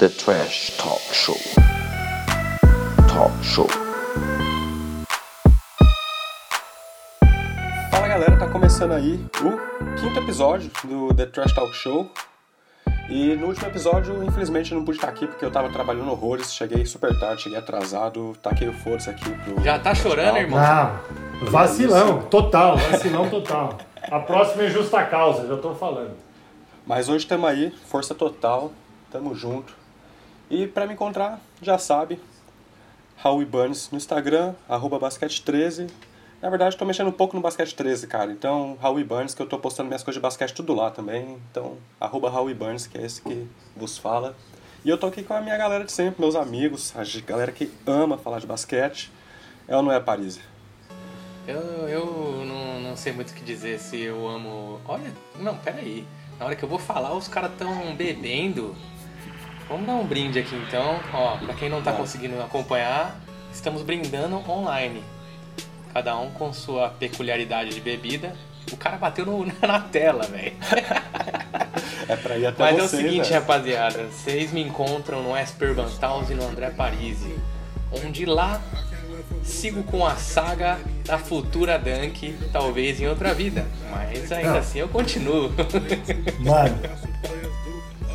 The 0.00 0.08
Trash 0.08 0.78
Talk 0.78 1.02
Show. 1.12 1.36
Talk 3.06 3.44
Show. 3.44 3.68
Fala 7.90 8.08
galera, 8.08 8.38
tá 8.38 8.48
começando 8.48 8.92
aí 8.92 9.22
o 9.42 10.00
quinto 10.00 10.18
episódio 10.18 10.70
do 10.84 11.12
The 11.12 11.26
Trash 11.26 11.52
Talk 11.52 11.74
Show. 11.74 12.10
E 13.10 13.36
no 13.36 13.48
último 13.48 13.66
episódio, 13.66 14.24
infelizmente, 14.24 14.72
eu 14.72 14.78
não 14.78 14.86
pude 14.86 14.96
estar 14.96 15.10
aqui 15.10 15.26
porque 15.26 15.44
eu 15.44 15.50
tava 15.50 15.68
trabalhando 15.68 16.10
horrores, 16.10 16.54
cheguei 16.54 16.86
super 16.86 17.20
tarde, 17.20 17.42
cheguei 17.42 17.58
atrasado, 17.58 18.34
taquei 18.42 18.68
o 18.68 18.72
foda-se 18.72 19.10
aqui 19.10 19.30
pro. 19.30 19.62
Já 19.62 19.78
tá 19.78 19.94
chorando, 19.94 20.38
irmão? 20.38 20.58
Não, 20.58 21.50
vacilão, 21.50 22.22
total, 22.22 22.78
vacilão 22.78 23.28
total. 23.28 23.76
A 24.10 24.18
próxima 24.18 24.62
é 24.62 24.70
justa 24.70 25.04
causa, 25.04 25.46
já 25.46 25.58
tô 25.58 25.74
falando. 25.74 26.16
Mas 26.86 27.10
hoje 27.10 27.24
estamos 27.24 27.46
aí, 27.50 27.70
força 27.84 28.14
total, 28.14 28.72
tamo 29.12 29.34
junto. 29.34 29.78
E 30.50 30.66
pra 30.66 30.86
me 30.86 30.94
encontrar, 30.94 31.40
já 31.62 31.78
sabe, 31.78 32.20
Raul 33.16 33.46
Burns 33.46 33.88
no 33.92 33.96
Instagram, 33.96 34.54
arroba 34.68 34.98
basquete13. 34.98 35.88
Na 36.42 36.48
verdade, 36.48 36.76
tô 36.76 36.84
mexendo 36.84 37.08
um 37.08 37.12
pouco 37.12 37.36
no 37.36 37.42
basquete 37.42 37.74
13, 37.74 38.06
cara. 38.06 38.32
Então, 38.32 38.76
Raul 38.80 39.04
Burns, 39.04 39.32
que 39.32 39.42
eu 39.42 39.46
tô 39.46 39.58
postando 39.58 39.88
minhas 39.88 40.02
coisas 40.02 40.18
de 40.18 40.22
basquete 40.22 40.54
tudo 40.54 40.74
lá 40.74 40.90
também. 40.90 41.38
Então, 41.50 41.76
arroba 42.00 42.28
Raul 42.30 42.50
que 42.90 42.98
é 42.98 43.04
esse 43.04 43.22
que 43.22 43.46
vos 43.76 43.96
fala. 43.96 44.34
E 44.84 44.88
eu 44.88 44.98
tô 44.98 45.06
aqui 45.06 45.22
com 45.22 45.34
a 45.34 45.40
minha 45.40 45.56
galera 45.56 45.84
de 45.84 45.92
sempre, 45.92 46.20
meus 46.20 46.34
amigos, 46.34 46.94
a 46.96 47.02
galera 47.20 47.52
que 47.52 47.70
ama 47.86 48.16
falar 48.18 48.40
de 48.40 48.46
basquete. 48.46 49.12
É 49.68 49.76
ou 49.76 49.82
não 49.82 49.92
é, 49.92 50.00
Paris? 50.00 50.40
Eu, 51.46 51.60
eu 51.88 52.44
não, 52.46 52.80
não 52.80 52.96
sei 52.96 53.12
muito 53.12 53.30
o 53.30 53.34
que 53.34 53.44
dizer 53.44 53.78
se 53.78 54.00
eu 54.00 54.26
amo. 54.26 54.80
Olha, 54.86 55.12
não, 55.38 55.56
peraí. 55.58 56.06
Na 56.38 56.46
hora 56.46 56.56
que 56.56 56.64
eu 56.64 56.68
vou 56.68 56.78
falar, 56.78 57.14
os 57.14 57.28
caras 57.28 57.52
tão 57.58 57.94
bebendo. 57.94 58.74
Vamos 59.70 59.86
dar 59.86 59.94
um 59.94 60.04
brinde 60.04 60.38
aqui 60.38 60.54
então. 60.66 60.98
Ó, 61.14 61.36
pra 61.38 61.54
quem 61.54 61.68
não 61.70 61.80
tá 61.80 61.92
conseguindo 61.92 62.38
acompanhar, 62.42 63.16
estamos 63.52 63.82
brindando 63.82 64.36
online. 64.50 65.02
Cada 65.94 66.16
um 66.18 66.30
com 66.30 66.52
sua 66.52 66.88
peculiaridade 66.88 67.70
de 67.70 67.80
bebida. 67.80 68.34
O 68.72 68.76
cara 68.76 68.96
bateu 68.96 69.24
no- 69.24 69.46
na 69.66 69.80
tela, 69.80 70.24
velho. 70.24 70.52
É 72.08 72.16
pra 72.16 72.36
ir 72.36 72.46
até 72.46 72.62
Mas 72.64 72.78
é 72.78 72.82
o 72.82 72.88
você, 72.88 72.96
seguinte, 72.96 73.32
rapaziada. 73.32 74.04
Vocês 74.08 74.52
me 74.52 74.60
encontram 74.60 75.22
no 75.22 75.36
Esper 75.36 75.72
Bantaus 75.74 76.28
e 76.30 76.34
no 76.34 76.44
André 76.48 76.70
Parisi. 76.70 77.34
Onde 78.04 78.24
lá 78.26 78.60
sigo 79.44 79.82
com 79.84 80.04
a 80.06 80.16
saga 80.16 80.78
da 81.04 81.18
futura 81.18 81.78
Dunk, 81.78 82.36
talvez 82.52 83.00
em 83.00 83.06
outra 83.08 83.32
vida. 83.34 83.64
Mas 83.90 84.30
ainda 84.32 84.50
Não. 84.52 84.58
assim 84.58 84.80
eu 84.80 84.88
continuo. 84.88 85.50
Mano, 86.40 86.78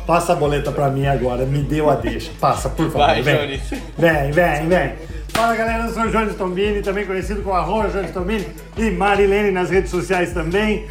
passa 0.06 0.32
a 0.32 0.36
boleta 0.36 0.70
pra 0.70 0.88
mim 0.88 1.06
agora, 1.06 1.44
me 1.44 1.58
deu 1.62 1.90
a 1.90 1.96
deixa. 1.96 2.30
Passa, 2.40 2.68
por 2.68 2.86
favor. 2.86 3.06
Vai, 3.06 3.22
vem. 3.22 3.36
Jones. 3.36 3.70
Vem, 3.98 4.30
vem, 4.30 4.68
vem. 4.68 4.94
Fala 5.28 5.54
galera, 5.54 5.84
eu 5.86 5.92
sou 5.92 6.04
o 6.04 6.10
Jones 6.10 6.34
Tombini, 6.36 6.80
também 6.80 7.04
conhecido 7.04 7.42
como 7.42 7.54
arroba 7.54 7.88
Jones 7.88 8.10
Tombini 8.10 8.46
e 8.78 8.90
Marilene 8.90 9.50
nas 9.50 9.68
redes 9.68 9.90
sociais 9.90 10.32
também. 10.32 10.86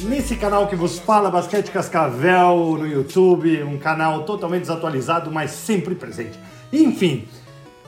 Nesse 0.00 0.36
canal 0.36 0.66
que 0.66 0.76
vos 0.76 0.98
fala, 0.98 1.30
Basquete 1.30 1.70
Cascavel 1.70 2.76
no 2.78 2.86
YouTube, 2.86 3.62
um 3.62 3.78
canal 3.78 4.24
totalmente 4.24 4.62
desatualizado, 4.62 5.30
mas 5.30 5.52
sempre 5.52 5.94
presente. 5.94 6.38
Enfim, 6.72 7.26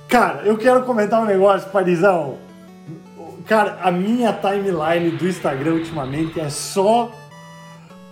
cara, 0.08 0.42
eu 0.44 0.56
quero 0.56 0.82
comentar 0.84 1.20
um 1.20 1.26
negócio, 1.26 1.68
Parizão. 1.70 2.38
Cara, 3.46 3.78
a 3.82 3.90
minha 3.90 4.32
timeline 4.32 5.10
do 5.10 5.28
Instagram 5.28 5.74
ultimamente 5.74 6.40
é 6.40 6.48
só 6.48 7.12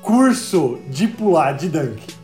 curso 0.03 0.81
de 0.89 1.07
pular 1.07 1.53
de 1.53 1.69
dunk. 1.69 2.18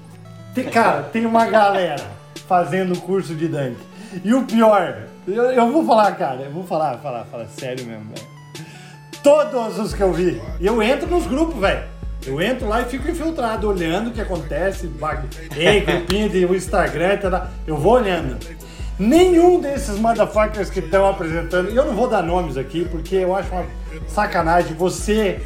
Tem- 0.54 0.64
cara, 0.64 1.02
tem 1.04 1.26
uma 1.26 1.46
galera 1.46 2.02
fazendo 2.46 2.98
curso 3.00 3.34
de 3.34 3.48
dunk. 3.48 3.76
E 4.22 4.32
o 4.34 4.42
pior, 4.44 5.02
eu, 5.26 5.44
eu 5.50 5.72
vou 5.72 5.84
falar, 5.84 6.12
cara, 6.12 6.42
eu 6.42 6.50
vou 6.52 6.64
falar, 6.64 6.98
falar, 6.98 7.24
falar 7.24 7.46
sério 7.46 7.84
mesmo, 7.84 8.04
velho. 8.14 8.26
Todos 9.22 9.78
os 9.78 9.94
que 9.94 10.02
eu 10.02 10.12
vi. 10.12 10.40
Eu 10.60 10.82
entro 10.82 11.08
nos 11.08 11.26
grupos, 11.26 11.58
velho. 11.58 11.82
Eu 12.26 12.40
entro 12.40 12.68
lá 12.68 12.82
e 12.82 12.84
fico 12.84 13.08
infiltrado, 13.10 13.68
olhando 13.68 14.08
o 14.08 14.12
que 14.12 14.20
acontece. 14.20 14.86
bag- 14.86 15.28
Ei, 15.56 15.80
grupinho 15.80 16.28
de 16.28 16.44
Instagram, 16.46 17.16
tá, 17.18 17.48
eu 17.66 17.76
vou 17.76 17.94
olhando. 17.94 18.36
Nenhum 18.98 19.60
desses 19.60 19.98
motherfuckers 19.98 20.70
que 20.70 20.78
estão 20.78 21.06
apresentando, 21.08 21.68
eu 21.70 21.84
não 21.84 21.94
vou 21.94 22.08
dar 22.08 22.22
nomes 22.22 22.56
aqui, 22.56 22.84
porque 22.84 23.16
eu 23.16 23.34
acho 23.34 23.50
uma 23.50 23.64
sacanagem. 24.08 24.74
Você, 24.74 25.40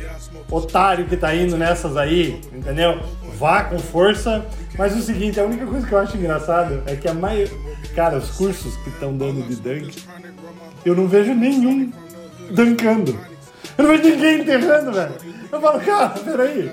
otário 0.50 1.06
que 1.06 1.16
tá 1.16 1.34
indo 1.34 1.56
nessas 1.56 1.97
aí, 1.97 2.41
entendeu? 2.53 3.00
Vá 3.38 3.65
com 3.65 3.78
força. 3.78 4.44
Mas 4.78 4.97
o 4.97 5.03
seguinte, 5.03 5.41
a 5.41 5.44
única 5.44 5.66
coisa 5.66 5.84
que 5.87 5.93
eu 5.93 5.99
acho 5.99 6.16
engraçado 6.16 6.83
é 6.87 6.94
que 6.94 7.09
a 7.09 7.12
maioria. 7.15 7.53
Cara, 7.97 8.16
os 8.16 8.31
cursos 8.31 8.77
que 8.77 8.91
estão 8.91 9.16
dando 9.16 9.43
de 9.43 9.56
dunk, 9.56 10.05
eu 10.84 10.94
não 10.94 11.09
vejo 11.09 11.34
nenhum 11.34 11.93
dancando. 12.53 13.19
Eu 13.77 13.84
não 13.84 13.91
vejo 13.91 14.05
ninguém 14.05 14.41
enterrando, 14.41 14.93
velho. 14.93 15.12
Eu 15.50 15.61
falo, 15.61 15.81
cara, 15.81 16.09
peraí. 16.11 16.72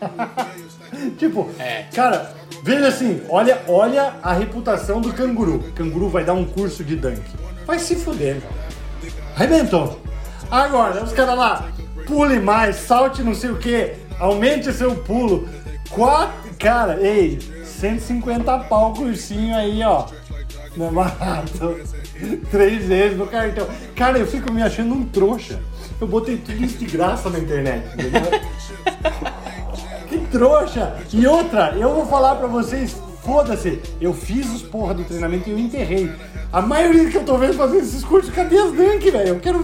tipo, 1.18 1.48
É. 1.58 1.84
cara, 1.94 2.34
veja 2.62 2.88
assim, 2.88 3.22
olha, 3.28 3.60
olha 3.68 4.14
a 4.22 4.32
reputação 4.32 5.00
do 5.00 5.12
canguru. 5.12 5.56
O 5.56 5.72
canguru 5.72 6.08
vai 6.08 6.24
dar 6.24 6.34
um 6.34 6.44
curso 6.44 6.82
de 6.82 6.96
dunk. 6.96 7.22
Vai 7.64 7.78
se 7.78 7.94
fuder, 7.94 8.36
meu. 8.36 9.12
Arrebentou. 9.36 10.00
Agora, 10.50 11.02
os 11.04 11.12
caras 11.12 11.36
lá, 11.36 11.68
pule 12.06 12.38
mais, 12.38 12.76
salte 12.76 13.22
não 13.22 13.34
sei 13.34 13.50
o 13.50 13.56
que, 13.58 13.92
aumente 14.18 14.72
seu 14.72 14.94
pulo. 14.94 15.48
Quatro, 15.90 16.50
cara, 16.58 17.00
ei, 17.00 17.38
150 17.64 18.58
pau 18.60 18.92
cursinho 18.92 19.54
aí, 19.56 19.82
ó. 19.82 20.06
No 20.76 20.90
barato. 20.90 21.76
Três 22.50 22.84
vezes 22.86 23.16
no 23.18 23.26
cartão. 23.26 23.66
Cara, 23.94 24.18
eu 24.18 24.26
fico 24.26 24.52
me 24.52 24.62
achando 24.62 24.94
um 24.94 25.04
trouxa. 25.04 25.60
Eu 26.00 26.06
botei 26.06 26.36
tudo 26.36 26.62
isso 26.62 26.76
de 26.78 26.84
graça 26.86 27.30
na 27.30 27.38
internet, 27.38 27.86
entendeu? 27.94 28.22
Que 30.08 30.18
trouxa! 30.30 30.96
E 31.12 31.26
outra, 31.26 31.74
eu 31.76 31.92
vou 31.92 32.06
falar 32.06 32.36
pra 32.36 32.46
vocês, 32.46 32.96
foda-se, 33.24 33.82
eu 34.00 34.14
fiz 34.14 34.48
os 34.48 34.62
porra 34.62 34.94
do 34.94 35.02
treinamento 35.02 35.48
e 35.48 35.52
eu 35.52 35.58
enterrei. 35.58 36.12
A 36.52 36.62
maioria 36.62 37.10
que 37.10 37.16
eu 37.16 37.24
tô 37.24 37.36
vendo 37.36 37.54
fazendo 37.54 37.80
esses 37.80 38.04
cursos, 38.04 38.32
cadê 38.32 38.56
as 38.56 38.70
dunk, 38.72 39.10
velho? 39.10 39.28
Eu 39.30 39.40
quero. 39.40 39.62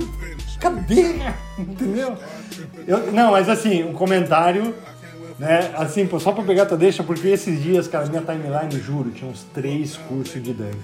Cadê? 0.58 1.14
Entendeu? 1.56 2.16
Eu- 2.88 3.12
não, 3.12 3.30
mas 3.30 3.48
assim, 3.48 3.84
um 3.84 3.92
comentário, 3.92 4.74
né? 5.38 5.72
Assim, 5.76 6.06
pô, 6.06 6.18
só 6.20 6.32
pra 6.32 6.42
pegar 6.44 6.66
tua 6.66 6.76
deixa, 6.76 7.02
porque 7.02 7.28
esses 7.28 7.62
dias, 7.62 7.86
cara, 7.88 8.06
minha 8.06 8.22
timeline, 8.22 8.80
juro, 8.82 9.10
tinha 9.10 9.30
uns 9.30 9.44
três 9.54 9.96
cursos 10.08 10.42
de 10.42 10.52
dunk. 10.52 10.76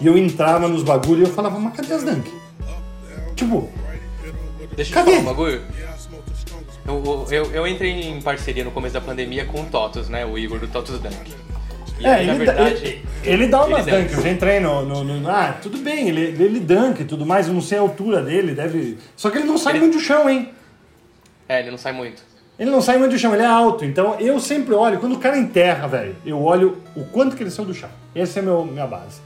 E 0.00 0.06
eu 0.06 0.16
entrava 0.16 0.66
nos 0.68 0.82
bagulho 0.82 1.20
e 1.20 1.28
eu 1.28 1.32
falava, 1.34 1.58
mas 1.58 1.74
cadê 1.76 1.92
as 1.94 2.02
dunk? 2.02 2.30
Tipo, 3.36 3.68
Deixa 4.76 4.92
eu 4.92 4.94
Cadê? 4.94 5.10
te 5.10 5.16
falar 5.18 5.30
um 5.30 5.34
bagulho. 5.34 5.62
Eu, 6.86 7.26
eu, 7.30 7.44
eu 7.52 7.66
entrei 7.66 7.90
em 8.08 8.20
parceria 8.22 8.64
no 8.64 8.70
começo 8.70 8.94
da 8.94 9.00
pandemia 9.00 9.44
com 9.44 9.60
o 9.62 9.66
Totos, 9.66 10.08
né? 10.08 10.24
O 10.24 10.38
Igor 10.38 10.58
do 10.58 10.66
Totos 10.68 10.98
Dunk. 10.98 11.32
E 11.98 12.06
É, 12.06 12.14
aí, 12.14 12.26
na 12.26 12.34
ele, 12.34 12.44
verdade. 12.44 12.74
ele, 12.86 13.02
ele 13.22 13.46
dá 13.48 13.64
umas 13.64 13.86
ele 13.86 13.98
dunks, 13.98 14.16
eu 14.16 14.22
já 14.22 14.30
entrei 14.30 14.58
no, 14.60 14.84
no, 14.86 15.04
no- 15.04 15.28
Ah, 15.30 15.54
tudo 15.60 15.76
bem, 15.78 16.08
ele, 16.08 16.20
ele 16.42 16.58
dunk 16.60 17.02
e 17.02 17.04
tudo 17.04 17.26
mais, 17.26 17.46
eu 17.46 17.52
não 17.54 17.60
sei 17.60 17.76
a 17.78 17.82
altura 17.82 18.22
dele, 18.22 18.54
deve. 18.54 18.96
Só 19.16 19.28
que 19.30 19.38
ele 19.38 19.46
não 19.46 19.58
sai 19.58 19.74
Ele- 19.74 19.80
muito 19.80 19.98
do 19.98 20.00
chão, 20.00 20.28
hein? 20.30 20.48
É, 21.48 21.60
ele 21.60 21.70
não 21.70 21.78
sai 21.78 21.92
muito. 21.92 22.22
Ele 22.60 22.70
não 22.70 22.82
sai 22.82 22.98
muito 22.98 23.12
do 23.12 23.18
chão, 23.18 23.32
ele 23.32 23.42
é 23.42 23.46
alto. 23.46 23.86
Então 23.86 24.16
eu 24.20 24.38
sempre 24.38 24.74
olho, 24.74 24.98
quando 25.00 25.14
o 25.14 25.18
cara 25.18 25.38
enterra, 25.38 25.88
velho, 25.88 26.14
eu 26.26 26.40
olho 26.42 26.76
o 26.94 27.04
quanto 27.06 27.34
que 27.34 27.42
ele 27.42 27.50
saiu 27.50 27.66
do 27.66 27.72
chão. 27.74 27.88
Essa 28.14 28.38
é 28.40 28.42
meu, 28.42 28.64
minha 28.66 28.86
base. 28.86 29.20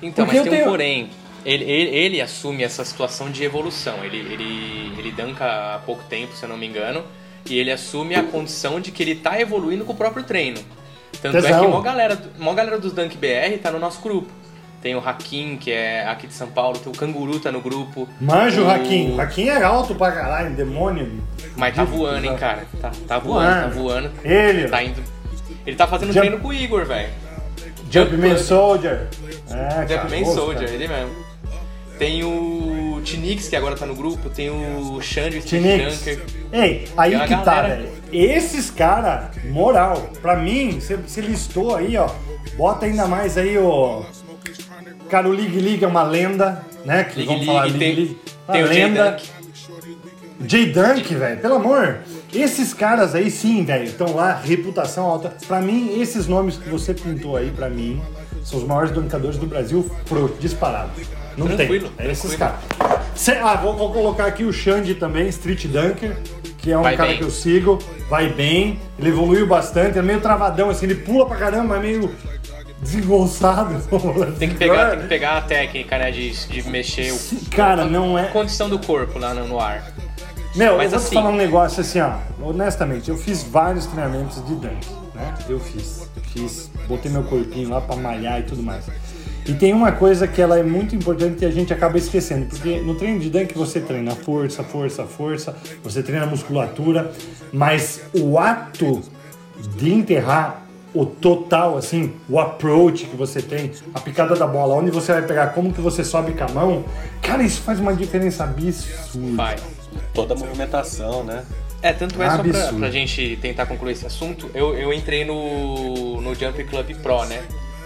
Então, 0.00 0.24
Porque 0.24 0.38
mas 0.40 0.48
tem 0.48 0.52
um 0.52 0.56
tenho- 0.58 0.70
porém. 0.70 1.10
Ele, 1.44 1.64
ele, 1.64 1.90
ele 1.96 2.20
assume 2.20 2.62
essa 2.62 2.84
situação 2.84 3.30
de 3.30 3.42
evolução. 3.42 4.04
Ele, 4.04 4.18
ele, 4.18 4.92
ele 4.98 5.10
danca 5.12 5.74
há 5.74 5.78
pouco 5.80 6.04
tempo, 6.04 6.34
se 6.36 6.42
eu 6.44 6.48
não 6.48 6.56
me 6.56 6.66
engano. 6.66 7.02
E 7.48 7.58
ele 7.58 7.72
assume 7.72 8.14
a 8.14 8.22
condição 8.22 8.80
de 8.80 8.90
que 8.92 9.02
ele 9.02 9.14
tá 9.16 9.40
evoluindo 9.40 9.84
com 9.84 9.92
o 9.92 9.96
próprio 9.96 10.22
treino. 10.22 10.60
Tanto 11.22 11.36
é 11.38 11.40
Tesão. 11.40 11.60
que 11.60 11.66
a 11.66 11.68
maior 11.68 11.82
galera, 11.82 12.20
maior 12.38 12.54
galera 12.54 12.78
dos 12.78 12.92
Dunk 12.92 13.16
BR 13.16 13.58
tá 13.62 13.70
no 13.72 13.78
nosso 13.78 14.00
grupo. 14.00 14.28
Tem 14.80 14.94
o 14.94 15.00
Hakim, 15.00 15.56
que 15.56 15.72
é 15.72 16.06
aqui 16.06 16.28
de 16.28 16.32
São 16.34 16.46
Paulo, 16.48 16.78
tem 16.78 16.92
o 16.92 16.94
Canguru 16.96 17.40
tá 17.40 17.50
no 17.50 17.60
grupo. 17.60 18.08
Manja 18.20 18.62
o 18.62 18.70
Hakim. 18.70 19.14
O 19.16 19.20
Hakim 19.20 19.48
é 19.48 19.62
alto 19.62 19.94
pra 19.94 20.12
caralho, 20.12 20.54
demônio. 20.54 21.20
Mas 21.56 21.74
tá 21.74 21.82
voando, 21.84 22.24
hein, 22.26 22.36
cara. 22.36 22.64
Tá, 22.80 22.92
tá 23.08 23.18
voando, 23.18 23.62
tá 23.62 23.66
voando. 23.68 24.10
Ele, 24.24 24.68
Tá 24.68 24.82
indo. 24.82 25.02
Ele 25.66 25.76
tá 25.76 25.86
fazendo 25.86 26.12
Jump- 26.12 26.20
treino 26.26 26.38
com 26.42 26.48
o 26.48 26.52
Igor, 26.54 26.84
velho. 26.86 27.08
Jumpman 27.90 28.38
Soldier. 28.38 29.08
É, 29.50 29.84
cara, 29.84 30.02
Jumpman 30.02 30.24
Soldier, 30.26 30.64
cara. 30.64 30.70
ele 30.72 30.88
mesmo. 30.88 31.28
Tem 31.98 32.22
o 32.22 33.00
Tinix, 33.02 33.48
que 33.48 33.56
agora 33.56 33.74
tá 33.74 33.84
no 33.84 33.96
grupo, 33.96 34.30
tem 34.30 34.48
o 34.50 35.00
Xande, 35.02 35.38
o 35.38 35.42
Tinix. 35.42 36.06
Ei, 36.52 36.86
aí 36.96 37.18
que 37.26 37.28
tá, 37.38 37.42
galera. 37.56 37.76
velho. 37.76 37.88
Esses 38.12 38.70
caras, 38.70 39.30
moral, 39.46 40.08
pra 40.22 40.36
mim, 40.36 40.78
você 40.80 40.96
você 40.96 41.20
listou 41.20 41.74
aí, 41.74 41.96
ó. 41.96 42.08
Bota 42.56 42.86
ainda 42.86 43.06
mais 43.08 43.36
aí 43.36 43.58
o. 43.58 44.04
Cara, 45.08 45.28
o 45.28 45.32
League 45.32 45.58
League 45.60 45.84
é 45.84 45.88
uma 45.88 46.02
lenda, 46.02 46.62
né? 46.84 47.04
Que 47.04 47.16
League 47.16 47.32
vamos 47.32 47.46
falar 47.46 47.62
League, 47.64 47.78
League 47.78 47.94
tem, 47.96 48.04
League. 48.04 48.18
tem 48.52 48.62
Uma 48.62 48.70
o 48.70 48.72
Jay 48.72 48.84
lenda. 48.84 49.10
Dunk. 49.10 49.22
Velho, 51.14 51.40
pelo 51.40 51.54
amor. 51.56 51.98
Esses 52.32 52.72
caras 52.74 53.14
aí, 53.14 53.30
sim, 53.30 53.64
velho, 53.64 53.84
estão 53.84 54.14
lá, 54.14 54.34
reputação 54.34 55.06
alta. 55.06 55.34
Pra 55.46 55.60
mim, 55.60 55.98
esses 56.00 56.26
nomes 56.26 56.56
que 56.56 56.68
você 56.68 56.92
pintou 56.94 57.36
aí, 57.36 57.50
pra 57.50 57.68
mim, 57.70 58.00
são 58.44 58.58
os 58.58 58.66
maiores 58.66 58.90
dunkadores 58.90 59.38
do 59.38 59.46
Brasil, 59.46 59.88
pro, 60.08 60.28
disparado. 60.38 60.90
Não 61.36 61.46
Tranquilo, 61.46 61.88
tem. 61.96 62.06
É 62.06 62.12
esses 62.12 62.34
caras. 62.36 62.56
Ah, 63.42 63.56
vou, 63.56 63.76
vou 63.76 63.92
colocar 63.92 64.26
aqui 64.26 64.44
o 64.44 64.52
Xande 64.52 64.94
também, 64.94 65.28
Street 65.28 65.66
Dunker, 65.66 66.16
que 66.58 66.70
é 66.70 66.78
um 66.78 66.82
Vai 66.82 66.96
cara 66.96 67.08
bem. 67.10 67.18
que 67.18 67.24
eu 67.24 67.30
sigo, 67.30 67.78
vai 68.10 68.28
bem, 68.28 68.78
ele 68.98 69.08
evoluiu 69.08 69.46
bastante, 69.46 69.98
é 69.98 70.02
meio 70.02 70.20
travadão, 70.20 70.68
assim, 70.70 70.86
ele 70.86 70.96
pula 70.96 71.26
pra 71.26 71.36
caramba, 71.36 71.76
é 71.76 71.80
meio 71.80 72.14
desengonçado. 72.80 73.80
Tem 74.38 74.48
que 74.48 74.54
pegar, 74.56 74.90
tem 74.90 75.00
que 75.00 75.06
pegar 75.06 75.38
a 75.38 75.40
técnica, 75.40 75.98
né? 75.98 76.10
De, 76.10 76.30
de 76.30 76.68
mexer 76.68 77.12
o. 77.12 77.50
Cara, 77.50 77.84
não 77.84 78.18
é. 78.18 78.24
condição 78.24 78.68
do 78.68 78.78
corpo 78.78 79.18
lá 79.18 79.34
no, 79.34 79.58
ar. 79.58 79.92
Meu, 80.54 80.76
Mas 80.76 80.92
eu 80.92 80.98
vou 80.98 80.98
assim- 80.98 81.08
te 81.10 81.14
falar 81.14 81.30
um 81.30 81.36
negócio 81.36 81.80
assim, 81.80 82.00
ó. 82.00 82.14
Honestamente, 82.40 83.08
eu 83.10 83.16
fiz 83.16 83.42
vários 83.42 83.86
treinamentos 83.86 84.44
de 84.46 84.54
dunk, 84.54 84.86
né? 85.14 85.34
Eu 85.48 85.60
fiz. 85.60 86.08
Fiz, 86.32 86.70
botei 86.86 87.10
meu 87.10 87.22
corpinho 87.24 87.70
lá 87.70 87.80
pra 87.80 87.96
malhar 87.96 88.40
e 88.40 88.42
tudo 88.42 88.62
mais. 88.62 88.84
E 89.46 89.54
tem 89.54 89.72
uma 89.72 89.90
coisa 89.92 90.28
que 90.28 90.42
ela 90.42 90.58
é 90.58 90.62
muito 90.62 90.94
importante 90.94 91.38
que 91.38 91.44
a 91.44 91.50
gente 91.50 91.72
acaba 91.72 91.96
esquecendo, 91.96 92.46
porque 92.46 92.80
no 92.80 92.94
treino 92.94 93.18
de 93.18 93.30
dunk 93.30 93.54
você 93.56 93.80
treina 93.80 94.14
força, 94.14 94.62
força, 94.62 95.04
força, 95.04 95.56
você 95.82 96.02
treina 96.02 96.26
musculatura, 96.26 97.10
mas 97.50 98.02
o 98.12 98.38
ato 98.38 99.00
de 99.74 99.90
enterrar 99.90 100.67
o 100.94 101.04
total, 101.04 101.76
assim, 101.76 102.14
o 102.28 102.38
approach 102.40 103.06
que 103.06 103.16
você 103.16 103.42
tem, 103.42 103.70
a 103.94 104.00
picada 104.00 104.34
da 104.34 104.46
bola, 104.46 104.74
onde 104.74 104.90
você 104.90 105.12
vai 105.12 105.22
pegar, 105.22 105.48
como 105.48 105.72
que 105.72 105.80
você 105.80 106.02
sobe 106.02 106.32
com 106.32 106.44
a 106.44 106.48
mão, 106.48 106.84
cara, 107.22 107.42
isso 107.42 107.60
faz 107.62 107.78
uma 107.78 107.94
diferença 107.94 108.44
absurda. 108.44 109.36
Vai. 109.36 109.56
Toda 110.14 110.34
a 110.34 110.36
movimentação, 110.36 111.24
né? 111.24 111.44
É, 111.80 111.92
tanto 111.92 112.20
é 112.20 112.30
só 112.30 112.42
pra, 112.42 112.72
pra 112.72 112.90
gente 112.90 113.38
tentar 113.40 113.66
concluir 113.66 113.92
esse 113.92 114.06
assunto, 114.06 114.50
eu, 114.54 114.74
eu 114.74 114.92
entrei 114.92 115.24
no, 115.24 116.20
no 116.20 116.34
Jump 116.34 116.62
Club 116.64 116.94
Pro, 116.96 117.24
né? 117.26 117.44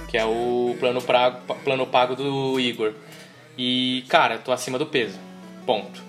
Que 0.09 0.17
é 0.17 0.25
o 0.25 0.77
plano, 0.79 1.03
prago, 1.03 1.39
plano 1.65 1.87
pago 1.87 2.15
do 2.15 2.59
Igor. 2.59 2.93
E, 3.57 4.05
cara, 4.09 4.35
eu 4.35 4.39
tô 4.39 4.53
acima 4.53 4.79
do 4.79 4.87
peso. 4.87 5.19
Ponto. 5.67 6.03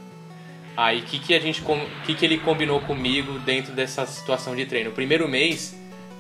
Aí, 0.76 1.00
o 1.00 1.04
que, 1.04 1.20
que 1.20 1.34
a 1.34 1.40
gente 1.40 1.64
que, 2.06 2.16
que 2.16 2.26
ele 2.26 2.38
combinou 2.38 2.80
comigo 2.82 3.38
dentro 3.40 3.74
dessa 3.74 4.06
situação 4.06 4.56
de 4.56 4.66
treino? 4.66 4.90
O 4.90 4.94
primeiro 4.94 5.28
mês, 5.28 5.76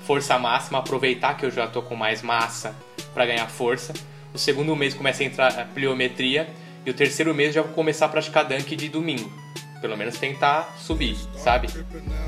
força 0.05 0.37
máxima, 0.37 0.79
aproveitar 0.79 1.35
que 1.35 1.45
eu 1.45 1.51
já 1.51 1.67
tô 1.67 1.81
com 1.81 1.95
mais 1.95 2.21
massa 2.21 2.75
pra 3.13 3.25
ganhar 3.25 3.47
força. 3.47 3.93
O 4.33 4.37
segundo 4.37 4.75
mês 4.75 4.93
começa 4.93 5.23
a 5.23 5.25
entrar 5.25 5.59
a 5.59 5.65
pliometria. 5.65 6.47
E 6.85 6.89
o 6.89 6.93
terceiro 6.93 7.33
mês 7.33 7.53
já 7.55 7.61
vou 7.61 7.71
começar 7.71 8.07
a 8.07 8.09
praticar 8.09 8.43
dunk 8.45 8.75
de 8.75 8.89
domingo. 8.89 9.31
Pelo 9.79 9.95
menos 9.97 10.17
tentar 10.17 10.75
subir, 10.77 11.15
sabe? 11.37 11.67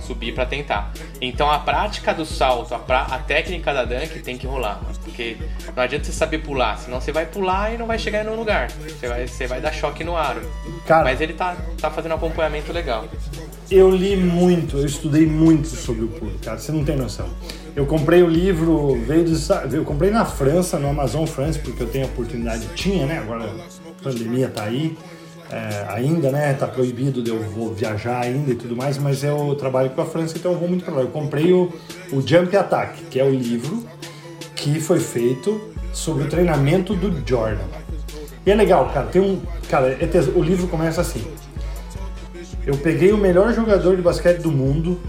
Subir 0.01 0.33
pra 0.33 0.45
tentar. 0.45 0.91
Então 1.21 1.49
a 1.51 1.59
prática 1.59 2.13
do 2.13 2.25
salto, 2.25 2.73
a, 2.73 2.79
pra- 2.79 3.03
a 3.03 3.19
técnica 3.19 3.73
da 3.73 3.83
dunk 3.83 4.19
tem 4.21 4.37
que 4.37 4.45
rolar, 4.47 4.81
mano. 4.81 4.95
Porque 5.03 5.35
não 5.75 5.83
adianta 5.83 6.05
você 6.05 6.11
saber 6.13 6.39
pular, 6.39 6.77
senão 6.77 7.01
você 7.01 7.11
vai 7.11 7.25
pular 7.25 7.73
e 7.73 7.77
não 7.77 7.85
vai 7.85 7.97
chegar 7.99 8.21
em 8.21 8.25
nenhum 8.25 8.37
lugar. 8.37 8.69
Você 8.71 9.07
vai, 9.07 9.27
você 9.27 9.47
vai 9.47 9.59
dar 9.61 9.73
choque 9.73 10.03
no 10.05 10.15
aro. 10.15 10.41
Cara, 10.85 11.03
Mas 11.03 11.19
ele 11.19 11.33
tá, 11.33 11.55
tá 11.79 11.89
fazendo 11.91 12.11
um 12.13 12.15
acompanhamento 12.15 12.71
legal. 12.71 13.05
Eu 13.71 13.89
li 13.89 14.15
muito, 14.15 14.77
eu 14.77 14.85
estudei 14.85 15.25
muito 15.25 15.67
sobre 15.67 16.05
o 16.05 16.07
pulo, 16.09 16.37
cara, 16.43 16.57
você 16.59 16.71
não 16.71 16.83
tem 16.85 16.95
noção. 16.95 17.29
Eu 17.75 17.85
comprei 17.85 18.23
o 18.23 18.27
livro, 18.27 18.95
veio 19.05 19.25
Estados- 19.25 19.73
eu 19.73 19.83
comprei 19.83 20.09
na 20.09 20.23
França, 20.23 20.79
no 20.79 20.87
Amazon 20.89 21.25
France, 21.25 21.59
porque 21.59 21.83
eu 21.83 21.87
tenho 21.87 22.05
a 22.05 22.07
oportunidade, 22.07 22.67
tinha, 22.73 23.05
né? 23.05 23.19
Agora 23.19 23.43
a 23.43 24.03
pandemia 24.03 24.47
tá 24.47 24.63
aí, 24.63 24.97
é, 25.51 25.85
ainda, 25.89 26.31
né? 26.31 26.53
Tá 26.53 26.67
proibido 26.67 27.21
de 27.21 27.29
eu 27.31 27.39
vou 27.41 27.73
viajar 27.73 28.21
ainda 28.21 28.51
e 28.51 28.55
tudo 28.55 28.75
mais, 28.77 28.97
mas 28.97 29.23
eu 29.23 29.55
trabalho 29.59 29.89
com 29.89 30.01
a 30.01 30.05
França, 30.05 30.37
então 30.37 30.53
eu 30.53 30.57
vou 30.57 30.69
muito 30.69 30.85
pra 30.85 30.93
lá. 30.93 31.01
Eu 31.01 31.09
comprei 31.09 31.51
o, 31.51 31.69
o 32.13 32.21
Jump 32.25 32.55
Attack, 32.55 33.03
que 33.11 33.19
é 33.19 33.25
o 33.25 33.29
livro 33.29 33.83
que 34.55 34.79
foi 34.79 34.99
feito 34.99 35.59
sobre 35.91 36.23
o 36.23 36.27
treinamento 36.29 36.95
do 36.95 37.11
Jordan. 37.27 37.65
E 38.45 38.51
é 38.51 38.55
legal, 38.55 38.89
cara, 38.93 39.07
tem 39.07 39.21
um. 39.21 39.41
Cara, 39.69 39.89
é 39.89 40.09
o 40.33 40.41
livro 40.41 40.67
começa 40.67 41.01
assim. 41.01 41.23
Eu 42.65 42.77
peguei 42.77 43.11
o 43.11 43.17
melhor 43.17 43.53
jogador 43.53 43.95
de 43.95 44.01
basquete 44.01 44.39
do 44.39 44.51
mundo, 44.51 44.99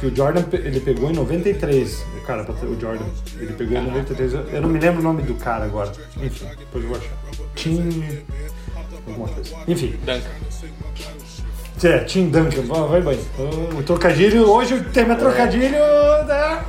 que 0.00 0.06
o 0.06 0.16
Jordan 0.16 0.42
ele 0.52 0.80
pegou 0.80 1.10
em 1.10 1.12
93. 1.12 2.04
Cara, 2.26 2.42
o 2.42 2.80
Jordan, 2.80 3.04
ele 3.38 3.52
pegou 3.52 3.78
em 3.78 3.84
93. 3.84 4.32
Eu 4.32 4.62
não 4.62 4.68
me 4.68 4.80
lembro 4.80 5.00
o 5.00 5.04
nome 5.04 5.22
do 5.22 5.34
cara 5.34 5.66
agora. 5.66 5.92
Enfim, 6.16 6.46
depois 6.58 6.82
eu 6.82 6.90
vou 6.90 6.98
achar. 6.98 7.12
Tim. 7.54 8.22
Alguma 9.06 9.28
coisa. 9.28 9.54
Enfim, 9.68 9.94
Duncan. 10.04 11.88
é, 11.88 11.98
Tim 12.04 12.30
Duncan, 12.30 12.62
vai, 12.62 13.00
vai. 13.02 13.18
O, 13.38 13.78
o 13.78 13.82
trocadilho, 13.82 14.48
hoje 14.48 14.74
o 14.74 14.84
tema 14.84 15.14
é 15.14 15.16
trocadilho 15.16 15.78
da. 16.26 16.64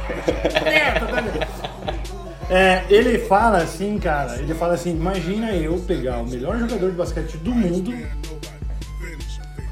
É, 2.49 2.83
ele 2.89 3.17
fala 3.17 3.59
assim, 3.59 3.97
cara, 3.97 4.35
ele 4.39 4.53
fala 4.53 4.73
assim, 4.73 4.91
imagina 4.91 5.53
eu 5.53 5.77
pegar 5.87 6.17
o 6.17 6.27
melhor 6.27 6.59
jogador 6.59 6.91
de 6.91 6.97
basquete 6.97 7.37
do 7.37 7.51
mundo 7.51 7.93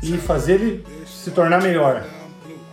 e 0.02 0.18
fazer 0.18 0.54
ele 0.54 0.86
se 1.06 1.30
tornar 1.32 1.62
melhor. 1.62 2.06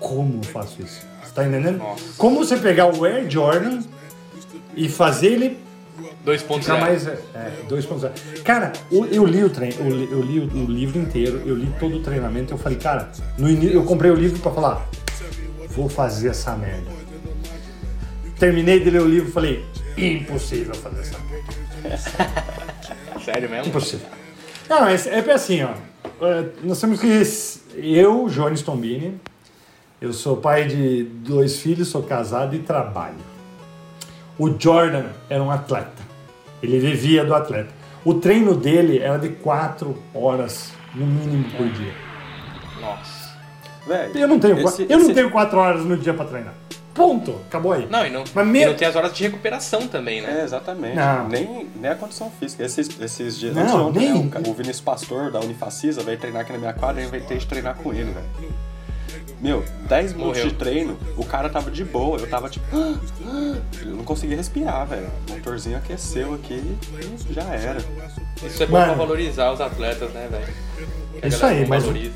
Como 0.00 0.40
eu 0.42 0.42
faço 0.44 0.82
isso? 0.82 1.00
Você 1.24 1.32
tá 1.34 1.46
entendendo? 1.46 1.78
Nossa. 1.78 2.02
Como 2.16 2.38
você 2.38 2.56
pegar 2.56 2.86
o 2.94 3.04
Air 3.04 3.28
Jordan 3.30 3.80
e 4.74 4.88
fazer 4.88 5.28
ele 5.28 5.58
2.0. 6.24 6.60
Ficar 6.60 6.80
mais. 6.80 7.06
É, 7.06 7.16
2.0. 7.68 8.10
Cara, 8.42 8.72
o- 8.90 9.04
eu 9.06 9.24
li 9.24 9.42
o 9.44 9.48
treino, 9.50 9.74
eu 9.78 9.88
li, 9.96 10.08
eu 10.10 10.20
li 10.22 10.40
o, 10.40 10.64
o 10.64 10.70
livro 10.70 10.98
inteiro, 10.98 11.42
eu 11.46 11.54
li 11.56 11.72
todo 11.80 11.96
o 11.96 12.02
treinamento, 12.02 12.52
eu 12.52 12.58
falei, 12.58 12.78
cara, 12.78 13.10
no 13.38 13.48
ini- 13.48 13.72
eu 13.72 13.84
comprei 13.84 14.10
o 14.10 14.14
livro 14.14 14.38
pra 14.40 14.50
falar, 14.52 14.86
vou 15.70 15.88
fazer 15.88 16.28
essa 16.28 16.54
merda. 16.56 16.90
Terminei 18.38 18.80
de 18.80 18.90
ler 18.90 19.00
o 19.02 19.08
livro 19.08 19.28
e 19.28 19.32
falei, 19.32 19.64
impossível 19.96 20.74
fazer 20.74 21.00
essa 21.00 21.16
merda. 21.20 21.96
Sério 23.24 23.48
mesmo? 23.48 23.68
Impossível. 23.68 24.06
Não, 24.68 24.86
é, 24.86 24.94
é 24.94 25.32
assim, 25.32 25.62
ó. 25.62 25.70
é, 26.26 26.44
Nós 26.62 26.80
temos 26.80 27.00
que. 27.00 27.22
Eu, 27.78 28.28
Jones 28.28 28.62
Tombini, 28.62 29.20
eu 30.00 30.12
sou 30.12 30.36
pai 30.36 30.64
de 30.66 31.04
dois 31.04 31.58
filhos, 31.58 31.88
sou 31.88 32.02
casado 32.02 32.54
e 32.54 32.58
trabalho. 32.60 33.16
O 34.38 34.54
Jordan 34.58 35.06
era 35.30 35.42
um 35.42 35.50
atleta. 35.50 36.04
Ele 36.62 36.78
vivia 36.78 37.24
do 37.24 37.34
atleta. 37.34 37.70
O 38.04 38.14
treino 38.14 38.54
dele 38.54 38.98
era 38.98 39.18
de 39.18 39.30
quatro 39.30 39.96
horas, 40.14 40.70
no 40.94 41.06
mínimo, 41.06 41.44
por 41.56 41.68
dia. 41.70 41.92
Nossa. 42.80 43.34
Velho, 43.86 44.18
Eu 44.18 44.28
não 44.28 44.38
tenho, 44.38 44.58
esse- 44.60 44.82
eu 44.82 44.98
não 44.98 45.04
esse- 45.06 45.14
tenho 45.14 45.30
quatro 45.30 45.58
horas 45.58 45.84
no 45.84 45.96
dia 45.96 46.12
pra 46.14 46.24
treinar. 46.24 46.54
Ponto. 46.94 47.36
Acabou 47.46 47.72
aí. 47.72 47.86
Não, 47.90 48.06
e 48.06 48.10
não, 48.10 48.24
Mas 48.34 48.46
e 48.46 48.50
me- 48.50 48.64
não 48.66 48.74
tem 48.74 48.88
as 48.88 48.96
horas 48.96 49.12
de 49.12 49.22
recuperação 49.24 49.86
também, 49.86 50.22
né? 50.22 50.40
É, 50.40 50.44
exatamente. 50.44 50.96
Não. 50.96 51.28
Nem, 51.28 51.68
nem 51.76 51.90
a 51.90 51.94
condição 51.94 52.30
física. 52.40 52.64
Esses, 52.64 52.88
esses 53.00 53.38
dias. 53.38 53.54
Não, 53.54 53.88
ontem, 53.88 53.98
nem- 54.12 54.24
né, 54.24 54.40
o, 54.46 54.50
o 54.50 54.54
Vinícius 54.54 54.80
Pastor 54.80 55.30
da 55.30 55.40
Unifacisa 55.40 56.02
veio 56.02 56.18
treinar 56.18 56.42
aqui 56.42 56.52
na 56.52 56.58
minha 56.58 56.72
quadra 56.72 57.00
e 57.00 57.04
eu 57.04 57.08
inventei 57.08 57.36
de 57.38 57.46
treinar 57.46 57.74
com 57.76 57.92
ele, 57.92 58.12
velho. 58.12 58.26
Meu, 59.40 59.62
10 59.88 60.14
minutos 60.14 60.42
de 60.42 60.52
treino, 60.54 60.96
o 61.16 61.24
cara 61.24 61.48
tava 61.48 61.70
de 61.70 61.84
boa, 61.84 62.18
eu 62.18 62.26
tava 62.28 62.48
tipo. 62.48 62.64
Eu 62.74 63.90
não 63.96 64.04
conseguia 64.04 64.36
respirar, 64.36 64.86
velho. 64.86 65.08
O 65.28 65.32
motorzinho 65.32 65.76
aqueceu 65.76 66.34
aqui 66.34 66.62
e 67.28 67.32
já 67.32 67.42
era. 67.54 67.78
Isso 68.44 68.62
é 68.62 68.66
bom 68.66 68.72
Mano. 68.78 68.86
pra 68.94 69.04
valorizar 69.04 69.52
os 69.52 69.60
atletas, 69.60 70.10
né, 70.12 70.28
velho? 70.30 70.88
A 71.22 71.28
Isso 71.28 71.44
aí, 71.46 71.66
mas- 71.66 71.84
valoriza. 71.84 72.12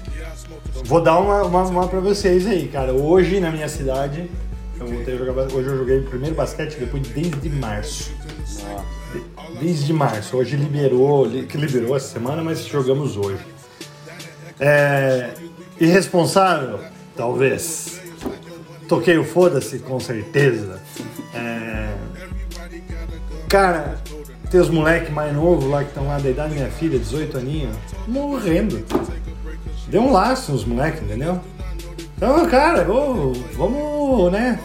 Vou 0.85 1.03
dar 1.03 1.19
uma, 1.19 1.43
uma, 1.45 1.63
uma 1.65 1.89
pra 1.89 2.01
vocês 2.01 2.47
aí, 2.47 2.69
cara. 2.69 2.93
Hoje, 2.93 3.39
na 3.39 3.51
minha 3.51 3.69
cidade, 3.69 4.31
eu 4.79 4.87
voltei 4.87 5.15
a 5.15 5.19
jogar 5.19 5.43
Hoje 5.43 5.69
eu 5.69 5.77
joguei 5.79 5.99
o 6.01 6.05
primeiro 6.05 6.35
basquete 6.35 6.77
depois 6.79 7.07
desde 7.09 7.49
março. 7.51 8.13
De- 9.13 9.59
Desde 9.61 9.93
março. 9.93 10.37
Hoje 10.37 10.57
liberou, 10.57 11.25
li- 11.27 11.45
que 11.45 11.57
liberou 11.59 11.97
essa 11.97 12.09
semana, 12.09 12.43
mas 12.43 12.65
jogamos 12.65 13.17
hoje. 13.17 13.41
É, 14.59 15.31
irresponsável? 15.81 16.81
Talvez. 17.17 18.01
Toquei 18.89 19.17
o 19.19 19.25
foda-se, 19.25 19.79
com 19.79 19.99
certeza. 19.99 20.81
É, 21.35 21.95
cara, 23.49 23.99
tem 24.51 24.61
os 24.61 24.69
moleques 24.69 25.11
mais 25.11 25.35
novos 25.35 25.65
lá 25.65 25.83
que 25.83 25.91
estão 25.91 26.07
lá 26.07 26.19
da 26.19 26.29
idade 26.29 26.51
da 26.51 26.55
minha 26.57 26.71
filha, 26.71 26.99
18 26.99 27.39
aninhos, 27.39 27.77
morrendo. 28.07 28.85
Deu 29.89 30.03
um 30.03 30.13
laço 30.13 30.53
nos 30.53 30.65
moleques, 30.65 31.03
entendeu? 31.03 31.41
Então, 32.17 32.47
cara, 32.51 32.91
ô, 32.91 33.33
vamos, 33.57 34.31
né? 34.31 34.61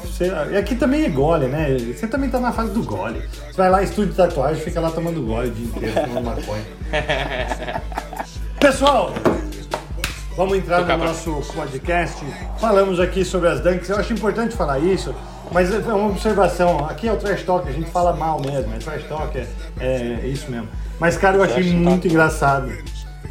E 0.51 0.57
aqui 0.57 0.75
também 0.75 1.05
é 1.05 1.09
gole, 1.09 1.47
né? 1.47 1.77
Você 1.77 2.05
também 2.05 2.29
tá 2.29 2.39
na 2.39 2.51
fase 2.51 2.71
do 2.71 2.83
gole. 2.83 3.21
Você 3.47 3.55
vai 3.55 3.69
lá, 3.69 3.81
de 3.81 4.07
tatuagem, 4.07 4.61
fica 4.61 4.81
lá 4.81 4.91
tomando 4.91 5.21
gole 5.21 5.49
o 5.49 5.51
dia 5.51 5.65
inteiro, 5.65 6.01
fumando 6.01 6.25
maconha. 6.25 6.65
Pessoal, 8.59 9.13
vamos 10.35 10.57
entrar 10.57 10.85
no 10.85 10.97
nosso 10.97 11.41
podcast. 11.53 12.23
Falamos 12.59 12.99
aqui 12.99 13.23
sobre 13.23 13.49
as 13.49 13.61
dunks. 13.61 13.89
Eu 13.89 13.97
acho 13.97 14.13
importante 14.13 14.55
falar 14.55 14.79
isso, 14.79 15.13
mas 15.51 15.73
é 15.73 15.77
uma 15.93 16.09
observação. 16.09 16.85
Aqui 16.85 17.07
é 17.07 17.13
o 17.13 17.17
trash 17.17 17.43
talk, 17.43 17.67
a 17.67 17.71
gente 17.71 17.89
fala 17.89 18.15
mal 18.15 18.41
mesmo. 18.41 18.73
É 18.73 18.77
trash 18.77 19.03
talk, 19.07 19.37
é, 19.37 19.47
é 19.79 20.27
isso 20.27 20.49
mesmo. 20.51 20.67
Mas, 20.99 21.17
cara, 21.17 21.37
eu 21.37 21.43
achei 21.43 21.73
muito 21.73 22.07
engraçado. 22.07 22.71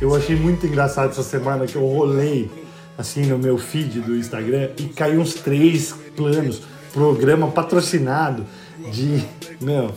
Eu 0.01 0.15
achei 0.15 0.37
muito 0.37 0.67
engraçado 0.67 1.11
essa 1.11 1.23
semana 1.23 1.67
que 1.67 1.77
eu 1.77 1.87
rolei 1.87 2.51
assim, 2.97 3.27
no 3.27 3.39
meu 3.39 3.59
feed 3.59 4.01
do 4.01 4.17
Instagram 4.17 4.71
e 4.79 4.85
caiu 4.85 5.21
uns 5.21 5.35
três 5.35 5.95
planos, 6.17 6.63
programa 6.93 7.49
patrocinado 7.49 8.47
de. 8.91 9.25
Meu. 9.61 9.93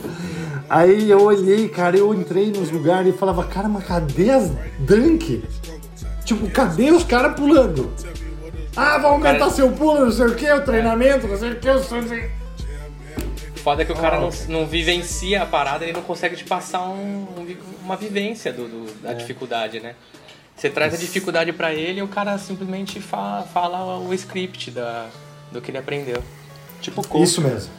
Aí 0.69 1.09
eu 1.09 1.21
olhei, 1.23 1.67
cara, 1.67 1.97
eu 1.97 2.13
entrei 2.13 2.51
nos 2.51 2.69
lugares 2.69 3.13
e 3.13 3.17
falava, 3.17 3.43
cara, 3.43 3.67
mas 3.67 3.83
cadê 3.85 4.29
as 4.29 4.51
dunk? 4.79 5.43
Tipo, 6.27 6.49
cadê 6.51 6.91
os 6.91 7.03
caras 7.05 7.33
pulando? 7.35 7.91
Ah, 8.75 8.97
vai 8.97 9.09
aumentar 9.11 9.39
Cara- 9.39 9.49
seu 9.51 9.71
pulo, 9.71 10.01
não 10.05 10.11
sei 10.11 10.25
o 10.27 10.35
que, 10.35 10.51
o 10.51 10.61
treinamento, 10.63 11.25
não 11.27 11.37
sei 11.37 11.51
o 11.53 11.55
que, 11.55 11.79
sou 11.79 11.99
assim. 11.99 12.29
Foda 13.63 13.81
é 13.81 13.85
que 13.85 13.91
o 13.91 13.95
cara 13.95 14.19
não, 14.19 14.29
não 14.49 14.65
vivencia 14.67 15.41
a 15.41 15.45
parada, 15.45 15.83
ele 15.85 15.93
não 15.93 16.01
consegue 16.03 16.35
te 16.35 16.43
passar 16.43 16.81
um- 16.83 17.23
um 17.37 17.57
uma 17.83 17.95
vivência 17.95 18.51
do, 18.51 18.67
do- 18.67 19.01
da 19.01 19.13
dificuldade, 19.13 19.79
né? 19.79 19.95
Você 20.55 20.69
traz 20.69 20.93
a 20.93 20.97
dificuldade 20.97 21.53
pra 21.53 21.73
ele 21.73 21.99
e 22.01 22.03
o 22.03 22.07
cara 22.09 22.37
simplesmente 22.37 22.99
fa- 22.99 23.45
fala 23.53 23.97
o 23.97 24.13
script 24.13 24.71
da, 24.71 25.07
do 25.51 25.61
que 25.61 25.71
ele 25.71 25.77
aprendeu. 25.77 26.21
Tipo 26.81 27.07
coach. 27.07 27.23
Isso 27.23 27.41
mesmo. 27.41 27.71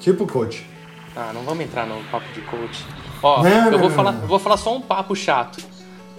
Tipo 0.00 0.26
coach. 0.26 0.66
Ah, 1.14 1.30
não 1.32 1.42
vamos 1.42 1.64
entrar 1.64 1.86
no 1.86 2.02
papo 2.10 2.26
de 2.34 2.40
coach. 2.40 2.84
Ó, 3.22 3.42
Não, 3.44 3.50
eu 3.66 3.70
não, 3.70 3.78
vou 3.78 3.88
não, 3.88 3.96
falar, 3.96 4.12
não. 4.12 4.22
eu 4.22 4.26
vou 4.26 4.38
falar 4.40 4.56
só 4.56 4.74
um 4.74 4.80
papo 4.80 5.14
chato. 5.14 5.62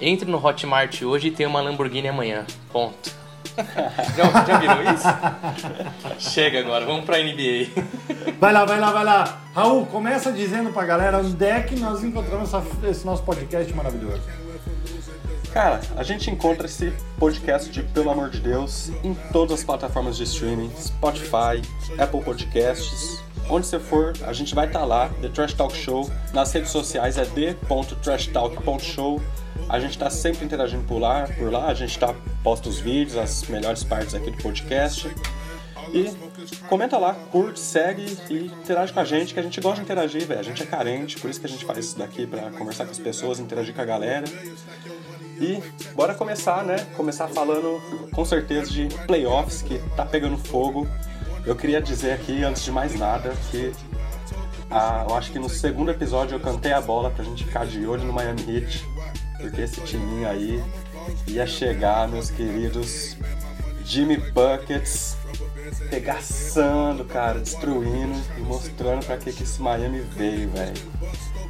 Entre 0.05 0.29
no 0.29 0.43
Hotmart 0.45 1.01
hoje 1.03 1.27
e 1.27 1.31
tem 1.31 1.45
uma 1.45 1.61
Lamborghini 1.61 2.09
amanhã. 2.09 2.45
Ponto. 2.71 3.09
já, 3.55 4.45
já 4.45 4.57
virou 4.57 4.93
isso? 4.93 6.29
Chega 6.31 6.59
agora, 6.59 6.85
vamos 6.85 7.05
pra 7.05 7.19
NBA. 7.19 7.69
Vai 8.39 8.51
lá, 8.51 8.65
vai 8.65 8.79
lá, 8.79 8.91
vai 8.91 9.03
lá. 9.05 9.41
Raul, 9.55 9.85
começa 9.85 10.31
dizendo 10.31 10.71
pra 10.71 10.83
galera 10.85 11.19
onde 11.19 11.45
é 11.45 11.61
que 11.61 11.75
nós 11.79 12.03
encontramos 12.03 12.53
essa- 12.53 12.65
esse 12.89 13.05
nosso 13.05 13.23
podcast 13.23 13.71
maravilhoso. 13.73 14.21
Cara, 15.53 15.79
a 15.95 16.03
gente 16.03 16.29
encontra 16.31 16.65
esse 16.65 16.91
podcast 17.19 17.69
de 17.69 17.83
Pelo 17.83 18.09
Amor 18.09 18.29
de 18.31 18.39
Deus 18.39 18.89
em 19.03 19.13
todas 19.31 19.59
as 19.59 19.63
plataformas 19.63 20.17
de 20.17 20.23
streaming, 20.23 20.71
Spotify, 20.75 21.61
Apple 21.99 22.21
Podcasts, 22.23 23.21
onde 23.49 23.67
você 23.67 23.79
for, 23.79 24.13
a 24.23 24.33
gente 24.33 24.53
vai 24.55 24.67
estar 24.67 24.85
lá, 24.85 25.09
The 25.21 25.29
Trash 25.29 25.53
Talk 25.53 25.75
Show. 25.75 26.09
Nas 26.33 26.51
redes 26.51 26.71
sociais 26.71 27.17
é 27.17 27.25
d.trashtalk.show. 27.25 29.21
A 29.69 29.79
gente 29.79 29.91
está 29.91 30.09
sempre 30.09 30.45
interagindo 30.45 30.83
por 30.83 30.99
lá, 30.99 31.27
por 31.37 31.51
lá, 31.51 31.67
a 31.67 31.73
gente 31.73 31.97
tá, 31.97 32.13
posta 32.43 32.69
os 32.69 32.79
vídeos, 32.79 33.17
as 33.17 33.43
melhores 33.43 33.83
partes 33.83 34.13
aqui 34.13 34.31
do 34.31 34.37
podcast. 34.41 35.09
E 35.93 36.11
comenta 36.67 36.97
lá, 36.97 37.13
curte, 37.13 37.59
segue 37.59 38.17
e 38.29 38.45
interage 38.45 38.91
com 38.91 38.99
a 38.99 39.05
gente, 39.05 39.33
que 39.33 39.39
a 39.39 39.43
gente 39.43 39.61
gosta 39.61 39.77
de 39.77 39.83
interagir, 39.83 40.25
velho. 40.25 40.39
A 40.39 40.43
gente 40.43 40.63
é 40.63 40.65
carente, 40.65 41.19
por 41.19 41.29
isso 41.29 41.39
que 41.39 41.45
a 41.45 41.49
gente 41.49 41.65
faz 41.65 41.79
isso 41.79 41.97
daqui, 41.97 42.25
pra 42.25 42.49
conversar 42.51 42.85
com 42.85 42.91
as 42.91 42.99
pessoas, 42.99 43.39
interagir 43.39 43.75
com 43.75 43.81
a 43.81 43.85
galera. 43.85 44.25
E 45.39 45.61
bora 45.93 46.13
começar, 46.15 46.63
né? 46.63 46.77
Começar 46.95 47.27
falando 47.27 47.81
com 48.11 48.23
certeza 48.25 48.71
de 48.71 48.87
playoffs 49.05 49.61
que 49.61 49.77
tá 49.95 50.05
pegando 50.05 50.37
fogo. 50.37 50.87
Eu 51.45 51.55
queria 51.55 51.81
dizer 51.81 52.13
aqui, 52.13 52.43
antes 52.43 52.63
de 52.63 52.71
mais 52.71 52.97
nada, 52.97 53.33
que 53.51 53.73
ah, 54.71 55.05
eu 55.07 55.15
acho 55.15 55.31
que 55.31 55.37
no 55.37 55.49
segundo 55.49 55.91
episódio 55.91 56.35
eu 56.35 56.39
cantei 56.39 56.71
a 56.71 56.81
bola 56.81 57.11
pra 57.11 57.23
gente 57.23 57.43
ficar 57.43 57.65
de 57.65 57.85
olho 57.85 58.03
no 58.03 58.13
Miami 58.13 58.41
Heat, 58.47 58.87
porque 59.39 59.61
esse 59.61 59.81
timinho 59.81 60.27
aí 60.27 60.63
ia 61.27 61.45
chegar, 61.45 62.07
meus 62.07 62.31
queridos 62.31 63.17
Jimmy 63.83 64.17
Buckets, 64.17 65.17
regaçando, 65.89 67.03
cara, 67.05 67.39
destruindo 67.39 68.19
e 68.37 68.41
mostrando 68.41 69.05
pra 69.05 69.17
que, 69.17 69.31
que 69.31 69.43
esse 69.43 69.61
Miami 69.61 69.99
veio, 69.99 70.49
velho. 70.49 70.73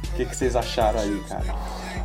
O 0.08 0.16
que, 0.16 0.26
que 0.26 0.36
vocês 0.36 0.54
acharam 0.56 1.00
aí, 1.00 1.22
cara? 1.28 1.54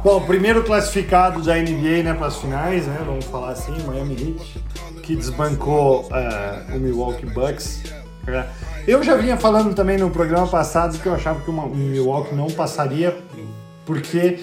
Bom, 0.04 0.22
primeiro 0.22 0.64
classificado 0.64 1.42
da 1.42 1.56
NBA 1.56 2.04
né, 2.04 2.14
para 2.14 2.28
as 2.28 2.38
finais, 2.38 2.88
né? 2.88 3.02
Vamos 3.06 3.26
falar 3.26 3.50
assim, 3.50 3.78
Miami 3.84 4.14
Heat, 4.14 4.64
que 5.10 5.16
desbancou 5.16 6.08
eh, 6.12 6.76
o 6.76 6.80
Milwaukee 6.80 7.26
Bucks. 7.26 7.82
É. 8.28 8.46
Eu 8.88 9.02
já 9.02 9.16
vinha 9.16 9.38
falando 9.38 9.74
também 9.74 9.98
no 9.98 10.12
programa 10.12 10.46
passado 10.46 11.00
que 11.00 11.08
eu 11.08 11.16
achava 11.16 11.42
que 11.42 11.50
o 11.50 11.54
Milwaukee 11.76 12.36
não 12.36 12.46
passaria 12.46 13.18
porque 13.88 14.40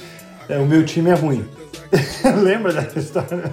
eh, 0.49 0.59
o 0.59 0.67
meu 0.67 0.85
time 0.85 1.11
é 1.11 1.15
ruim. 1.15 1.47
Lembra 2.43 2.73
dessa 2.73 2.99
história? 2.99 3.45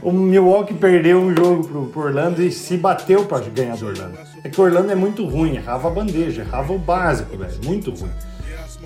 O 0.00 0.12
Milwaukee 0.12 0.74
perdeu 0.74 1.20
um 1.20 1.34
jogo 1.34 1.66
pro, 1.66 1.86
pro 1.86 2.00
Orlando 2.02 2.40
e 2.40 2.52
se 2.52 2.76
bateu 2.76 3.24
para 3.24 3.44
ganhar 3.46 3.76
do 3.76 3.86
Orlando. 3.86 4.16
É 4.44 4.48
que 4.48 4.60
o 4.60 4.62
Orlando 4.62 4.92
é 4.92 4.94
muito 4.94 5.26
ruim, 5.26 5.56
errava 5.56 5.88
a 5.88 5.90
bandeja, 5.90 6.42
errava 6.42 6.72
o 6.72 6.78
básico, 6.78 7.36
velho, 7.36 7.58
muito 7.64 7.90
ruim. 7.90 8.10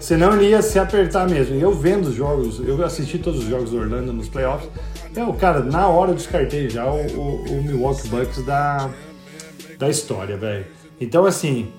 Senão 0.01 0.33
ele 0.33 0.49
ia 0.49 0.63
se 0.63 0.79
apertar 0.79 1.29
mesmo. 1.29 1.57
E 1.57 1.61
eu 1.61 1.75
vendo 1.75 2.07
os 2.07 2.15
jogos, 2.15 2.59
eu 2.67 2.83
assisti 2.83 3.19
todos 3.19 3.41
os 3.41 3.51
jogos 3.51 3.71
do 3.71 3.79
Orlando 3.79 4.15
nos 4.15 4.31
playoffs. 4.31 4.71
Eu, 5.17 5.33
cara, 5.35 5.61
na 5.61 5.87
hora 5.89 6.11
eu 6.11 6.15
descartei 6.15 6.69
já 6.69 6.87
o, 6.87 7.07
o- 7.07 7.45
o 7.59 7.63
Milwaukee 7.63 8.09
Bucks 8.09 8.45
da, 8.45 8.91
da 9.79 9.89
história, 9.89 10.37
velho. 10.37 10.67
Então, 11.01 11.25
assim, 11.25 11.71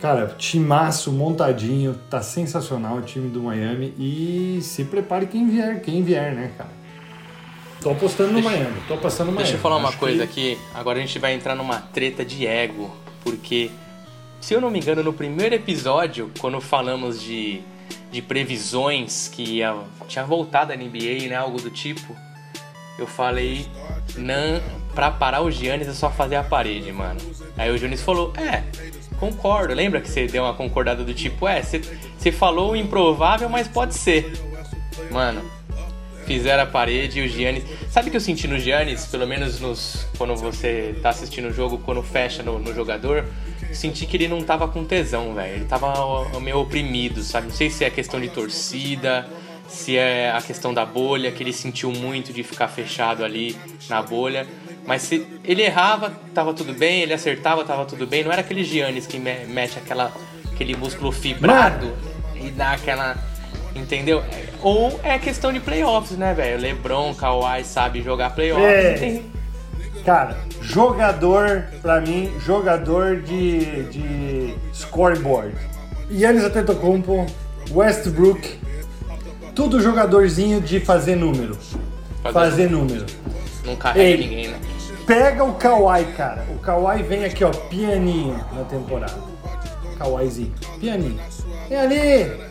cara, 0.00 0.28
timaço 0.38 1.10
montadinho, 1.12 1.94
tá 2.08 2.22
sensacional 2.22 2.96
o 2.98 3.02
time 3.02 3.28
do 3.28 3.42
Miami. 3.42 3.92
E 3.98 4.60
se 4.62 4.84
prepare 4.84 5.26
quem 5.26 5.48
vier, 5.48 5.80
quem 5.82 6.02
vier, 6.04 6.32
né, 6.34 6.52
cara? 6.56 6.70
Tô 7.82 7.90
apostando 7.90 8.32
no 8.32 8.42
Miami, 8.42 8.80
tô 8.88 8.94
apostando 8.94 9.30
no 9.30 9.36
Miami. 9.36 9.44
Deixa 9.44 9.58
eu 9.58 9.62
falar 9.62 9.76
uma 9.76 9.88
Acho 9.90 9.98
coisa 9.98 10.26
que- 10.26 10.52
aqui. 10.54 10.58
Agora 10.74 10.98
a 10.98 11.00
gente 11.00 11.18
vai 11.18 11.34
entrar 11.34 11.54
numa 11.54 11.78
treta 11.80 12.24
de 12.24 12.46
ego. 12.46 12.90
Porque, 13.22 13.70
se 14.40 14.54
eu 14.54 14.60
não 14.60 14.70
me 14.70 14.78
engano, 14.78 15.02
no 15.02 15.12
primeiro 15.12 15.54
episódio, 15.54 16.30
quando 16.38 16.60
falamos 16.60 17.20
de, 17.20 17.60
de 18.12 18.22
previsões 18.22 19.28
que 19.28 19.42
ia, 19.42 19.74
tinha 20.08 20.24
voltado 20.24 20.72
a 20.72 20.76
NBA, 20.76 21.28
né? 21.28 21.34
Algo 21.36 21.60
do 21.60 21.70
tipo. 21.70 22.14
Eu 22.98 23.06
falei, 23.06 23.66
não, 24.16 24.60
pra 24.94 25.10
parar 25.10 25.42
o 25.42 25.50
Giannis 25.50 25.88
é 25.88 25.92
só 25.92 26.10
fazer 26.10 26.36
a 26.36 26.42
parede, 26.42 26.90
mano. 26.92 27.20
Aí 27.56 27.70
o 27.70 27.76
Giannis 27.76 28.02
falou, 28.02 28.32
é, 28.36 28.62
concordo. 29.18 29.74
Lembra 29.74 30.00
que 30.00 30.08
você 30.08 30.26
deu 30.26 30.44
uma 30.44 30.54
concordada 30.54 31.04
do 31.04 31.12
tipo, 31.12 31.46
é, 31.46 31.62
você, 31.62 32.32
falou 32.32 32.72
o 32.72 32.76
improvável, 32.76 33.48
mas 33.48 33.68
pode 33.68 33.94
ser. 33.94 34.32
Mano, 35.10 35.42
fizeram 36.24 36.62
a 36.62 36.66
parede 36.66 37.20
e 37.20 37.26
o 37.26 37.28
Giannis. 37.28 37.64
Sabe 37.90 38.08
o 38.08 38.10
que 38.10 38.16
eu 38.16 38.20
senti 38.20 38.48
no 38.48 38.58
Giannis, 38.58 39.06
pelo 39.06 39.26
menos 39.26 39.60
nos 39.60 40.06
quando 40.16 40.34
você 40.34 40.98
tá 41.02 41.10
assistindo 41.10 41.48
o 41.48 41.52
jogo, 41.52 41.78
quando 41.78 42.02
fecha 42.02 42.42
no, 42.42 42.58
no 42.58 42.74
jogador? 42.74 43.26
Senti 43.72 44.06
que 44.06 44.16
ele 44.16 44.28
não 44.28 44.42
tava 44.42 44.66
com 44.68 44.84
tesão, 44.84 45.34
velho. 45.34 45.56
Ele 45.56 45.64
tava 45.66 46.40
meio 46.40 46.60
oprimido, 46.60 47.22
sabe? 47.22 47.48
Não 47.48 47.54
sei 47.54 47.68
se 47.68 47.84
é 47.84 47.90
questão 47.90 48.18
de 48.20 48.28
torcida, 48.28 49.28
se 49.68 49.96
é 49.96 50.30
a 50.30 50.40
questão 50.40 50.72
da 50.72 50.84
bolha, 50.86 51.30
que 51.32 51.42
ele 51.42 51.52
sentiu 51.52 51.90
muito 51.92 52.32
de 52.32 52.42
ficar 52.42 52.68
fechado 52.68 53.24
ali 53.24 53.56
na 53.88 54.00
bolha. 54.02 54.46
Mas 54.86 55.02
se 55.02 55.26
ele 55.44 55.62
errava, 55.62 56.12
tava 56.34 56.54
tudo 56.54 56.72
bem, 56.72 57.02
ele 57.02 57.12
acertava, 57.12 57.64
tava 57.64 57.84
tudo 57.84 58.06
bem. 58.06 58.22
Não 58.24 58.30
era 58.32 58.40
aquele 58.40 58.62
Giannis 58.64 59.06
que 59.06 59.18
me- 59.18 59.44
mete 59.46 59.78
aquela, 59.78 60.12
aquele 60.52 60.76
músculo 60.76 61.10
fibrado 61.12 61.92
e 62.34 62.50
dá 62.50 62.72
aquela. 62.72 63.16
Entendeu? 63.74 64.22
Ou 64.62 64.98
é 65.02 65.18
questão 65.18 65.52
de 65.52 65.60
playoffs, 65.60 66.16
né, 66.16 66.32
velho? 66.32 66.58
LeBron, 66.60 67.14
Kawhi 67.14 67.62
sabe 67.64 68.00
jogar 68.02 68.30
playoffs. 68.34 68.64
É. 68.64 68.92
tem- 68.94 69.36
Cara, 70.04 70.36
jogador, 70.62 71.64
pra 71.82 72.00
mim, 72.00 72.32
jogador 72.38 73.22
de, 73.22 73.82
de 73.90 74.54
scoreboard. 74.72 75.52
Yannis 76.10 76.44
Antetokounmpo, 76.44 77.26
Westbrook, 77.72 78.56
tudo 79.56 79.80
jogadorzinho 79.80 80.60
de 80.60 80.78
fazer 80.78 81.16
número. 81.16 81.56
Fazer 82.22 82.32
Fazer 82.32 82.70
número. 82.70 83.04
Não 83.64 83.74
carrega 83.74 84.04
Ei. 84.08 84.16
ninguém, 84.18 84.48
né? 84.48 84.58
Pega 85.06 85.42
o 85.44 85.54
Kawhi, 85.54 86.04
cara. 86.16 86.44
O 86.54 86.58
Kawhi 86.58 87.02
vem 87.02 87.24
aqui, 87.24 87.42
ó, 87.44 87.50
pianinho 87.50 88.38
na 88.52 88.62
temporada. 88.64 89.16
Kawhizinho, 89.98 90.52
pianinho. 90.78 91.18
Vem 91.68 91.78
ali. 91.78 92.46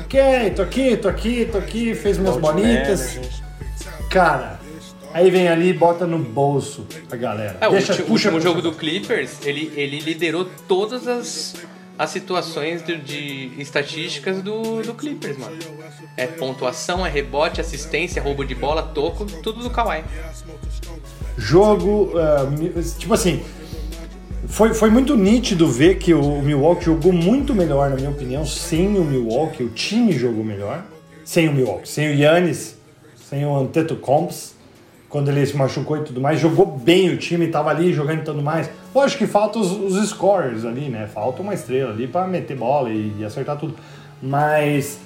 Ok, 0.00 0.50
tô 0.54 0.62
aqui, 0.62 0.96
tô 0.96 1.08
aqui, 1.08 1.48
tô 1.50 1.58
aqui, 1.58 1.94
fez 1.94 2.16
minhas 2.16 2.36
Ball 2.36 2.52
bonitas. 2.54 3.16
manager. 3.16 3.32
Cara, 4.08 4.60
aí 5.12 5.30
vem 5.30 5.48
ali 5.48 5.70
e 5.70 5.72
bota 5.72 6.06
no 6.06 6.18
bolso 6.18 6.86
a 7.10 7.16
galera. 7.16 7.58
É, 7.60 7.68
Deixa, 7.68 7.92
o, 7.92 7.96
ulti- 7.96 8.02
o 8.02 8.06
puxa 8.06 8.28
último 8.28 8.32
pro- 8.40 8.40
jogo 8.40 8.62
do 8.62 8.72
Clippers, 8.72 9.32
ele, 9.44 9.72
ele 9.76 9.98
liderou 10.00 10.46
todas 10.68 11.06
as, 11.08 11.54
as 11.98 12.10
situações 12.10 12.84
de, 12.84 12.96
de 13.00 13.50
estatísticas 13.60 14.42
do, 14.42 14.82
do 14.82 14.94
Clippers, 14.94 15.38
mano. 15.38 15.56
É 16.16 16.26
pontuação, 16.26 17.04
é 17.06 17.08
rebote, 17.10 17.60
assistência, 17.60 18.22
roubo 18.22 18.44
de 18.44 18.54
bola, 18.54 18.82
toco, 18.82 19.24
tudo 19.42 19.62
do 19.62 19.70
Kawhi. 19.70 20.04
jogo, 21.36 22.12
mi- 22.58 22.72
tipo 22.98 23.12
assim, 23.14 23.42
foi, 24.46 24.74
foi 24.74 24.90
muito 24.90 25.16
nítido 25.16 25.68
ver 25.68 25.96
que 25.98 26.14
o 26.14 26.40
Milwaukee 26.42 26.84
jogou 26.84 27.12
muito 27.12 27.54
melhor, 27.54 27.90
na 27.90 27.96
minha 27.96 28.10
opinião, 28.10 28.44
sem 28.46 28.96
o 28.98 29.04
Milwaukee, 29.04 29.62
o 29.64 29.68
time 29.70 30.12
jogou 30.12 30.44
melhor, 30.44 30.84
sem 31.24 31.48
o 31.48 31.52
Milwaukee, 31.52 31.88
sem 31.88 32.10
o 32.10 32.14
Yannis, 32.14 32.76
sem 33.28 33.44
o 33.44 33.56
Antetokounmpo, 33.56 34.32
quando 35.08 35.28
ele 35.30 35.46
se 35.46 35.56
machucou 35.56 35.96
e 35.98 36.04
tudo 36.04 36.20
mais, 36.20 36.40
jogou 36.40 36.66
bem 36.66 37.10
o 37.10 37.16
time, 37.16 37.46
tava 37.48 37.70
ali 37.70 37.92
jogando 37.92 38.20
e 38.20 38.24
tudo 38.24 38.42
mais. 38.42 38.68
Lógico 38.94 39.24
que 39.24 39.30
falta 39.30 39.58
os, 39.58 39.70
os 39.70 40.64
ali, 40.64 40.88
né? 40.88 41.06
Falta 41.06 41.42
uma 41.42 41.54
estrela 41.54 41.92
ali 41.92 42.06
pra 42.06 42.26
meter 42.26 42.56
bola 42.56 42.90
e, 42.90 43.14
e 43.18 43.24
acertar 43.24 43.56
tudo. 43.56 43.74
Mas, 44.20 44.98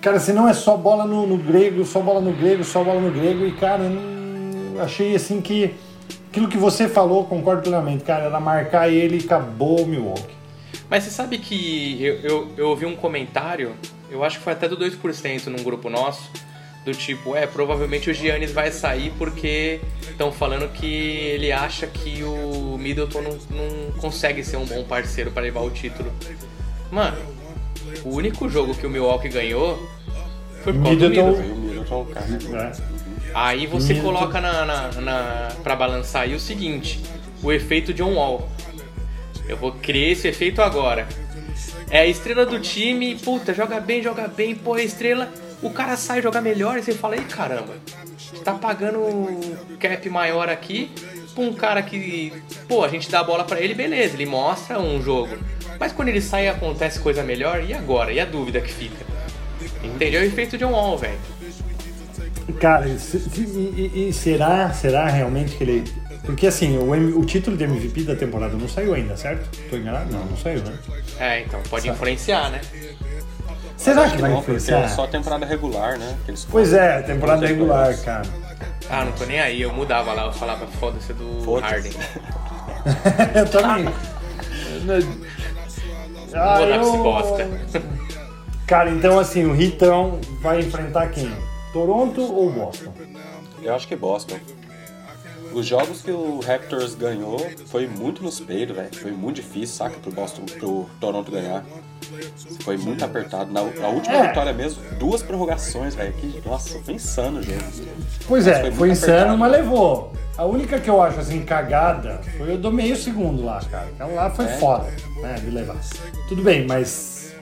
cara, 0.00 0.18
se 0.18 0.32
não 0.32 0.48
é 0.48 0.54
só 0.54 0.76
bola 0.76 1.04
no, 1.04 1.26
no 1.26 1.36
grego, 1.36 1.84
só 1.84 2.00
bola 2.00 2.20
no 2.20 2.32
grego, 2.32 2.64
só 2.64 2.82
bola 2.82 3.00
no 3.00 3.10
grego, 3.10 3.44
e 3.44 3.52
cara, 3.52 3.88
não- 3.88 4.80
achei 4.80 5.14
assim 5.14 5.40
que 5.40 5.74
aquilo 6.30 6.48
que 6.48 6.56
você 6.56 6.88
falou, 6.88 7.24
concordo 7.24 7.62
plenamente, 7.62 8.04
cara, 8.04 8.24
era 8.24 8.40
marcar 8.40 8.88
ele 8.88 9.18
e 9.20 9.24
acabou 9.24 9.82
o 9.82 9.86
Milwaukee. 9.86 10.34
Mas 10.88 11.04
você 11.04 11.10
sabe 11.10 11.38
que 11.38 12.02
eu, 12.02 12.14
eu, 12.20 12.48
eu 12.56 12.68
ouvi 12.68 12.86
um 12.86 12.96
comentário, 12.96 13.72
eu 14.10 14.24
acho 14.24 14.38
que 14.38 14.44
foi 14.44 14.52
até 14.54 14.68
do 14.68 14.76
2% 14.76 15.46
num 15.48 15.62
grupo 15.62 15.90
nosso, 15.90 16.30
do 16.84 16.92
tipo, 16.92 17.36
é, 17.36 17.46
provavelmente 17.46 18.10
o 18.10 18.14
Giannis 18.14 18.50
vai 18.50 18.72
sair 18.72 19.12
porque 19.16 19.80
estão 20.10 20.32
falando 20.32 20.68
que 20.72 20.86
ele 20.86 21.52
acha 21.52 21.86
que 21.86 22.22
o 22.24 22.76
Middleton 22.78 23.22
não, 23.22 23.38
não 23.50 23.92
consegue 24.00 24.42
ser 24.42 24.56
um 24.56 24.64
bom 24.66 24.82
parceiro 24.84 25.30
para 25.30 25.42
levar 25.42 25.60
o 25.60 25.70
título. 25.70 26.12
Mano, 26.90 27.16
o 28.04 28.10
único 28.10 28.48
jogo 28.48 28.74
que 28.74 28.86
o 28.86 28.90
Milwaukee 28.90 29.28
ganhou 29.28 29.78
foi 30.64 30.72
por 30.72 30.82
causa 30.82 30.96
do 30.98 31.08
Middleton- 31.08 31.38
Middleton. 31.38 32.04
Middleton, 32.04 32.48
né? 32.50 32.72
Aí 33.34 33.66
você 33.66 33.94
Middleton. 33.94 34.18
coloca 34.18 34.40
na, 34.40 34.64
na, 34.64 34.88
na, 35.00 35.48
pra 35.62 35.76
balançar 35.76 36.22
aí 36.22 36.34
o 36.34 36.40
seguinte, 36.40 37.00
o 37.42 37.52
efeito 37.52 37.94
John 37.94 38.14
Wall. 38.14 38.48
Eu 39.48 39.56
vou 39.56 39.72
criar 39.72 40.10
esse 40.10 40.28
efeito 40.28 40.60
agora. 40.60 41.06
É 41.90 42.00
a 42.00 42.06
estrela 42.06 42.44
do 42.46 42.58
time, 42.58 43.14
puta, 43.16 43.52
joga 43.54 43.78
bem, 43.80 44.02
joga 44.02 44.26
bem, 44.26 44.54
pô, 44.54 44.76
é 44.76 44.82
estrela. 44.82 45.32
O 45.62 45.70
cara 45.70 45.96
sai 45.96 46.20
jogar 46.20 46.40
melhor 46.40 46.76
e 46.78 46.82
você 46.82 46.92
fala, 46.92 47.16
ei 47.16 47.22
caramba, 47.24 47.74
tá 48.44 48.52
pagando 48.54 48.98
um 48.98 49.56
cap 49.78 50.08
maior 50.10 50.48
aqui 50.48 50.90
pra 51.34 51.44
um 51.44 51.52
cara 51.54 51.80
que, 51.82 52.32
pô, 52.68 52.84
a 52.84 52.88
gente 52.88 53.10
dá 53.10 53.20
a 53.20 53.24
bola 53.24 53.44
pra 53.44 53.60
ele, 53.60 53.72
beleza, 53.74 54.14
ele 54.14 54.26
mostra 54.26 54.78
um 54.80 55.00
jogo. 55.00 55.38
Mas 55.78 55.92
quando 55.92 56.08
ele 56.08 56.20
sai 56.20 56.46
e 56.46 56.48
acontece 56.48 56.98
coisa 57.00 57.22
melhor, 57.22 57.62
e 57.64 57.72
agora? 57.72 58.12
E 58.12 58.18
a 58.20 58.24
dúvida 58.24 58.60
que 58.60 58.72
fica? 58.72 59.04
Entendeu? 59.82 60.20
É 60.20 60.24
o 60.24 60.26
efeito 60.26 60.58
John 60.58 60.72
Wall, 60.72 60.98
velho. 60.98 61.18
Cara, 62.60 62.86
e, 62.88 62.92
e- 63.40 63.90
e- 63.94 64.08
e 64.08 64.12
será, 64.12 64.72
será 64.72 65.06
realmente 65.08 65.56
que 65.56 65.64
ele. 65.64 65.84
Porque 66.24 66.46
assim, 66.46 66.78
o, 66.78 66.94
M- 66.94 67.12
o 67.14 67.24
título 67.24 67.56
de 67.56 67.64
MVP 67.64 68.02
da 68.04 68.14
temporada 68.14 68.56
não 68.56 68.68
saiu 68.68 68.94
ainda, 68.94 69.16
certo? 69.16 69.48
Tô 69.68 69.76
enganado? 69.76 70.12
Não, 70.12 70.24
não 70.24 70.36
saiu, 70.36 70.62
né? 70.62 70.72
É, 71.18 71.40
então 71.40 71.60
pode 71.68 71.88
influenciar, 71.88 72.50
né? 72.50 72.60
Será 73.82 74.02
Acho 74.02 74.14
que 74.14 74.20
vai 74.20 74.30
não, 74.30 74.38
influenciar? 74.38 74.78
é 74.84 74.88
só 74.88 75.06
temporada 75.06 75.44
regular, 75.44 75.98
né? 75.98 76.16
que 76.24 76.32
Pois 76.50 76.72
é, 76.72 77.02
temporada 77.02 77.46
regular, 77.46 77.96
cara. 78.02 78.22
Ah, 78.88 79.04
não 79.04 79.12
tô 79.12 79.24
nem 79.24 79.40
aí, 79.40 79.60
eu 79.62 79.72
mudava 79.72 80.12
lá, 80.12 80.26
eu 80.26 80.32
falava 80.32 80.66
foda-se 80.66 81.12
do 81.12 81.42
Foda-se. 81.44 81.72
Harden. 81.74 81.92
Eu 83.34 83.48
também. 83.48 83.86
Ah, 86.34 86.58
Vou 86.58 86.66
dar 86.68 86.78
pra 86.78 86.80
esse 86.82 86.96
eu- 86.96 87.02
bosta. 87.02 87.48
Cara, 88.66 88.90
então 88.90 89.18
assim, 89.18 89.44
o 89.44 89.52
Ritão 89.52 90.18
vai 90.40 90.60
enfrentar 90.60 91.08
quem? 91.10 91.32
Toronto 91.72 92.20
ou 92.22 92.50
Boston? 92.50 92.92
Eu 93.62 93.74
acho 93.74 93.86
que 93.86 93.94
Boston. 93.96 94.36
Os 95.54 95.66
jogos 95.66 96.00
que 96.02 96.10
o 96.10 96.40
Raptors 96.40 96.94
ganhou 96.94 97.38
foi 97.66 97.86
muito 97.86 98.22
nos 98.22 98.40
peitos, 98.40 98.74
velho. 98.74 98.94
Foi 98.94 99.10
muito 99.10 99.36
difícil, 99.36 99.76
saca, 99.76 99.98
pro 100.00 100.10
Boston, 100.10 100.42
pro 100.46 100.88
Toronto 101.00 101.30
ganhar. 101.30 101.64
Foi 102.62 102.76
muito 102.76 103.04
apertado. 103.04 103.52
Na, 103.52 103.60
a 103.60 103.88
última 103.88 104.16
É. 104.16 104.28
vitória 104.28 104.52
mesmo, 104.52 104.82
duas 104.98 105.22
prorrogações, 105.22 105.94
velho. 105.94 106.12
Que, 106.14 106.42
nossa, 106.46 106.78
foi 106.80 106.94
insano 106.94 107.40
o 107.40 107.42
jogo. 107.42 107.58
Pois 108.26 108.46
Mas 108.46 108.56
é, 108.56 108.60
foi 108.62 108.72
foi, 108.72 108.90
insano, 108.90 109.12
apertado. 109.12 109.38
mas 109.38 109.52
levou. 109.52 110.12
A 110.36 110.44
única 110.44 110.78
que 110.80 110.88
eu 110.88 111.02
acho 111.02 111.20
assim 111.20 111.42
cagada 111.44 112.20
foi 112.38 112.54
o 112.54 112.58
do 112.58 112.72
meio 112.72 112.96
segundo 112.96 113.44
lá, 113.44 113.60
cara. 113.70 113.88
Aquela 113.94 114.12
lá 114.12 114.30
foi 114.30 114.46
É. 114.46 114.58
foda, 114.58 114.90
né, 115.20 115.34
de 115.34 115.50
levar. 115.50 115.76
Tudo 116.28 116.42
bem, 116.42 116.66
mas 116.66 117.34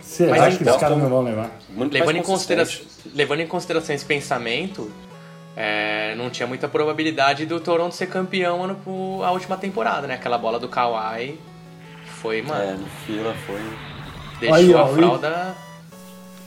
será 0.00 0.36
Mas 0.36 0.56
que 0.56 0.62
então- 0.62 0.74
os 0.74 0.80
caras 0.80 0.98
não 0.98 1.08
vão 1.08 1.22
levar? 1.22 1.50
Muito 1.70 1.92
Levando 1.92 2.16
em. 2.16 2.22
Levando 3.14 3.40
em 3.40 3.46
consideração 3.46 3.94
esse 3.94 4.04
pensamento, 4.04 4.90
é, 5.56 6.14
não 6.16 6.30
tinha 6.30 6.46
muita 6.46 6.68
probabilidade 6.68 7.46
do 7.46 7.60
Toronto 7.60 7.94
ser 7.94 8.06
campeão 8.06 8.64
ano 8.64 8.74
pro- 8.76 9.22
a 9.22 9.30
última 9.30 9.56
temporada, 9.56 10.06
né? 10.06 10.14
Aquela 10.14 10.36
bola 10.38 10.58
do 10.58 10.68
Kawhi 10.68 11.38
foi, 12.20 12.42
mano, 12.42 12.62
É, 12.62 12.72
no 12.74 12.86
fila 13.06 13.34
foi. 13.46 13.60
deixou 14.40 14.56
Aí, 14.56 14.74
ó, 14.74 14.78
a 14.78 14.84
o- 14.84 14.94
fralda. 14.94 15.54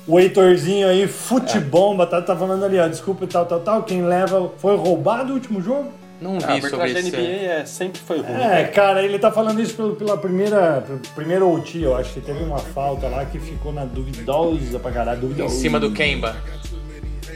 O 0.05 0.17
Heitorzinho 0.19 0.87
aí, 0.87 1.05
futebomba, 1.05 2.07
tá, 2.07 2.21
tá 2.21 2.33
falando 2.35 2.63
ali, 2.63 2.79
ó, 2.79 2.87
desculpa 2.87 3.25
e 3.25 3.27
tal, 3.27 3.45
tal, 3.45 3.59
tal. 3.59 3.83
Quem 3.83 4.03
leva 4.03 4.49
foi 4.57 4.75
roubado 4.77 5.31
o 5.31 5.35
último 5.35 5.61
jogo? 5.61 5.91
Não 6.21 6.37
A 6.37 6.55
vi 6.55 6.61
sobre 6.61 6.81
arbitragem 6.81 6.93
da 6.93 6.99
isso. 7.01 7.17
NBA 7.17 7.51
é, 7.51 7.65
sempre 7.65 7.99
foi 8.01 8.21
ruim. 8.21 8.41
É, 8.41 8.63
cara, 8.63 9.03
ele 9.03 9.19
tá 9.19 9.31
falando 9.31 9.61
isso 9.61 9.75
pelo, 9.75 9.95
pela 9.97 10.17
primeira, 10.17 10.81
pelo 10.87 10.99
primeiro 11.13 11.51
OT, 11.53 11.81
eu 11.83 11.95
acho 11.95 12.13
que 12.13 12.21
teve 12.21 12.41
uma 12.41 12.57
falta 12.57 13.07
lá 13.07 13.23
que 13.25 13.37
ficou 13.37 13.71
na 13.73 13.83
duvidosa 13.85 14.79
pra 14.79 14.91
caralho, 14.91 15.17
Em 15.17 15.21
duvidosa. 15.21 15.55
cima 15.59 15.77
do 15.79 15.91
Kemba, 15.91 16.35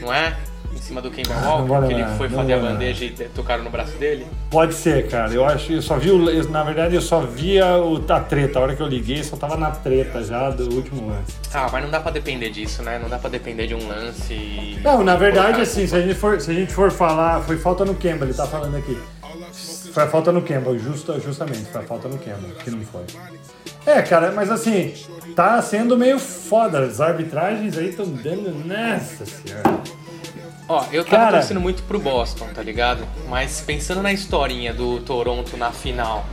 não 0.00 0.12
é? 0.12 0.34
Em 0.72 0.78
cima 0.78 1.00
do 1.00 1.10
Kemba 1.10 1.34
Walker, 1.34 1.86
que 1.86 1.92
ele 1.94 2.04
foi 2.16 2.28
fazer 2.28 2.54
a 2.54 2.58
bandeja 2.58 3.04
e 3.04 3.10
tocaram 3.34 3.62
no 3.62 3.70
braço 3.70 3.92
dele. 3.98 4.26
Pode 4.50 4.74
ser, 4.74 5.06
cara. 5.08 5.32
Eu 5.32 5.44
acho, 5.44 5.72
eu 5.72 5.82
só 5.82 5.96
vi 5.96 6.10
o, 6.10 6.48
na 6.48 6.62
verdade 6.64 6.94
eu 6.94 7.00
só 7.00 7.20
via 7.20 7.76
o, 7.76 8.02
a 8.08 8.20
treta. 8.20 8.58
A 8.58 8.62
hora 8.62 8.76
que 8.76 8.82
eu 8.82 8.86
liguei, 8.86 9.22
só 9.22 9.36
tava 9.36 9.56
na 9.56 9.70
treta 9.70 10.24
já 10.24 10.50
do 10.50 10.74
último 10.74 11.08
lance. 11.08 11.36
Ah, 11.52 11.68
mas 11.70 11.82
não 11.82 11.90
dá 11.90 12.00
pra 12.00 12.10
depender 12.10 12.50
disso, 12.50 12.82
né? 12.82 12.98
Não 12.98 13.08
dá 13.08 13.18
pra 13.18 13.30
depender 13.30 13.66
de 13.66 13.74
um 13.74 13.86
lance 13.86 14.32
e... 14.32 14.80
Não, 14.82 15.04
na 15.04 15.14
verdade, 15.14 15.60
assim, 15.60 15.86
se 15.86 15.94
a 15.94 16.00
gente 16.00 16.14
for, 16.14 16.40
se 16.40 16.50
a 16.50 16.54
gente 16.54 16.72
for 16.72 16.90
falar, 16.90 17.40
foi 17.42 17.56
falta 17.58 17.84
no 17.84 17.94
Kemba, 17.94 18.24
ele 18.24 18.34
tá 18.34 18.46
falando 18.46 18.76
aqui. 18.76 18.98
Foi 19.92 20.02
a 20.04 20.08
falta 20.08 20.32
no 20.32 20.42
Kemba, 20.42 20.76
justa, 20.78 21.20
justamente, 21.20 21.66
foi 21.66 21.82
a 21.82 21.84
falta 21.84 22.08
no 22.08 22.18
Kemba, 22.18 22.48
que 22.64 22.70
não 22.70 22.80
foi. 22.80 23.04
É, 23.84 24.00
cara, 24.00 24.32
mas 24.32 24.50
assim, 24.50 24.94
tá 25.34 25.60
sendo 25.60 25.98
meio 25.98 26.18
foda. 26.18 26.80
As 26.80 27.00
arbitragens 27.00 27.76
aí 27.76 27.90
estão 27.90 28.06
dando. 28.06 28.54
Nossa 28.64 29.26
senhora. 29.26 29.82
Ó, 30.72 30.86
eu 30.90 31.04
tava 31.04 31.24
Cara. 31.24 31.38
torcendo 31.38 31.60
muito 31.60 31.82
pro 31.82 31.98
Boston, 31.98 32.48
tá 32.54 32.62
ligado? 32.62 33.06
Mas 33.28 33.60
pensando 33.60 34.00
na 34.00 34.10
historinha 34.10 34.72
do 34.72 35.00
Toronto 35.00 35.54
na 35.54 35.70
final, 35.70 36.24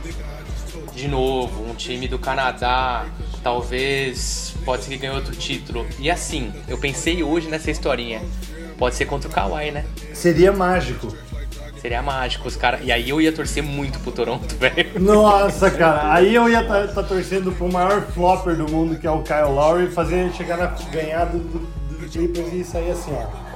de 0.94 1.06
novo, 1.08 1.62
um 1.70 1.74
time 1.74 2.08
do 2.08 2.18
Canadá, 2.18 3.04
talvez 3.42 4.54
pode 4.64 4.84
ser 4.84 4.92
que 4.92 4.96
ganhe 4.96 5.14
outro 5.14 5.36
título. 5.36 5.86
E 5.98 6.10
assim, 6.10 6.54
eu 6.66 6.78
pensei 6.78 7.22
hoje 7.22 7.48
nessa 7.50 7.70
historinha. 7.70 8.22
Pode 8.78 8.94
ser 8.94 9.04
contra 9.04 9.28
o 9.28 9.30
Kawhi, 9.30 9.72
né? 9.72 9.84
Seria 10.14 10.50
mágico. 10.52 11.14
Seria 11.78 12.00
mágico 12.02 12.48
os 12.48 12.56
caras. 12.56 12.80
E 12.82 12.90
aí 12.90 13.10
eu 13.10 13.20
ia 13.20 13.32
torcer 13.32 13.62
muito 13.62 13.98
pro 14.00 14.10
Toronto, 14.10 14.56
velho. 14.56 14.98
Nossa, 14.98 15.70
cara, 15.70 16.14
aí 16.14 16.34
eu 16.34 16.48
ia 16.48 16.60
estar 16.62 17.02
torcendo 17.02 17.52
pro 17.52 17.70
maior 17.70 18.00
flopper 18.06 18.56
do 18.56 18.66
mundo, 18.70 18.98
que 18.98 19.06
é 19.06 19.10
o 19.10 19.22
Kyle 19.22 19.52
Lowry, 19.54 19.88
fazer 19.88 20.20
ele 20.20 20.32
chegar 20.32 20.56
na 20.56 20.68
ganhar 20.90 21.26
do, 21.26 21.40
do, 21.40 21.58
do 21.58 22.08
Clippers 22.08 22.54
e 22.54 22.64
sair 22.64 22.92
assim, 22.92 23.12
ó. 23.12 23.50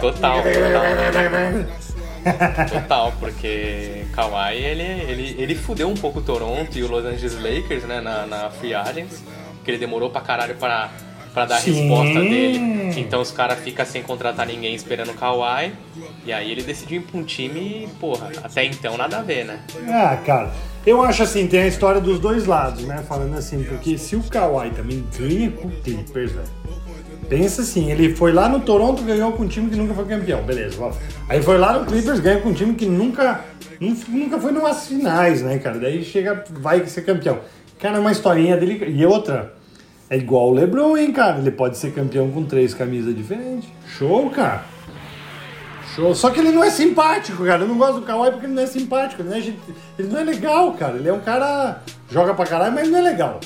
Total, 0.00 0.42
total. 0.42 1.88
Total, 2.68 3.12
porque 3.18 4.04
Kawhi, 4.12 4.56
ele, 4.56 4.82
ele, 4.82 5.36
ele 5.38 5.54
fudeu 5.54 5.88
um 5.88 5.94
pouco 5.94 6.18
o 6.18 6.22
Toronto 6.22 6.76
e 6.76 6.82
o 6.82 6.88
Los 6.90 7.04
Angeles 7.04 7.34
Lakers, 7.34 7.84
né, 7.84 8.00
na, 8.00 8.26
na 8.26 8.50
Free 8.50 8.74
Agents, 8.74 9.22
que 9.64 9.70
ele 9.70 9.78
demorou 9.78 10.10
pra 10.10 10.20
caralho 10.20 10.54
pra, 10.56 10.90
pra 11.32 11.46
dar 11.46 11.56
a 11.56 11.58
resposta 11.60 12.20
dele. 12.20 12.58
Então 12.96 13.20
os 13.22 13.30
caras 13.30 13.58
ficam 13.60 13.86
sem 13.86 14.02
contratar 14.02 14.46
ninguém 14.46 14.74
esperando 14.74 15.10
o 15.10 15.14
Kawhi, 15.14 15.72
e 16.26 16.32
aí 16.32 16.50
ele 16.50 16.62
decidiu 16.62 17.00
ir 17.00 17.04
pra 17.04 17.20
um 17.20 17.24
time 17.24 17.84
e, 17.84 17.88
porra, 18.00 18.30
até 18.42 18.64
então 18.64 18.96
nada 18.96 19.18
a 19.18 19.22
ver, 19.22 19.44
né? 19.44 19.60
Ah, 19.88 20.18
cara, 20.26 20.52
eu 20.84 21.02
acho 21.02 21.22
assim, 21.22 21.46
tem 21.46 21.60
a 21.62 21.66
história 21.66 22.00
dos 22.00 22.18
dois 22.18 22.46
lados, 22.46 22.84
né? 22.84 23.04
Falando 23.08 23.36
assim, 23.36 23.62
porque 23.64 23.96
se 23.96 24.16
o 24.16 24.22
Kawhi 24.22 24.70
também 24.70 25.04
ganha 25.16 25.50
com 25.50 25.68
o 25.68 25.70
Clippers, 25.70 26.32
velho. 26.32 26.57
Pensa 27.28 27.60
assim, 27.62 27.90
ele 27.90 28.14
foi 28.14 28.32
lá 28.32 28.48
no 28.48 28.60
Toronto, 28.60 29.02
ganhou 29.02 29.32
com 29.32 29.42
um 29.42 29.48
time 29.48 29.68
que 29.68 29.76
nunca 29.76 29.92
foi 29.92 30.06
campeão, 30.06 30.42
beleza. 30.42 30.76
vamos. 30.78 30.96
Aí 31.28 31.42
foi 31.42 31.58
lá 31.58 31.78
no 31.78 31.84
Clippers, 31.84 32.20
ganha 32.20 32.40
com 32.40 32.48
um 32.48 32.54
time 32.54 32.74
que 32.74 32.86
nunca, 32.86 33.44
nun- 33.78 33.96
nunca 34.08 34.38
foi 34.40 34.50
numas 34.50 34.86
finais, 34.88 35.42
né, 35.42 35.58
cara? 35.58 35.78
Daí 35.78 36.02
chega, 36.02 36.42
vai 36.50 36.86
ser 36.86 37.02
campeão. 37.02 37.38
Cara, 37.78 37.98
é 37.98 38.00
uma 38.00 38.10
historinha 38.12 38.56
dele. 38.56 38.82
E 38.96 39.04
outra, 39.04 39.52
é 40.08 40.16
igual 40.16 40.48
o 40.48 40.54
LeBron, 40.54 40.96
hein, 40.96 41.12
cara? 41.12 41.38
Ele 41.38 41.50
pode 41.50 41.76
ser 41.76 41.92
campeão 41.92 42.30
com 42.30 42.44
três 42.44 42.72
camisas 42.72 43.14
diferentes. 43.14 43.68
Show, 43.86 44.30
cara. 44.30 44.64
Show. 45.94 46.14
Só 46.14 46.30
que 46.30 46.40
ele 46.40 46.50
não 46.50 46.64
é 46.64 46.70
simpático, 46.70 47.44
cara. 47.44 47.62
Eu 47.62 47.68
não 47.68 47.76
gosto 47.76 48.00
do 48.00 48.06
Kawhi 48.06 48.30
porque 48.30 48.46
ele 48.46 48.54
não 48.54 48.62
é 48.62 48.66
simpático. 48.66 49.20
Ele 49.22 49.28
não 49.28 49.36
é, 49.36 49.40
ele 49.98 50.08
não 50.08 50.20
é 50.20 50.24
legal, 50.24 50.72
cara. 50.72 50.96
Ele 50.96 51.08
é 51.08 51.12
um 51.12 51.20
cara. 51.20 51.82
Joga 52.10 52.32
pra 52.32 52.46
caralho, 52.46 52.72
mas 52.74 52.88
não 52.88 52.98
é 52.98 53.02
legal. 53.02 53.38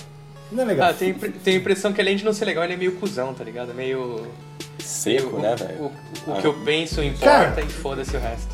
Não 0.52 0.62
é 0.62 0.66
legal. 0.66 0.90
Ah, 0.90 0.92
tenho, 0.92 1.12
impre- 1.12 1.30
tenho 1.42 1.56
a 1.56 1.60
impressão 1.60 1.92
que 1.92 2.00
além 2.00 2.16
de 2.16 2.24
não 2.24 2.32
ser 2.32 2.44
legal, 2.44 2.62
ele 2.64 2.74
é 2.74 2.76
meio 2.76 2.92
cuzão, 2.92 3.32
tá 3.34 3.42
ligado? 3.44 3.72
Meio. 3.74 4.26
Seco, 4.78 5.36
o, 5.36 5.40
né, 5.40 5.54
o, 5.54 5.56
velho? 5.56 5.92
o 6.26 6.40
que 6.40 6.46
eu 6.46 6.54
penso 6.64 7.02
importa 7.02 7.24
Cara. 7.26 7.60
e 7.62 7.68
foda-se 7.68 8.16
o 8.16 8.20
resto. 8.20 8.48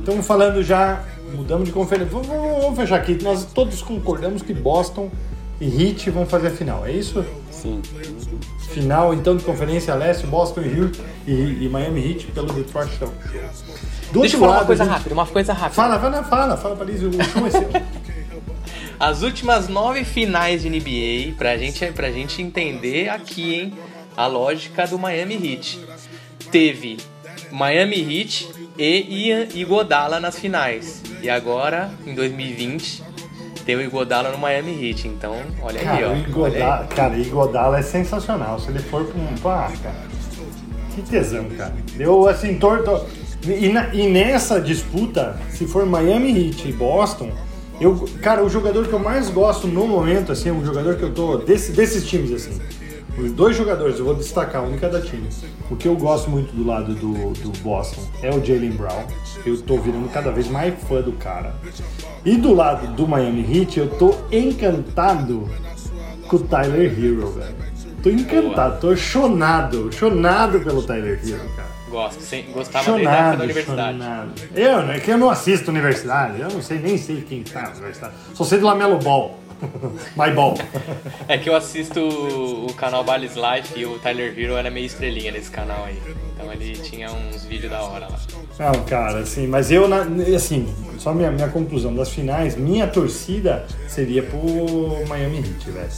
Estamos 0.00 0.26
falando 0.26 0.62
já, 0.62 1.04
mudamos 1.34 1.66
de 1.66 1.72
conferência. 1.72 2.10
Vamos, 2.10 2.26
vamos- 2.26 2.62
vamos 2.62 2.78
fechar 2.78 2.96
aqui. 2.96 3.22
Nós 3.22 3.44
todos 3.44 3.82
concordamos 3.82 4.40
que 4.42 4.54
Boston 4.54 5.10
e 5.60 5.66
Heat 5.84 6.08
vão 6.10 6.24
fazer 6.26 6.48
a 6.48 6.50
final. 6.50 6.86
É 6.86 6.92
isso? 6.92 7.24
Sim. 7.50 7.82
Final, 8.70 9.12
então, 9.14 9.36
de 9.36 9.44
Conferência 9.44 9.94
Leste, 9.94 10.26
Boston 10.26 10.60
e, 10.62 10.80
Heat, 10.80 11.00
e, 11.26 11.64
e 11.64 11.68
Miami 11.68 12.12
Heat 12.12 12.26
pelo 12.28 12.52
Detroit 12.52 12.90
Show. 12.98 13.12
Do 14.12 14.20
Deixa 14.20 14.36
eu 14.36 14.40
falar 14.40 14.52
uma 14.52 14.56
lado, 14.58 14.66
coisa 14.66 14.82
a 14.82 14.86
gente- 14.86 14.94
rápida, 14.94 15.14
uma 15.14 15.26
coisa 15.26 15.52
rápida. 15.52 15.74
Fala, 15.74 15.98
fala, 16.00 16.22
fala, 16.24 16.56
fala 16.56 16.76
pra 16.76 16.84
Liz, 16.86 17.02
o 17.02 17.12
show 17.12 17.46
é 17.46 17.50
seu. 17.50 17.68
As 18.98 19.22
últimas 19.22 19.68
nove 19.68 20.04
finais 20.04 20.62
de 20.62 20.68
NBA, 20.70 21.36
pra 21.36 21.56
gente, 21.56 21.84
pra 21.92 22.10
gente 22.10 22.42
entender 22.42 23.08
aqui, 23.08 23.54
hein, 23.54 23.74
a 24.16 24.26
lógica 24.26 24.86
do 24.86 24.98
Miami 24.98 25.34
Heat. 25.34 25.78
Teve 26.50 26.98
Miami 27.52 27.96
Heat 27.96 28.48
e 28.76 29.28
Ian 29.28 29.46
Igodala 29.54 30.18
nas 30.18 30.38
finais. 30.38 31.02
E 31.22 31.30
agora, 31.30 31.90
em 32.06 32.14
2020, 32.14 33.02
tem 33.64 33.76
o 33.76 33.80
Igodala 33.82 34.30
no 34.32 34.38
Miami 34.38 34.72
Heat. 34.88 35.06
Então, 35.06 35.36
olha 35.62 35.80
Cara, 35.80 35.96
aí, 35.96 36.04
ó. 36.04 36.14
Igodala, 36.28 36.80
aí. 36.90 36.96
cara, 36.96 37.14
o 37.14 37.20
Igodala 37.20 37.78
é 37.78 37.82
sensacional. 37.82 38.58
Se 38.58 38.68
ele 38.70 38.80
for 38.80 39.04
pra 39.04 39.20
um. 39.20 39.34
Pá, 39.36 39.72
cara. 39.82 40.08
Que 40.94 41.02
tesão, 41.02 41.44
cara. 41.50 41.74
Eu, 41.98 42.26
assim, 42.26 42.58
torto. 42.58 43.06
E, 43.46 43.68
na- 43.68 43.94
e 43.94 44.08
nessa 44.08 44.60
disputa, 44.60 45.38
se 45.50 45.66
for 45.68 45.86
Miami 45.86 46.48
Heat 46.48 46.68
e 46.68 46.72
Boston, 46.72 47.30
eu, 47.80 48.08
cara, 48.22 48.44
o 48.44 48.48
jogador 48.48 48.86
que 48.86 48.92
eu 48.92 48.98
mais 48.98 49.30
gosto 49.30 49.66
no 49.66 49.86
momento, 49.86 50.32
assim, 50.32 50.50
um 50.50 50.64
jogador 50.64 50.96
que 50.96 51.02
eu 51.02 51.12
tô. 51.12 51.36
Desse, 51.38 51.72
desses 51.72 52.06
times, 52.06 52.32
assim. 52.32 52.60
Os 53.18 53.32
dois 53.32 53.56
jogadores, 53.56 53.98
eu 53.98 54.04
vou 54.04 54.14
destacar 54.14 54.62
um 54.62 54.74
em 54.74 54.78
cada 54.78 55.00
time. 55.00 55.28
O 55.68 55.76
que 55.76 55.88
eu 55.88 55.96
gosto 55.96 56.30
muito 56.30 56.54
do 56.54 56.64
lado 56.64 56.94
do, 56.94 57.32
do 57.32 57.50
Boston 57.60 58.02
é 58.22 58.30
o 58.30 58.44
Jalen 58.44 58.70
Brown. 58.70 59.04
Eu 59.44 59.60
tô 59.60 59.76
virando 59.78 60.08
cada 60.08 60.30
vez 60.30 60.48
mais 60.48 60.74
fã 60.84 61.00
do 61.00 61.12
cara. 61.12 61.54
E 62.24 62.36
do 62.36 62.54
lado 62.54 62.94
do 62.94 63.08
Miami 63.08 63.42
Heat, 63.42 63.80
eu 63.80 63.88
tô 63.88 64.14
encantado 64.30 65.48
com 66.28 66.36
o 66.36 66.40
Tyler 66.40 66.92
Hero, 66.92 67.32
velho. 67.32 67.54
Tô 68.02 68.10
encantado, 68.10 68.80
tô 68.80 68.94
chonado, 68.94 69.90
chonado 69.92 70.60
pelo 70.60 70.82
Tyler 70.82 71.20
Hero, 71.24 71.48
cara. 71.56 71.77
Gosto, 71.90 72.20
sem, 72.22 72.44
gostava 72.52 72.92
desde 72.92 73.06
a 73.06 73.10
época 73.12 73.22
da 73.22 73.32
Chonado, 73.32 73.42
universidade. 73.44 73.98
chonado. 73.98 74.32
Eu, 74.54 74.82
né, 74.84 75.00
que 75.00 75.10
eu 75.10 75.18
não 75.18 75.30
assisto 75.30 75.70
universidade, 75.70 76.40
eu 76.40 76.48
não 76.50 76.60
sei, 76.62 76.78
nem 76.78 76.98
sei 76.98 77.22
quem 77.22 77.42
tá 77.42 77.62
na 77.62 77.70
universidade. 77.70 78.14
Só 78.34 78.44
sei 78.44 78.58
do 78.58 78.66
Lamelo 78.66 78.98
Ball. 78.98 79.38
My 80.16 80.30
Ball. 80.32 80.54
É 81.26 81.36
que 81.36 81.48
eu 81.48 81.56
assisto 81.56 81.98
o 82.00 82.72
canal 82.74 83.02
Ballis 83.02 83.32
Life 83.34 83.76
e 83.76 83.84
o 83.84 83.98
Tyler 83.98 84.32
Hero 84.38 84.54
era 84.54 84.70
meio 84.70 84.86
estrelinha 84.86 85.32
nesse 85.32 85.50
canal 85.50 85.84
aí. 85.84 85.98
Então 86.34 86.52
ele 86.52 86.72
tinha 86.74 87.10
uns 87.10 87.44
vídeos 87.44 87.70
da 87.72 87.82
hora 87.82 88.06
lá. 88.08 88.18
Não, 88.58 88.84
cara, 88.84 89.18
assim, 89.20 89.48
mas 89.48 89.72
eu, 89.72 89.88
assim, 90.36 90.72
só 90.98 91.12
minha, 91.12 91.30
minha 91.32 91.48
conclusão 91.48 91.92
das 91.94 92.10
finais, 92.10 92.54
minha 92.56 92.86
torcida 92.86 93.66
seria 93.88 94.22
pro 94.22 95.04
Miami 95.08 95.38
Heat, 95.38 95.70
velho. 95.72 95.88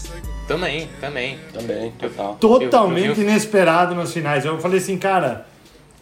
Também, 0.49 0.89
também. 1.01 1.39
Também, 1.53 1.91
total. 1.93 2.37
Totalmente 2.41 3.09
Eu- 3.09 3.15
eu- 3.17 3.23
inesperado 3.23 3.95
nas 3.95 4.11
finais. 4.13 4.45
Eu 4.47 4.59
falei 4.59 4.79
assim, 4.79 4.97
cara, 4.97 5.47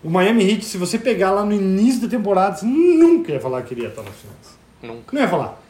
o 0.02 0.11
Miami 0.11 0.48
Heat, 0.48 0.64
se 0.64 0.78
você 0.78 0.98
pegar 0.98 1.30
lá 1.30 1.44
no 1.44 1.52
início 1.52 2.02
da 2.02 2.08
temporada, 2.08 2.56
você 2.56 2.66
nunca 2.66 3.32
ia 3.32 3.40
falar 3.40 3.62
que 3.62 3.74
iria 3.74 3.88
estar 3.88 4.02
nas 4.02 4.14
finais. 4.14 4.58
Nunca. 4.82 5.14
Não 5.14 5.22
ia 5.22 5.28
falar. 5.28 5.61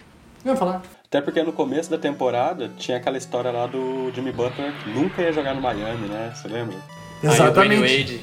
Não 0.45 0.53
ia 0.53 0.59
falar. 0.59 0.83
Até 1.07 1.23
porque 1.23 1.43
no 1.43 1.53
começo 1.53 1.91
da 1.91 1.97
temporada 1.97 2.71
tinha 2.77 2.99
aquela 2.99 3.17
história 3.17 3.51
lá 3.51 3.67
do 3.67 4.13
Jimmy 4.15 4.31
Butler 4.31 4.75
que 4.85 4.91
nunca 4.91 5.23
ia 5.23 5.33
jogar 5.33 5.55
no 5.55 5.63
Miami, 5.63 6.07
né? 6.07 6.33
Você 6.35 6.47
lembra? 6.49 6.77
Aí 7.23 7.29
o 7.29 7.33
Exatamente. 7.33 8.21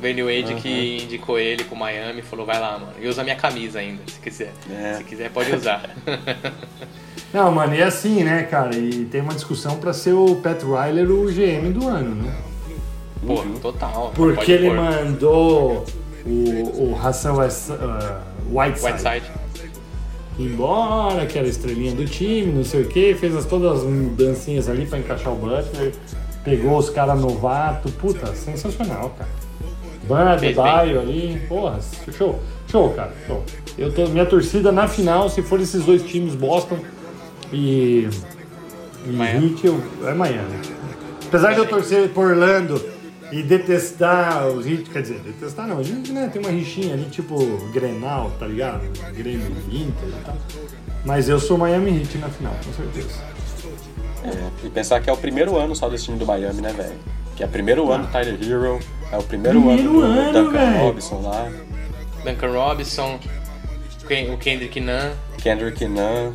Wade, 0.00 0.22
Wade 0.22 0.54
que 0.60 1.02
indicou 1.02 1.38
ele 1.38 1.64
pro 1.64 1.74
Miami 1.74 2.20
falou, 2.20 2.44
vai 2.44 2.60
lá, 2.60 2.78
mano. 2.78 2.92
E 3.00 3.08
usa 3.08 3.24
minha 3.24 3.34
camisa 3.34 3.78
ainda, 3.78 4.02
se 4.06 4.20
quiser. 4.20 4.52
É. 4.70 4.94
Se 4.94 5.04
quiser, 5.04 5.30
pode 5.30 5.54
usar. 5.54 5.88
Não, 7.32 7.50
mano, 7.50 7.74
e 7.74 7.82
assim, 7.82 8.22
né, 8.22 8.42
cara? 8.44 8.76
E 8.76 9.06
tem 9.06 9.22
uma 9.22 9.34
discussão 9.34 9.78
pra 9.78 9.92
ser 9.94 10.12
o 10.12 10.36
Pat 10.36 10.62
Riley 10.62 11.06
o 11.06 11.26
GM 11.26 11.72
do 11.72 11.88
ano, 11.88 12.14
né? 12.14 12.47
Pô, 13.26 13.42
total. 13.60 14.12
Porque 14.14 14.52
ele 14.52 14.68
pôr. 14.68 14.76
mandou 14.76 15.84
o, 16.26 16.92
o 16.92 16.98
Hassan 17.02 17.34
West- 17.34 17.70
uh, 17.70 18.18
Whiteside, 18.50 18.92
Whiteside. 18.92 19.26
embora, 20.38 21.26
que 21.26 21.36
era 21.38 21.46
a 21.46 21.50
estrelinha 21.50 21.94
do 21.94 22.04
time, 22.06 22.52
não 22.52 22.64
sei 22.64 22.82
o 22.82 22.86
que, 22.88 23.14
fez 23.14 23.34
as, 23.34 23.44
todas 23.44 23.78
as 23.80 23.84
mudancinhas 23.84 24.68
ali 24.68 24.86
pra 24.86 24.98
encaixar 24.98 25.32
o 25.32 25.36
Butler, 25.36 25.92
pegou 26.44 26.78
os 26.78 26.90
caras 26.90 27.20
novato, 27.20 27.90
puta, 27.92 28.34
sensacional, 28.34 29.14
cara. 29.18 30.38
Fez 30.38 30.56
Baio 30.56 31.00
ali, 31.00 31.42
porra, 31.48 31.78
show, 32.16 32.40
show, 32.66 32.90
cara, 32.94 33.12
show. 33.26 33.44
Eu 33.76 33.92
tô, 33.92 34.06
minha 34.08 34.24
torcida 34.24 34.72
na 34.72 34.88
final, 34.88 35.28
se 35.28 35.42
for 35.42 35.60
esses 35.60 35.84
dois 35.84 36.02
times, 36.02 36.34
Boston 36.34 36.78
e, 37.52 38.08
e 39.06 39.10
Miami. 39.10 39.50
Heat, 39.52 39.66
eu, 39.66 39.82
é 40.06 40.14
Miami. 40.14 40.58
Apesar 41.26 41.52
de 41.52 41.58
eu 41.58 41.66
torcer 41.66 42.08
por 42.08 42.30
Orlando 42.30 42.82
e 43.30 43.42
detestar 43.42 44.48
o 44.48 44.66
Heat, 44.66 44.90
quer 44.90 45.02
dizer, 45.02 45.20
detestar 45.20 45.66
não, 45.66 45.78
a 45.78 45.82
gente 45.82 46.12
né, 46.12 46.28
tem 46.32 46.40
uma 46.40 46.50
rixinha 46.50 46.94
ali, 46.94 47.04
tipo 47.04 47.36
Grenal, 47.72 48.30
tá 48.38 48.46
ligado? 48.46 48.80
Grêmio 49.12 49.46
Inter 49.70 50.08
e 50.08 50.24
tal. 50.24 50.36
Mas 51.04 51.28
eu 51.28 51.38
sou 51.38 51.58
Miami 51.58 52.00
Heat 52.00 52.18
na 52.18 52.28
final, 52.28 52.54
com 52.64 52.72
certeza. 52.72 53.20
É, 54.24 54.66
e 54.66 54.70
pensar 54.70 55.00
que 55.00 55.08
é 55.08 55.12
o 55.12 55.16
primeiro 55.16 55.56
ano 55.56 55.76
só 55.76 55.88
desse 55.88 56.04
time 56.06 56.18
do 56.18 56.26
Miami, 56.26 56.60
né, 56.60 56.72
velho? 56.72 56.96
Que 57.36 57.42
é 57.42 57.46
o 57.46 57.48
primeiro 57.48 57.90
ano 57.92 58.06
do 58.06 58.12
Tyler 58.12 58.38
Hero, 58.42 58.80
é 59.12 59.16
o 59.16 59.22
primeiro, 59.22 59.60
Primeiro 59.60 60.00
ano 60.00 60.00
do 60.00 60.04
ano, 60.04 60.32
Duncan 60.32 60.58
velho. 60.58 60.78
Robinson 60.78 61.20
lá, 61.20 61.52
Duncan 62.24 62.50
Robinson, 62.50 63.20
o 64.32 64.38
Kendrick 64.38 64.80
Nunn. 64.80 65.12
Kendrick 65.36 65.86
Nunn. 65.86 66.32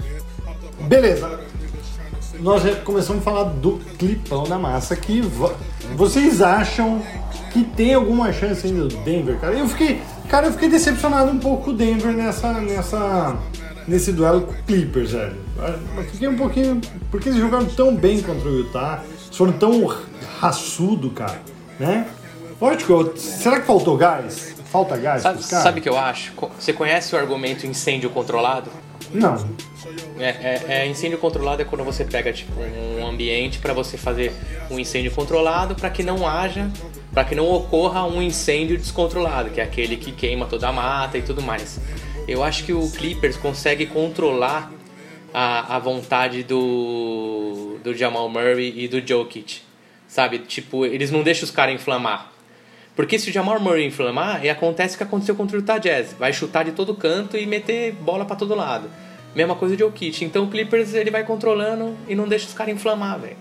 Beleza. 0.87 1.39
Nós 2.39 2.63
já 2.63 2.75
começamos 2.75 3.21
a 3.21 3.25
falar 3.25 3.43
do 3.43 3.77
clipão 3.97 4.43
da 4.43 4.57
massa 4.57 4.95
que 4.95 5.21
vocês 5.95 6.41
acham 6.41 7.01
que 7.51 7.63
tem 7.63 7.93
alguma 7.93 8.31
chance 8.33 8.65
ainda 8.65 8.85
do 8.85 8.97
Denver, 8.97 9.37
cara? 9.39 9.53
Eu 9.53 9.67
fiquei, 9.67 10.01
cara, 10.27 10.47
eu 10.47 10.51
fiquei 10.51 10.69
decepcionado 10.69 11.31
um 11.31 11.39
pouco 11.39 11.65
com 11.65 11.71
o 11.71 11.73
Denver 11.73 12.11
nessa 12.13 12.53
nessa 12.53 13.35
nesse 13.87 14.11
duelo 14.11 14.41
com 14.41 14.51
o 14.53 14.63
Clippers, 14.63 15.11
velho. 15.11 15.35
Eu 15.95 16.03
fiquei 16.05 16.27
um 16.27 16.37
pouquinho 16.37 16.81
porque 17.11 17.29
eles 17.29 17.39
jogaram 17.39 17.65
tão 17.65 17.95
bem 17.95 18.21
contra 18.21 18.47
o 18.49 18.57
Utah, 18.59 19.03
foram 19.31 19.53
tão 19.53 19.87
raçudo, 20.39 21.11
cara, 21.11 21.39
né? 21.79 22.07
Lógico, 22.59 23.13
será 23.17 23.59
que 23.59 23.67
faltou 23.67 23.97
gás? 23.97 24.55
Falta 24.71 24.97
gás 24.97 25.21
Sabe, 25.21 25.37
pros 25.37 25.49
caras? 25.49 25.63
sabe 25.63 25.79
o 25.79 25.83
que 25.83 25.89
eu 25.89 25.97
acho? 25.97 26.33
Você 26.59 26.73
conhece 26.73 27.13
o 27.13 27.19
argumento 27.19 27.67
incêndio 27.67 28.09
controlado? 28.09 28.71
Não. 29.13 29.37
É, 30.19 30.29
é- 30.29 30.63
é 30.81 30.87
incêndio 30.87 31.17
controlado 31.17 31.61
é 31.61 31.65
quando 31.65 31.83
você 31.83 32.03
pega 32.05 32.31
tipo 32.31 32.53
um 32.61 33.05
ambiente 33.05 33.59
para 33.59 33.73
você 33.73 33.97
fazer 33.97 34.31
um 34.69 34.79
incêndio 34.79 35.11
controlado 35.11 35.75
para 35.75 35.89
que 35.89 36.03
não 36.03 36.27
haja, 36.27 36.69
para 37.13 37.23
que 37.25 37.35
não 37.35 37.49
ocorra 37.51 38.05
um 38.05 38.21
incêndio 38.21 38.77
descontrolado, 38.77 39.49
que 39.49 39.59
é 39.59 39.63
aquele 39.63 39.97
que 39.97 40.11
queima 40.11 40.45
toda 40.45 40.67
a 40.67 40.71
mata 40.71 41.17
e 41.17 41.21
tudo 41.21 41.41
mais. 41.41 41.79
Eu 42.27 42.43
acho 42.43 42.63
que 42.63 42.73
o 42.73 42.89
Clippers 42.91 43.35
consegue 43.37 43.85
controlar 43.85 44.71
a, 45.33 45.75
a 45.75 45.79
vontade 45.79 46.43
do 46.43 47.77
do 47.83 47.93
Jamal 47.93 48.29
Murray 48.29 48.73
e 48.77 48.87
do 48.87 49.05
Jokic, 49.05 49.61
sabe? 50.07 50.39
Tipo, 50.39 50.85
eles 50.85 51.11
não 51.11 51.21
deixam 51.21 51.43
os 51.43 51.51
caras 51.51 51.75
inflamar. 51.75 52.31
Porque 52.95 53.17
se 53.19 53.29
o 53.29 53.33
Jamal 53.33 53.59
Murray 53.59 53.85
inflamar, 53.85 54.45
e 54.45 54.49
acontece 54.49 54.95
o 54.95 54.97
que 54.97 55.03
aconteceu 55.03 55.35
contra 55.35 55.57
o 55.57 55.59
Utah 55.59 55.79
Jazz. 55.79 56.13
Vai 56.17 56.31
chutar 56.31 56.63
de 56.63 56.71
todo 56.71 56.93
canto 56.93 57.35
e 57.35 57.45
meter 57.45 57.91
bola 57.93 58.23
pra 58.23 58.35
todo 58.35 58.55
lado. 58.55 58.89
Mesma 59.35 59.55
coisa 59.55 59.75
de 59.75 59.81
Jokic. 59.83 60.23
Então 60.25 60.43
o 60.45 60.47
Clippers 60.47 60.93
ele 60.93 61.09
vai 61.11 61.23
controlando 61.23 61.95
e 62.07 62.15
não 62.15 62.27
deixa 62.27 62.47
os 62.47 62.53
caras 62.53 62.73
inflamar, 62.73 63.19
velho. 63.19 63.35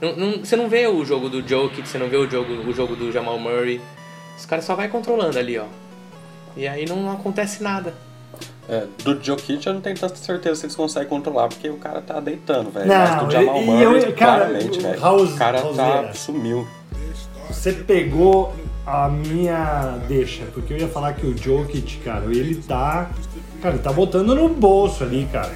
Não- 0.00 0.16
não- 0.16 0.44
Você 0.44 0.56
não 0.56 0.68
vê 0.68 0.86
o 0.86 1.04
jogo 1.04 1.28
do 1.28 1.46
Jokic, 1.46 1.86
você 1.88 1.98
não 1.98 2.08
vê 2.08 2.16
o 2.16 2.28
jogo, 2.28 2.52
o 2.68 2.72
jogo 2.72 2.96
do 2.96 3.12
Jamal 3.12 3.38
Murray. 3.38 3.80
Os 4.38 4.46
caras 4.46 4.64
só 4.64 4.74
vai 4.74 4.88
controlando 4.88 5.38
ali, 5.38 5.58
ó. 5.58 5.64
E 6.56 6.66
aí 6.66 6.86
não 6.88 7.10
acontece 7.10 7.62
nada. 7.62 7.94
É, 8.68 8.84
do 9.04 9.22
Jokic 9.22 9.66
eu 9.66 9.74
não 9.74 9.80
tenho 9.82 9.96
tanta 9.96 10.16
certeza 10.16 10.56
se 10.56 10.66
eles 10.66 10.74
conseguem 10.74 11.08
controlar, 11.08 11.48
porque 11.48 11.68
o 11.68 11.76
cara 11.76 12.00
tá 12.00 12.18
deitando, 12.18 12.70
velho. 12.70 12.86
Não, 12.86 12.96
Mas 12.96 13.22
do 13.24 13.30
Jamal 13.30 13.56
e- 13.56 13.62
e 13.62 13.66
Murray, 13.66 13.84
eu- 14.04 14.12
cara, 14.14 14.46
claramente, 14.46 14.78
o 14.78 14.82
velho. 14.82 14.98
O 14.98 15.36
cara 15.36 15.58
Raulzeira. 15.60 16.02
tá, 16.08 16.14
sumiu. 16.14 16.66
Você 17.48 17.72
pegou 17.72 18.54
a 18.86 19.08
minha 19.08 19.98
deixa, 20.08 20.44
porque 20.54 20.72
eu 20.72 20.78
ia 20.78 20.88
falar 20.88 21.12
que 21.12 21.26
o 21.26 21.36
Jokic, 21.36 21.98
cara, 21.98 22.24
ele 22.26 22.56
tá. 22.56 23.10
Cara, 23.64 23.76
ele 23.76 23.82
tá 23.82 23.90
botando 23.90 24.34
no 24.34 24.46
bolso 24.50 25.02
ali, 25.04 25.26
cara. 25.32 25.54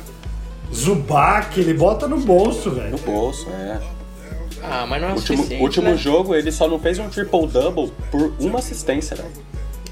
Zubac, 0.74 1.60
ele 1.60 1.74
bota 1.74 2.08
no 2.08 2.16
bolso, 2.18 2.70
No 2.70 2.74
velho. 2.76 2.98
bolso, 3.04 3.46
é. 3.50 3.78
Ah, 4.62 4.86
mas 4.88 5.02
não 5.02 5.08
é 5.08 5.12
o 5.12 5.16
Último, 5.16 5.36
suficiente, 5.36 5.62
último 5.62 5.90
né? 5.90 5.96
jogo, 5.98 6.34
ele 6.34 6.50
só 6.50 6.66
não 6.66 6.78
fez 6.78 6.98
um 6.98 7.06
triple-double 7.10 7.92
por 8.10 8.32
uma 8.40 8.60
assistência, 8.60 9.14
velho. 9.14 9.28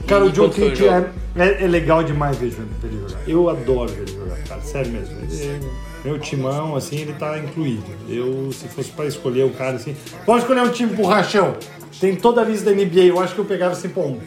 Cara, 0.07 0.25
o 0.25 0.29
E 0.29 0.31
o 0.31 0.35
Jokic 0.35 0.75
jogo? 0.77 0.91
é, 1.37 1.47
é, 1.47 1.65
é 1.65 1.67
legal 1.67 2.03
demais 2.03 2.39
ver, 2.39 2.49
ver 2.53 2.65
ele 2.85 3.01
jogar. 3.07 3.21
Eu 3.29 3.51
adoro 3.51 3.93
ver 3.93 4.03
ele 4.09 4.13
jogar, 4.19 4.39
cara, 4.45 4.61
sério 4.63 4.91
mesmo. 4.93 5.15
Ele- 5.21 5.71
meu 6.03 6.19
timão, 6.19 6.75
assim, 6.75 6.97
ele 6.97 7.13
tá 7.13 7.39
incluído. 7.39 7.85
Eu, 8.09 8.51
se 8.51 8.67
fosse 8.69 8.89
pra 8.93 9.05
escolher 9.05 9.45
um 9.45 9.51
cara 9.53 9.77
assim. 9.77 9.95
Pode 10.25 10.41
escolher 10.41 10.63
um 10.63 10.71
time 10.71 10.95
pro 10.95 11.05
rachão. 11.05 11.55
Tem 12.01 12.17
toda 12.17 12.41
a 12.41 12.45
lista 12.45 12.65
da 12.67 12.73
NBA, 12.73 13.05
eu 13.09 13.21
acho 13.21 13.35
que 13.35 13.41
eu 13.41 13.45
pegava 13.45 13.73
assim, 13.73 13.91
pô. 13.91 14.01
um 14.03 14.21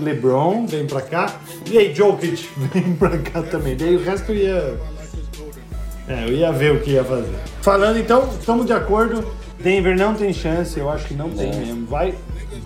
LeBron, 0.00 0.66
vem 0.66 0.86
pra 0.86 1.00
cá. 1.00 1.40
E 1.70 1.78
aí, 1.78 1.94
Jokic, 1.94 2.48
vem 2.72 2.94
pra 2.94 3.18
cá 3.18 3.42
também. 3.42 3.76
Daí 3.76 3.96
o 3.96 4.02
resto 4.02 4.32
ia. 4.32 4.78
É, 6.08 6.24
eu 6.24 6.32
ia 6.32 6.52
ver 6.52 6.72
o 6.72 6.80
que 6.80 6.90
ia 6.90 7.04
fazer. 7.04 7.34
Falando 7.62 7.98
então, 7.98 8.28
estamos 8.38 8.66
de 8.66 8.72
acordo. 8.72 9.24
Denver 9.58 9.96
não 9.96 10.14
tem 10.14 10.32
chance, 10.32 10.78
eu 10.78 10.88
acho 10.88 11.06
que 11.06 11.14
não 11.14 11.30
tem 11.30 11.54
mesmo. 11.54 11.86
Vai, 11.86 12.14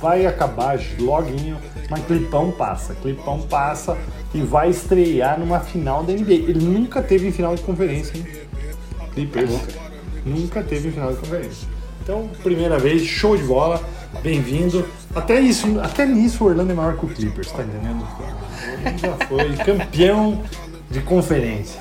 vai 0.00 0.24
acabar 0.26 0.78
loguinho, 0.98 1.58
mas 1.90 2.04
Clipão 2.06 2.52
passa. 2.52 2.94
Clipão 2.94 3.40
passa 3.42 3.98
e 4.32 4.40
vai 4.40 4.70
estrear 4.70 5.38
numa 5.38 5.60
final 5.60 6.04
da 6.04 6.12
NBA. 6.12 6.32
Ele 6.32 6.64
nunca 6.64 7.02
teve 7.02 7.28
em 7.28 7.32
final 7.32 7.54
de 7.54 7.62
conferência, 7.62 8.16
hein? 8.16 8.26
Clippers. 9.12 9.50
Nunca. 9.50 9.72
Nunca 10.24 10.62
teve 10.62 10.88
em 10.88 10.92
final 10.92 11.12
de 11.12 11.18
conferência. 11.18 11.68
Então, 12.02 12.28
primeira 12.42 12.78
vez, 12.78 13.02
show 13.02 13.37
de 13.37 13.42
bola, 13.42 13.80
bem-vindo. 14.22 14.87
Até 15.14 15.40
isso, 15.40 15.81
até 15.81 16.07
nisso 16.07 16.44
o 16.44 16.48
Orlando 16.48 16.72
é 16.72 16.74
maior 16.74 16.96
que 16.96 17.07
o 17.07 17.09
Clippers, 17.09 17.53
tá 17.53 17.62
entendendo? 17.62 18.07
Já 18.98 19.27
foi 19.27 19.57
campeão 19.57 20.42
de 20.90 21.00
conferência. 21.00 21.81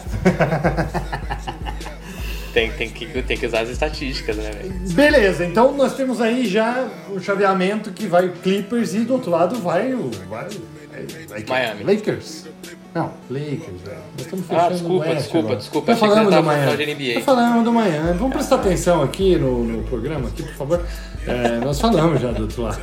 Tem, 2.53 2.71
tem, 2.71 2.87
que, 2.89 3.07
tem 3.23 3.35
que 3.35 3.47
usar 3.47 3.61
as 3.61 3.69
estatísticas, 3.69 4.35
né, 4.37 4.51
velho? 4.51 4.73
Beleza, 4.91 5.43
então 5.43 5.73
nós 5.75 5.95
temos 5.95 6.21
aí 6.21 6.45
já 6.47 6.87
o 7.09 7.19
chaveamento 7.19 7.91
que 7.91 8.05
vai 8.05 8.27
o 8.27 8.31
Clippers 8.33 8.93
e 8.93 8.99
do 8.99 9.13
outro 9.13 9.31
lado 9.31 9.55
vai 9.55 9.91
o. 9.93 10.11
Vai, 10.29 10.47
vai, 10.47 11.43
vai 11.43 11.45
Miami. 11.49 11.83
Lakers. 11.83 12.45
Não, 12.93 13.11
Lakers, 13.27 13.81
velho. 13.83 13.97
Nós 14.15 14.25
estamos 14.25 14.45
Ah, 14.45 14.53
fechando 14.53 14.69
desculpa, 14.73 14.93
o 14.93 14.99
West 14.99 15.15
desculpa, 15.17 15.39
agora. 15.47 15.55
desculpa. 15.59 15.93
Você 15.95 15.99
falamos 15.99 16.35
do 16.35 16.43
Miami. 16.43 16.65
falando. 16.77 17.13
Nós 17.15 17.23
falamos 17.23 17.63
do 17.63 17.73
Miami. 17.73 18.17
Vamos 18.19 18.33
prestar 18.33 18.55
atenção 18.57 19.01
aqui 19.01 19.35
no, 19.35 19.63
no 19.63 19.83
programa, 19.85 20.27
aqui, 20.29 20.43
por 20.43 20.53
favor. 20.53 20.85
É, 21.27 21.59
nós 21.63 21.79
falamos 21.79 22.21
já 22.21 22.31
do 22.31 22.43
outro 22.43 22.63
lado. 22.63 22.81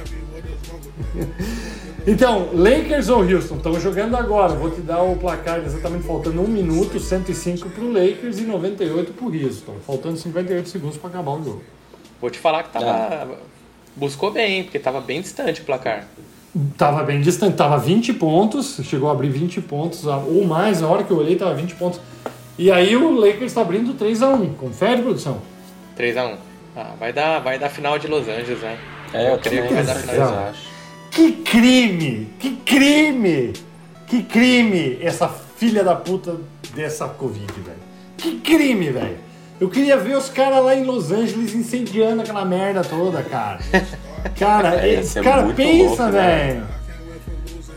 Então, 2.06 2.48
Lakers 2.54 3.08
ou 3.08 3.22
Houston? 3.22 3.56
Estamos 3.56 3.82
jogando 3.82 4.16
agora. 4.16 4.54
Vou 4.54 4.70
te 4.70 4.80
dar 4.80 5.02
o 5.02 5.16
placar 5.16 5.58
exatamente 5.58 6.04
faltando 6.04 6.40
1 6.40 6.48
minuto, 6.48 6.98
105 6.98 7.68
para 7.68 7.84
o 7.84 7.92
Lakers 7.92 8.38
e 8.38 8.42
98 8.42 9.12
para 9.12 9.26
o 9.26 9.44
Houston. 9.44 9.74
Faltando 9.86 10.16
58 10.16 10.68
segundos 10.68 10.96
para 10.96 11.10
acabar 11.10 11.32
o 11.32 11.44
jogo. 11.44 11.62
Vou 12.20 12.30
te 12.30 12.38
falar 12.38 12.62
que 12.62 12.70
tava. 12.70 13.38
Buscou 13.94 14.30
bem, 14.30 14.64
porque 14.64 14.78
tava 14.78 15.00
bem 15.00 15.20
distante 15.20 15.60
o 15.60 15.64
placar. 15.64 16.06
Tava 16.76 17.02
bem 17.04 17.20
distante, 17.20 17.56
tava 17.56 17.78
20 17.78 18.14
pontos, 18.14 18.80
chegou 18.82 19.08
a 19.08 19.12
abrir 19.12 19.28
20 19.28 19.60
pontos, 19.60 20.04
ou 20.04 20.44
mais, 20.44 20.80
na 20.80 20.88
hora 20.88 21.04
que 21.04 21.10
eu 21.10 21.18
olhei 21.18 21.36
tava 21.36 21.54
20 21.54 21.74
pontos. 21.76 22.00
E 22.58 22.70
aí 22.70 22.96
o 22.96 23.12
Lakers 23.12 23.52
tá 23.52 23.60
abrindo 23.60 23.94
3x1. 23.94 24.56
Confere, 24.56 25.02
produção? 25.02 25.38
3x1. 25.98 26.49
Ah, 26.76 26.92
vai 26.98 27.12
dar, 27.12 27.40
vai 27.40 27.58
dar 27.58 27.68
final 27.68 27.98
de 27.98 28.06
Los 28.06 28.28
Angeles, 28.28 28.60
né? 28.60 28.78
É, 29.12 29.32
eu 29.32 29.38
creio 29.38 29.62
também 29.62 29.68
que 29.68 29.74
vai 29.74 29.84
dar 29.84 29.94
final 29.96 30.16
de 30.16 30.48
acho. 30.50 30.70
Que 31.10 31.32
crime! 31.32 32.28
Que 32.38 32.56
crime! 32.56 33.52
Que 34.06 34.22
crime 34.22 34.98
essa 35.00 35.28
filha 35.28 35.82
da 35.82 35.94
puta 35.96 36.36
dessa 36.74 37.06
Covid, 37.08 37.52
velho. 37.52 37.76
Que 38.16 38.38
crime, 38.40 38.90
velho. 38.90 39.18
Eu 39.60 39.68
queria 39.68 39.96
ver 39.96 40.16
os 40.16 40.28
caras 40.30 40.64
lá 40.64 40.74
em 40.74 40.84
Los 40.84 41.10
Angeles 41.12 41.54
incendiando 41.54 42.22
aquela 42.22 42.44
merda 42.44 42.82
toda, 42.82 43.22
cara. 43.22 43.58
Cara, 44.38 44.86
É, 44.86 45.02
ser 45.02 45.22
cara 45.24 45.42
muito 45.42 45.56
pensa, 45.56 46.02
louco, 46.02 46.02
né? 46.12 46.52
velho. 46.52 46.66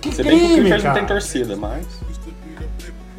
Que 0.01 0.11
Se 0.13 0.23
bem 0.23 0.37
que 0.39 0.45
o 0.45 0.49
crime, 0.55 0.83
não 0.83 0.93
tem 0.93 1.05
torcida, 1.05 1.55
mas. 1.55 1.85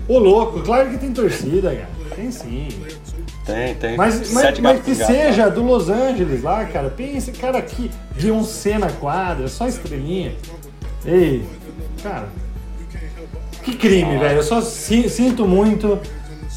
Ô, 0.07 0.19
louco, 0.19 0.61
claro 0.61 0.91
que 0.91 0.99
tem 0.99 1.11
torcida, 1.11 1.75
cara. 1.75 1.89
Tem 2.15 2.31
sim. 2.31 2.69
Tem, 3.45 3.75
tem. 3.75 3.97
Mas, 3.97 4.33
mas, 4.33 4.59
mas 4.59 4.81
que 4.83 4.95
seja 4.95 5.51
do 5.51 5.63
Los 5.63 5.89
Angeles 5.91 6.43
lá, 6.43 6.65
cara. 6.65 6.89
Pensa, 6.89 7.31
cara, 7.33 7.59
aqui, 7.59 7.91
Beyoncé 8.13 8.79
na 8.79 8.91
quadra, 8.91 9.49
só 9.49 9.69
estrelinha. 9.69 10.35
Ei, 11.05 11.45
cara. 12.03 12.29
Que 13.63 13.75
crime, 13.77 14.19
velho. 14.19 14.37
Eu 14.39 14.43
só 14.43 14.61
si- 14.63 15.09
sinto 15.11 15.47
muito 15.47 15.99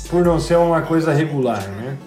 por 0.09 0.23
não 0.23 0.39
ser 0.39 0.57
uma 0.57 0.81
coisa 0.81 1.13
regular, 1.13 1.61
né? 1.69 1.97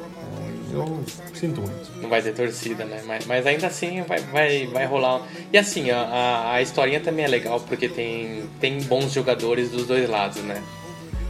Eu 0.72 1.00
sinto 1.34 1.60
muito. 1.60 1.80
Não 2.00 2.08
vai 2.08 2.22
ter 2.22 2.32
torcida, 2.32 2.84
né? 2.84 3.02
Mas, 3.06 3.26
mas 3.26 3.46
ainda 3.46 3.66
assim 3.66 4.02
vai, 4.02 4.18
vai, 4.20 4.66
vai 4.66 4.86
rolar. 4.86 5.16
um- 5.16 5.22
E 5.52 5.58
assim, 5.58 5.90
a, 5.90 6.00
a, 6.00 6.52
a 6.54 6.62
historinha 6.62 7.00
também 7.00 7.24
é 7.24 7.28
legal 7.28 7.60
porque 7.60 7.88
tem, 7.88 8.44
tem 8.58 8.80
bons 8.82 9.12
jogadores 9.12 9.70
dos 9.70 9.86
dois 9.86 10.08
lados, 10.08 10.42
né? 10.42 10.62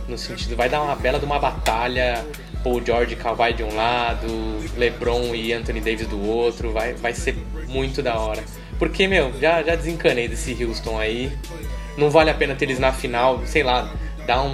No 0.09 0.17
sentido, 0.19 0.55
vai 0.57 0.69
dar 0.69 0.83
uma 0.83 0.95
bela 0.95 1.19
de 1.19 1.25
uma 1.25 1.39
batalha. 1.39 2.25
Paul 2.63 2.85
George 2.85 3.15
e 3.15 3.17
Kawhi 3.17 3.53
de 3.55 3.63
um 3.63 3.75
lado, 3.75 4.27
LeBron 4.77 5.35
e 5.35 5.53
Anthony 5.53 5.81
Davis 5.81 6.07
do 6.07 6.21
outro. 6.27 6.73
Vai, 6.73 6.95
vai 6.95 7.15
ser 7.15 7.37
muito 7.69 8.03
da 8.03 8.19
hora. 8.19 8.43
Porque, 8.79 9.07
meu, 9.07 9.33
já, 9.41 9.63
já 9.63 9.75
desencanei 9.75 10.29
desse 10.29 10.53
Houston 10.65 10.99
aí. 10.99 11.31
Não 11.97 12.11
vale 12.11 12.31
a 12.31 12.35
pena 12.35 12.55
ter 12.55 12.65
eles 12.65 12.79
na 12.79 12.93
final, 12.93 13.43
sei 13.47 13.63
lá, 13.63 13.93
dar 14.27 14.43
um, 14.43 14.53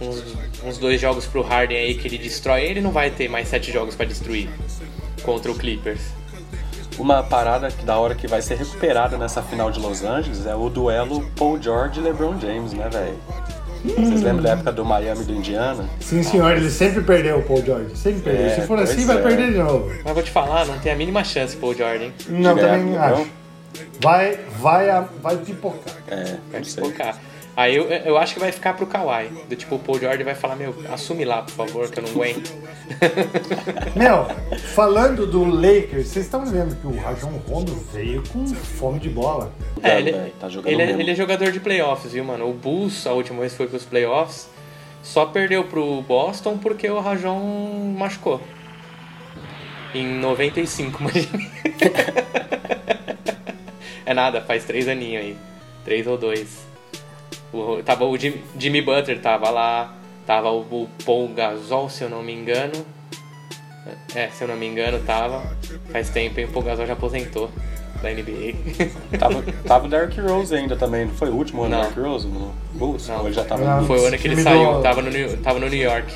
uns, 0.00 0.22
uns 0.64 0.78
dois 0.78 1.00
jogos 1.00 1.26
pro 1.26 1.42
Harden 1.42 1.76
aí 1.76 1.94
que 1.94 2.06
ele 2.06 2.18
destrói. 2.18 2.62
Ele 2.62 2.80
não 2.80 2.92
vai 2.92 3.10
ter 3.10 3.28
mais 3.28 3.48
sete 3.48 3.72
jogos 3.72 3.94
pra 3.94 4.06
destruir 4.06 4.48
contra 5.22 5.50
o 5.50 5.54
Clippers. 5.54 6.00
Uma 6.98 7.22
parada 7.22 7.68
que 7.70 7.84
da 7.84 7.98
hora 7.98 8.14
que 8.14 8.26
vai 8.26 8.40
ser 8.40 8.56
recuperada 8.56 9.18
nessa 9.18 9.42
final 9.42 9.70
de 9.70 9.78
Los 9.78 10.02
Angeles 10.02 10.46
é 10.46 10.54
o 10.54 10.70
duelo 10.70 11.28
Paul 11.36 11.60
George 11.60 12.00
e 12.00 12.02
LeBron 12.02 12.40
James, 12.40 12.72
né, 12.72 12.88
velho? 12.88 13.18
Vocês 13.94 14.22
lembram 14.22 14.42
da 14.42 14.50
época 14.50 14.72
do 14.72 14.84
Miami 14.84 15.22
e 15.22 15.24
do 15.24 15.34
Indiana? 15.34 15.84
Sim, 16.00 16.22
senhor, 16.22 16.56
ele 16.56 16.70
sempre 16.70 17.02
perdeu 17.02 17.38
o 17.38 17.42
Paul 17.42 17.64
George. 17.64 17.96
Sempre 17.96 18.20
perdeu. 18.22 18.46
É, 18.46 18.54
Se 18.54 18.60
for 18.62 18.78
assim, 18.78 19.04
vai 19.04 19.18
é. 19.18 19.22
perder 19.22 19.52
de 19.52 19.58
novo. 19.58 19.90
Mas 20.04 20.14
vou 20.14 20.22
te 20.22 20.30
falar, 20.30 20.66
não 20.66 20.78
tem 20.78 20.92
a 20.92 20.96
mínima 20.96 21.22
chance, 21.24 21.56
Paul 21.56 21.74
Jordan. 21.74 22.10
Não, 22.28 22.54
Direto, 22.54 22.70
também 22.70 22.92
não? 22.94 23.02
acho. 23.02 23.26
Vai, 24.00 24.38
vai, 24.58 24.86
vai 25.22 25.36
pipocar. 25.36 25.94
É, 26.08 26.36
Vai 26.50 26.64
sei. 26.64 26.82
Aí 27.56 27.74
eu, 27.74 27.84
eu 27.84 28.18
acho 28.18 28.34
que 28.34 28.40
vai 28.40 28.52
ficar 28.52 28.74
pro 28.74 28.86
Kawhi. 28.86 29.28
Do 29.48 29.56
tipo, 29.56 29.76
o 29.76 29.78
Paul 29.78 29.98
George 29.98 30.22
vai 30.22 30.34
falar, 30.34 30.56
meu, 30.56 30.74
assume 30.92 31.24
lá, 31.24 31.40
por 31.40 31.52
favor, 31.52 31.90
que 31.90 31.98
eu 31.98 32.02
não 32.02 32.10
aguento. 32.10 32.52
Meu, 33.96 34.26
falando 34.74 35.26
do 35.26 35.42
Lakers, 35.42 36.08
vocês 36.08 36.26
estão 36.26 36.44
vendo 36.44 36.76
que 36.76 36.86
o 36.86 36.94
Rajon 36.94 37.32
Rondo 37.48 37.74
veio 37.92 38.22
com 38.28 38.46
fome 38.46 39.00
de 39.00 39.08
bola. 39.08 39.50
É, 39.82 39.98
ele, 39.98 40.12
velho, 40.12 40.32
tá 40.38 40.48
jogando 40.50 40.70
ele, 40.70 40.82
é, 40.82 40.90
ele 40.90 41.10
é 41.10 41.14
jogador 41.14 41.50
de 41.50 41.58
playoffs, 41.58 42.12
viu, 42.12 42.24
mano? 42.24 42.48
O 42.48 42.52
Bulls, 42.52 43.06
a 43.06 43.12
última 43.12 43.40
vez 43.40 43.52
que 43.52 43.58
foi 43.58 43.66
pros 43.66 43.84
playoffs, 43.84 44.48
só 45.02 45.24
perdeu 45.24 45.64
pro 45.64 46.02
Boston 46.02 46.58
porque 46.58 46.88
o 46.90 47.00
Rajon 47.00 47.40
machucou. 47.96 48.40
Em 49.94 50.06
95, 50.06 51.00
imagina. 51.00 51.50
é 54.04 54.12
nada, 54.12 54.42
faz 54.42 54.64
três 54.64 54.86
aninhos 54.86 55.24
aí. 55.24 55.36
Três 55.84 56.06
ou 56.06 56.18
dois. 56.18 56.66
O, 57.56 57.82
tava 57.82 58.04
o 58.04 58.16
Jim- 58.16 58.40
Jimmy 58.58 58.82
Butler 58.82 59.20
tava 59.20 59.50
lá, 59.50 59.94
tava 60.26 60.50
o, 60.50 60.60
o 60.60 60.88
Paul 61.04 61.28
Gasol, 61.28 61.88
se 61.88 62.02
eu 62.04 62.10
não 62.10 62.22
me 62.22 62.32
engano. 62.32 62.84
É, 64.14 64.28
se 64.28 64.42
eu 64.42 64.48
não 64.48 64.56
me 64.56 64.66
engano, 64.66 64.98
tava. 65.00 65.42
Faz 65.90 66.10
tempo, 66.10 66.40
hein? 66.40 66.46
O 66.46 66.48
Paul 66.52 66.64
Gasol 66.64 66.86
já 66.86 66.92
aposentou 66.94 67.50
da 68.02 68.10
NBA. 68.10 68.54
Tava, 69.18 69.42
tava 69.66 69.86
o 69.86 69.88
Derrick 69.88 70.20
Rose 70.20 70.54
ainda 70.54 70.76
também, 70.76 71.06
não 71.06 71.14
foi 71.14 71.30
o 71.30 71.34
último 71.34 71.62
ano 71.62 71.76
do. 71.76 71.80
Derrick 71.82 72.00
Rose 72.00 72.26
no 72.26 72.52
Bulls? 72.74 73.08
Não. 73.08 73.24
Ele 73.24 73.32
já 73.32 73.42
tava 73.44 73.64
Não. 73.64 73.80
no 73.80 73.86
Foi 73.86 73.98
o 73.98 74.06
ano 74.06 74.18
que 74.18 74.28
ele 74.28 74.42
saiu, 74.42 74.82
tava 74.82 75.00
no, 75.00 75.10
New- 75.10 75.36
tava 75.38 75.58
no 75.58 75.66
New 75.68 75.80
York, 75.80 76.12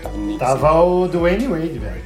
tava 0.00 0.16
no 0.16 0.24
Knicks. 0.26 0.38
Tava 0.38 0.82
o 0.84 1.08
Dwayne 1.08 1.48
Wade, 1.48 1.78
velho. 1.80 2.04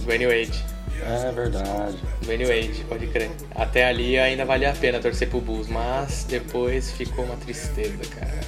Dwayne 0.00 0.26
Wade. 0.26 0.64
É 1.02 1.32
verdade. 1.32 1.96
Dwayne 2.22 2.44
Wade, 2.44 2.84
pode 2.88 3.06
crer. 3.08 3.30
Até 3.54 3.86
ali 3.86 4.18
ainda 4.18 4.44
valia 4.44 4.70
a 4.70 4.72
pena 4.74 4.98
torcer 5.00 5.28
pro 5.28 5.40
Bulls, 5.40 5.68
mas 5.68 6.24
depois 6.28 6.90
ficou 6.92 7.24
uma 7.24 7.36
tristeza, 7.36 7.98
cara. 8.14 8.40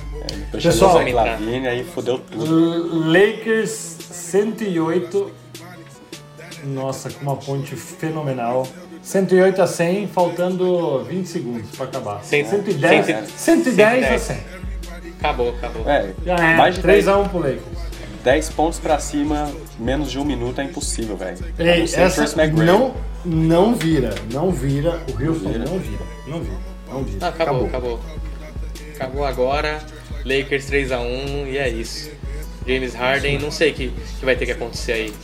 É, 0.53 0.57
Pessoal, 0.61 1.03
Lavine, 1.13 1.67
aí 1.69 1.85
fodeu 1.85 2.19
tudo. 2.19 3.09
Lakers 3.11 3.71
108. 3.71 5.33
Nossa, 6.65 7.11
com 7.11 7.23
uma 7.23 7.37
ponte 7.37 7.75
fenomenal. 7.75 8.67
108 9.03 9.61
a 9.63 9.67
100, 9.67 10.07
faltando 10.07 11.03
20 11.05 11.27
segundos 11.27 11.71
pra 11.77 11.87
acabar. 11.87 12.23
Cem- 12.23 12.45
110, 12.45 13.07
cento- 13.07 13.29
110 13.37 14.05
a 14.05 14.19
110. 14.19 14.23
100. 14.23 14.37
Acabou, 15.19 15.49
acabou. 15.51 15.89
É, 15.91 16.13
Já 16.25 16.35
é, 16.37 16.57
mais 16.57 16.75
de 16.77 16.83
10, 16.83 17.05
3x1 17.05 17.29
pro 17.29 17.39
Lakers. 17.41 17.92
10 18.25 18.51
pontos 18.51 18.79
pra 18.79 18.99
cima, 18.99 19.51
menos 19.79 20.11
de 20.11 20.19
um 20.19 20.25
minuto 20.25 20.61
é 20.61 20.65
impossível, 20.65 21.17
velho. 21.17 21.39
A 21.59 21.63
não 21.63 22.05
essa 22.05 22.47
não, 22.47 22.95
não 23.25 23.75
vira, 23.75 24.15
não 24.33 24.51
vira. 24.51 25.01
O 25.09 25.25
Houston 25.25 25.51
vira. 25.51 25.65
não 25.65 25.79
vira, 25.79 26.05
não 26.27 26.41
vira, 26.41 26.57
não 26.89 27.05
vira. 27.05 27.19
Ah, 27.21 27.29
acabou, 27.29 27.67
acabou. 27.67 28.01
Acabou 28.95 29.25
agora. 29.25 29.81
Lakers 30.25 30.71
3x1 30.71 31.49
e 31.49 31.59
é 31.59 31.69
isso. 31.69 32.11
James 32.67 32.95
Harden, 32.95 33.41
não 33.41 33.51
sei 33.51 33.73
o 33.73 33.75
que, 33.75 33.89
que 34.19 34.25
vai 34.25 34.37
ter 34.37 34.47
que 34.47 34.53
acontecer 34.53 34.93
aí. 34.93 35.15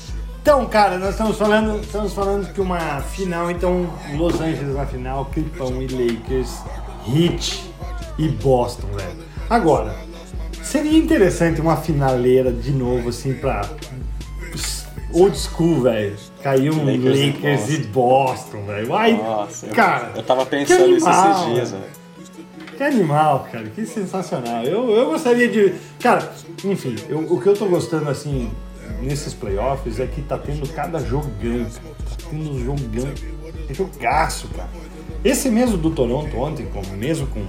Então, 0.43 0.67
cara, 0.67 0.99
nós 0.99 1.11
estamos 1.11 1.37
falando, 1.37 1.81
estamos 1.81 2.13
falando 2.13 2.53
que 2.53 2.61
uma 2.61 3.01
final, 3.03 3.51
então, 3.51 3.89
Los 4.17 4.41
Angeles 4.41 4.75
na 4.75 4.87
final, 4.87 5.27
Clipão 5.27 5.83
e 5.83 5.87
Lakers, 5.87 6.63
Heat 7.07 7.65
e 8.19 8.29
Boston, 8.29 8.89
velho. 8.89 9.25
Agora, 9.49 9.95
seria 10.69 10.99
interessante 10.99 11.61
uma 11.61 11.77
finaleira 11.77 12.53
de 12.53 12.71
novo, 12.71 13.09
assim, 13.09 13.35
pra 13.35 13.63
old 15.13 15.37
school, 15.37 15.83
velho. 15.83 16.17
Caiu 16.43 16.73
um 16.75 16.85
Lakers 16.85 17.19
e 17.19 17.27
Lakers 17.27 17.71
e 17.71 17.79
Boston, 17.85 18.65
velho. 18.67 18.95
Ai, 18.95 19.13
Nossa, 19.17 19.67
cara, 19.69 20.13
eu 20.17 20.23
tava 20.23 20.47
pensando 20.47 20.87
nisso 20.89 21.09
esses 21.09 21.47
dias, 21.55 21.71
velho. 21.73 21.85
que 22.77 22.83
animal, 22.83 23.49
cara, 23.51 23.65
que 23.71 23.85
sensacional. 23.87 24.63
Eu, 24.65 24.91
eu 24.91 25.07
gostaria 25.11 25.49
de. 25.49 25.75
Cara, 26.01 26.33
enfim, 26.65 26.95
eu- 27.09 27.21
o 27.33 27.41
que 27.41 27.49
eu 27.49 27.55
tô 27.55 27.67
gostando 27.67 28.09
assim 28.09 28.51
nesses 29.03 29.35
playoffs 29.35 29.99
é 30.01 30.07
que 30.07 30.23
tá 30.23 30.39
tendo 30.39 30.69
cada 30.73 30.99
jogão, 31.01 31.31
cara. 31.41 31.95
Tá 32.11 32.17
tendo 32.31 32.65
jogão. 32.65 33.13
É 33.69 33.75
jogaço, 33.75 34.49
cara. 34.49 34.69
Esse 35.25 35.51
mesmo 35.51 35.77
do 35.77 35.91
Toronto 35.91 36.37
ontem, 36.39 36.67
mesmo 36.97 37.27
com 37.27 37.45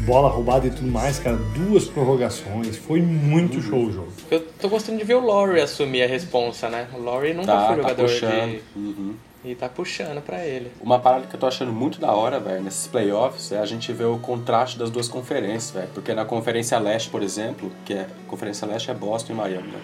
bola 0.00 0.28
roubada 0.28 0.66
e 0.66 0.70
tudo 0.70 0.90
mais, 0.90 1.18
cara. 1.18 1.36
Duas 1.36 1.84
prorrogações, 1.86 2.76
foi 2.76 3.00
muito 3.00 3.60
show 3.62 3.84
o 3.86 3.92
jogo. 3.92 4.08
Eu 4.30 4.40
tô 4.40 4.68
gostando 4.68 4.98
de 4.98 5.04
ver 5.04 5.14
o 5.14 5.24
Laurie 5.24 5.60
assumir 5.60 6.02
a 6.02 6.06
responsa, 6.06 6.68
né? 6.68 6.88
O 6.94 7.00
Laurie 7.02 7.34
nunca 7.34 7.46
Tá, 7.52 7.66
foi 7.66 7.76
tá 7.76 7.82
jogador 7.82 8.02
puxando. 8.02 8.50
de. 8.50 8.62
Uhum. 8.76 9.14
E 9.44 9.54
tá 9.54 9.68
puxando 9.68 10.22
pra 10.22 10.42
ele. 10.44 10.70
Uma 10.80 10.98
parada 10.98 11.26
que 11.26 11.36
eu 11.36 11.40
tô 11.40 11.46
achando 11.46 11.70
muito 11.70 12.00
da 12.00 12.12
hora, 12.12 12.40
velho, 12.40 12.62
nesses 12.62 12.86
playoffs, 12.86 13.52
é 13.52 13.58
a 13.58 13.66
gente 13.66 13.92
ver 13.92 14.06
o 14.06 14.16
contraste 14.18 14.78
das 14.78 14.88
duas 14.90 15.06
conferências, 15.06 15.70
velho. 15.70 15.88
Porque 15.92 16.14
na 16.14 16.24
Conferência 16.24 16.78
Leste, 16.78 17.10
por 17.10 17.22
exemplo, 17.22 17.70
que 17.84 17.92
é. 17.92 18.06
Conferência 18.26 18.66
Leste 18.66 18.90
é 18.90 18.94
Boston 18.94 19.34
e 19.34 19.36
Miami, 19.36 19.68
né? 19.68 19.78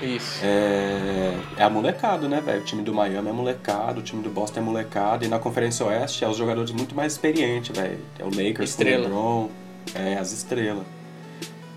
Isso. 0.00 0.40
É, 0.42 1.34
é 1.56 1.62
a 1.62 1.70
molecada, 1.70 2.28
né, 2.28 2.40
velho? 2.40 2.60
O 2.60 2.64
time 2.64 2.82
do 2.82 2.92
Miami 2.92 3.28
é 3.28 3.32
molecado, 3.32 4.00
o 4.00 4.02
time 4.02 4.22
do 4.22 4.30
Boston 4.30 4.60
é 4.60 4.62
molecado. 4.62 5.24
E 5.24 5.28
na 5.28 5.38
Conferência 5.38 5.86
Oeste 5.86 6.24
é 6.24 6.28
os 6.28 6.36
jogadores 6.36 6.70
muito 6.70 6.94
mais 6.94 7.12
experientes, 7.12 7.76
velho. 7.76 7.98
É 8.18 8.24
o 8.24 8.26
Lakers, 8.26 8.70
Estrela. 8.70 9.04
o 9.04 9.08
LeBron, 9.08 9.50
é 9.94 10.14
as 10.18 10.32
estrelas. 10.32 10.84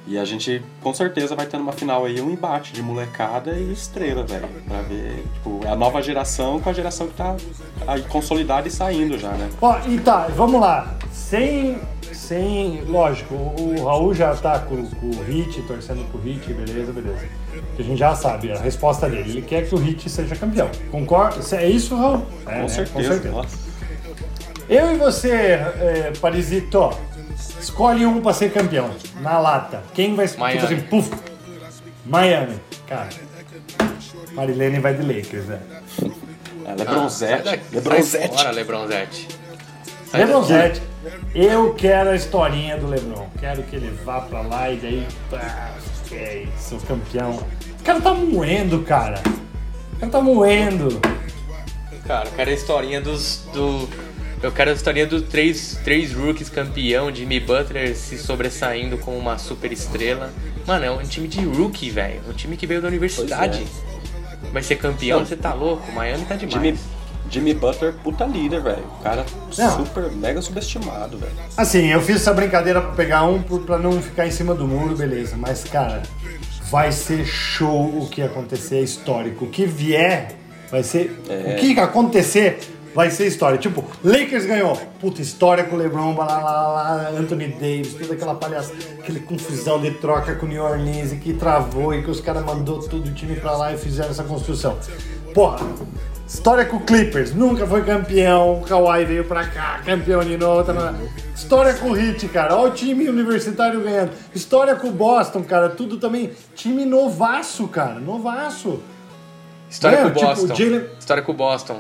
E 0.08 0.18
a 0.18 0.26
gente, 0.26 0.64
com 0.82 0.92
certeza, 0.92 1.36
vai 1.36 1.46
ter 1.46 1.58
numa 1.58 1.72
final 1.72 2.04
aí 2.04 2.20
um 2.20 2.32
embate 2.32 2.74
de 2.74 2.82
molecada 2.82 3.52
e 3.52 3.72
estrela, 3.72 4.24
velho. 4.24 4.48
Pra 4.68 4.82
ver, 4.82 5.24
tipo, 5.36 5.62
é 5.64 5.70
a 5.70 5.76
nova 5.76 6.02
geração 6.02 6.60
com 6.60 6.68
a 6.68 6.74
geração 6.74 7.08
que 7.08 7.14
tá 7.14 7.36
aí 7.86 8.02
consolidada 8.04 8.68
e 8.68 8.72
saindo 8.72 9.20
já, 9.20 9.30
né? 9.34 9.48
Ó, 9.62 9.78
e 9.88 10.00
tá, 10.00 10.28
vamos 10.36 10.60
lá. 10.60 10.96
Sem. 11.12 11.80
Sem. 12.30 12.84
Lógico, 12.86 13.34
o, 13.34 13.84
Raul 13.84 14.14
já 14.14 14.36
tá 14.36 14.60
com, 14.60 14.86
com 14.86 15.08
o 15.08 15.24
Hit, 15.24 15.64
torcendo 15.64 16.08
pro 16.12 16.22
Hit, 16.22 16.54
beleza, 16.54 16.94
beleza. 16.94 17.26
Que 17.76 17.82
a 17.82 17.86
gente 17.86 17.98
já 17.98 18.14
sabe 18.14 18.52
a 18.52 18.60
resposta 18.60 19.10
dele. 19.10 19.32
Ele 19.32 19.42
quer 19.42 19.68
que 19.68 19.74
o 19.74 19.80
Hit 19.80 20.08
seja 20.08 20.36
campeão. 20.36 20.70
Concorda? 20.92 21.40
É 21.58 21.68
isso, 21.68 21.96
Raul? 21.96 22.24
É, 22.46 22.54
Com 22.54 22.62
né? 22.62 22.68
certeza. 22.68 23.32
Nossa. 23.32 23.58
Eu 24.70 24.94
e 24.94 24.98
você, 25.00 25.32
é, 25.32 26.14
Parisito, 26.22 26.92
escolhe 27.60 28.06
um 28.06 28.22
pra 28.22 28.32
ser 28.32 28.54
campeão. 28.54 28.92
Na 29.22 29.40
lata. 29.40 29.82
Quem 29.96 30.14
vai 30.14 30.28
ser? 30.28 30.34
Tipo 30.34 30.44
Miami. 30.46 30.64
assim, 30.66 30.82
puf. 30.82 31.12
Miami. 32.06 32.60
Cara. 32.86 33.10
Marilene 34.34 34.78
vai 34.78 34.94
de 34.94 35.02
Lakers, 35.02 35.46
né? 35.48 35.60
É, 36.64 36.72
Ah, 36.72 36.76
Lebronzete. 36.78 37.44
daqui, 37.44 37.64
Lebronzete. 37.76 38.38
Fora, 38.38 38.52
Lebronzete. 38.52 39.39
Lebron. 40.14 40.44
Zete. 40.44 40.82
Eu 41.34 41.74
quero 41.74 42.10
a 42.10 42.16
historinha 42.16 42.78
do 42.78 42.88
Lebron. 42.88 43.30
Quero 43.40 43.64
que 43.64 43.76
ele 43.76 43.90
vá 44.04 44.22
pra 44.22 44.42
lá 44.42 44.70
e 44.70 44.78
daí. 44.78 45.08
Pá, 45.30 45.76
é 46.12 46.44
isso, 46.44 46.70
sou 46.70 46.80
campeão. 46.80 47.32
O 47.80 47.84
cara 47.84 48.02
tá 48.02 48.14
moendo, 48.14 48.80
cara. 48.84 49.22
O 49.94 50.00
cara 50.00 50.12
tá 50.12 50.22
moendo. 50.22 51.00
Cara, 52.06 52.28
eu 52.28 52.32
quero 52.34 52.50
a 52.50 52.54
historinha 52.54 53.02
dos. 53.02 53.48
Do... 53.54 53.88
Eu 54.42 54.52
quero 54.52 54.72
a 54.72 54.74
historinha 54.74 55.06
dos 55.06 55.22
três, 55.24 55.80
três 55.84 56.14
rookies 56.14 56.50
campeão, 56.50 57.14
Jimmy 57.14 57.40
Butler 57.40 57.96
se 57.96 58.18
sobressaindo 58.18 58.98
como 58.98 59.18
uma 59.18 59.38
super 59.38 59.72
estrela. 59.72 60.32
Mano, 60.66 60.86
é 60.86 60.92
um 60.92 61.04
time 61.04 61.28
de 61.28 61.44
rookie, 61.44 61.90
velho. 61.90 62.22
Um 62.28 62.34
time 62.34 62.56
que 62.56 62.66
veio 62.66 62.82
da 62.82 62.88
universidade. 62.88 63.66
Vai 64.52 64.64
ser 64.64 64.78
campeão, 64.78 65.26
você 65.26 65.36
tá 65.36 65.54
louco? 65.54 65.92
Miami 65.92 66.26
tá 66.26 66.36
demais. 66.36 66.54
Jimmy, 66.54 66.80
Jimmy 67.30 67.54
Butler, 67.54 67.94
puta 68.04 68.26
líder, 68.26 68.62
velho. 68.62 68.84
O 69.00 69.04
cara 69.04 69.26
Não. 69.58 69.78
super, 69.78 70.12
mega 70.12 70.42
subestimado, 70.42 71.18
velho. 71.18 71.32
Assim, 71.56 71.88
eu 71.88 72.02
fiz 72.02 72.18
essa 72.18 72.34
brincadeira 72.34 72.82
pra 72.82 72.92
pegar 72.92 73.24
um 73.24 73.42
pra 73.42 73.78
não 73.78 74.02
ficar 74.02 74.28
em 74.28 74.32
cima 74.32 74.54
do 74.56 74.68
muro, 74.68 74.96
beleza. 74.96 75.36
Mas, 75.38 75.64
cara, 75.64 76.02
vai 76.70 76.92
ser 76.92 77.26
show 77.26 78.02
o 78.02 78.08
que 78.10 78.22
acontecer, 78.22 78.78
é 78.78 78.82
histórico. 78.82 79.46
O 79.46 79.50
que 79.50 79.66
vier 79.66 80.36
vai 80.72 80.84
ser. 80.84 81.22
É. 81.30 81.54
O 81.54 81.60
que 81.60 81.80
acontecer 81.80 82.60
vai 82.94 83.10
ser 83.12 83.28
história. 83.28 83.58
Tipo, 83.58 83.84
Lakers 84.04 84.46
ganhou. 84.46 84.76
Puta, 85.00 85.22
história 85.22 85.64
com 85.64 85.76
o 85.76 85.80
LeBron, 85.80 86.16
lá, 86.18 86.26
lá, 86.26 86.42
lá, 86.42 86.68
lá, 86.70 87.10
Anthony 87.18 87.48
Davis, 87.48 87.94
toda 87.94 88.14
aquela 88.14 88.36
palhaça, 88.36 88.74
aquele 89.00 89.20
confusão 89.20 89.80
de 89.80 89.92
troca 89.92 90.36
com 90.36 90.46
o 90.46 90.50
New 90.50 90.64
Orleans 90.64 91.14
e 91.14 91.18
que 91.18 91.34
travou 91.34 91.94
e 91.94 92.04
que 92.04 92.10
os 92.10 92.20
caras 92.20 92.44
mandou 92.44 92.80
todo 92.80 93.08
o 93.08 93.14
time 93.14 93.36
pra 93.36 93.56
lá 93.56 93.74
e 93.74 93.78
fizeram 93.78 94.10
essa 94.10 94.24
construção. 94.24 94.78
Porra. 95.34 95.60
História 96.30 96.64
com 96.64 96.78
o 96.78 96.80
Clippers, 96.82 97.34
nunca 97.34 97.66
foi 97.66 97.84
campeão. 97.84 98.60
O 98.60 98.62
Kawhi 98.62 99.04
veio 99.04 99.24
pra 99.26 99.48
cá, 99.48 99.82
campeão 99.84 100.22
de 100.24 100.38
novo. 100.38 100.64
tá. 100.64 100.94
História 101.36 101.74
com 101.74 101.90
o 101.90 101.98
Heat, 101.98 102.28
cara. 102.28 102.56
Olha 102.56 102.72
o 102.72 102.76
time 102.76 103.10
universitário 103.10 103.82
ganhando. 103.82 104.12
História 104.34 104.76
com 104.76 104.90
o 104.90 104.92
Boston, 104.92 105.44
cara. 105.44 105.70
Tudo 105.70 105.98
também. 105.98 106.32
Time 106.54 106.86
novaço, 106.86 107.68
cara. 107.68 107.96
Novaço. 108.00 108.80
História 109.70 109.98
É, 109.98 110.02
com 110.04 110.08
o 110.10 110.12
tipo, 110.14 110.26
Boston. 110.26 110.56
Jalen- 110.56 110.86
História 111.00 111.24
com 111.24 111.32
o 111.32 111.36
Boston. 111.36 111.80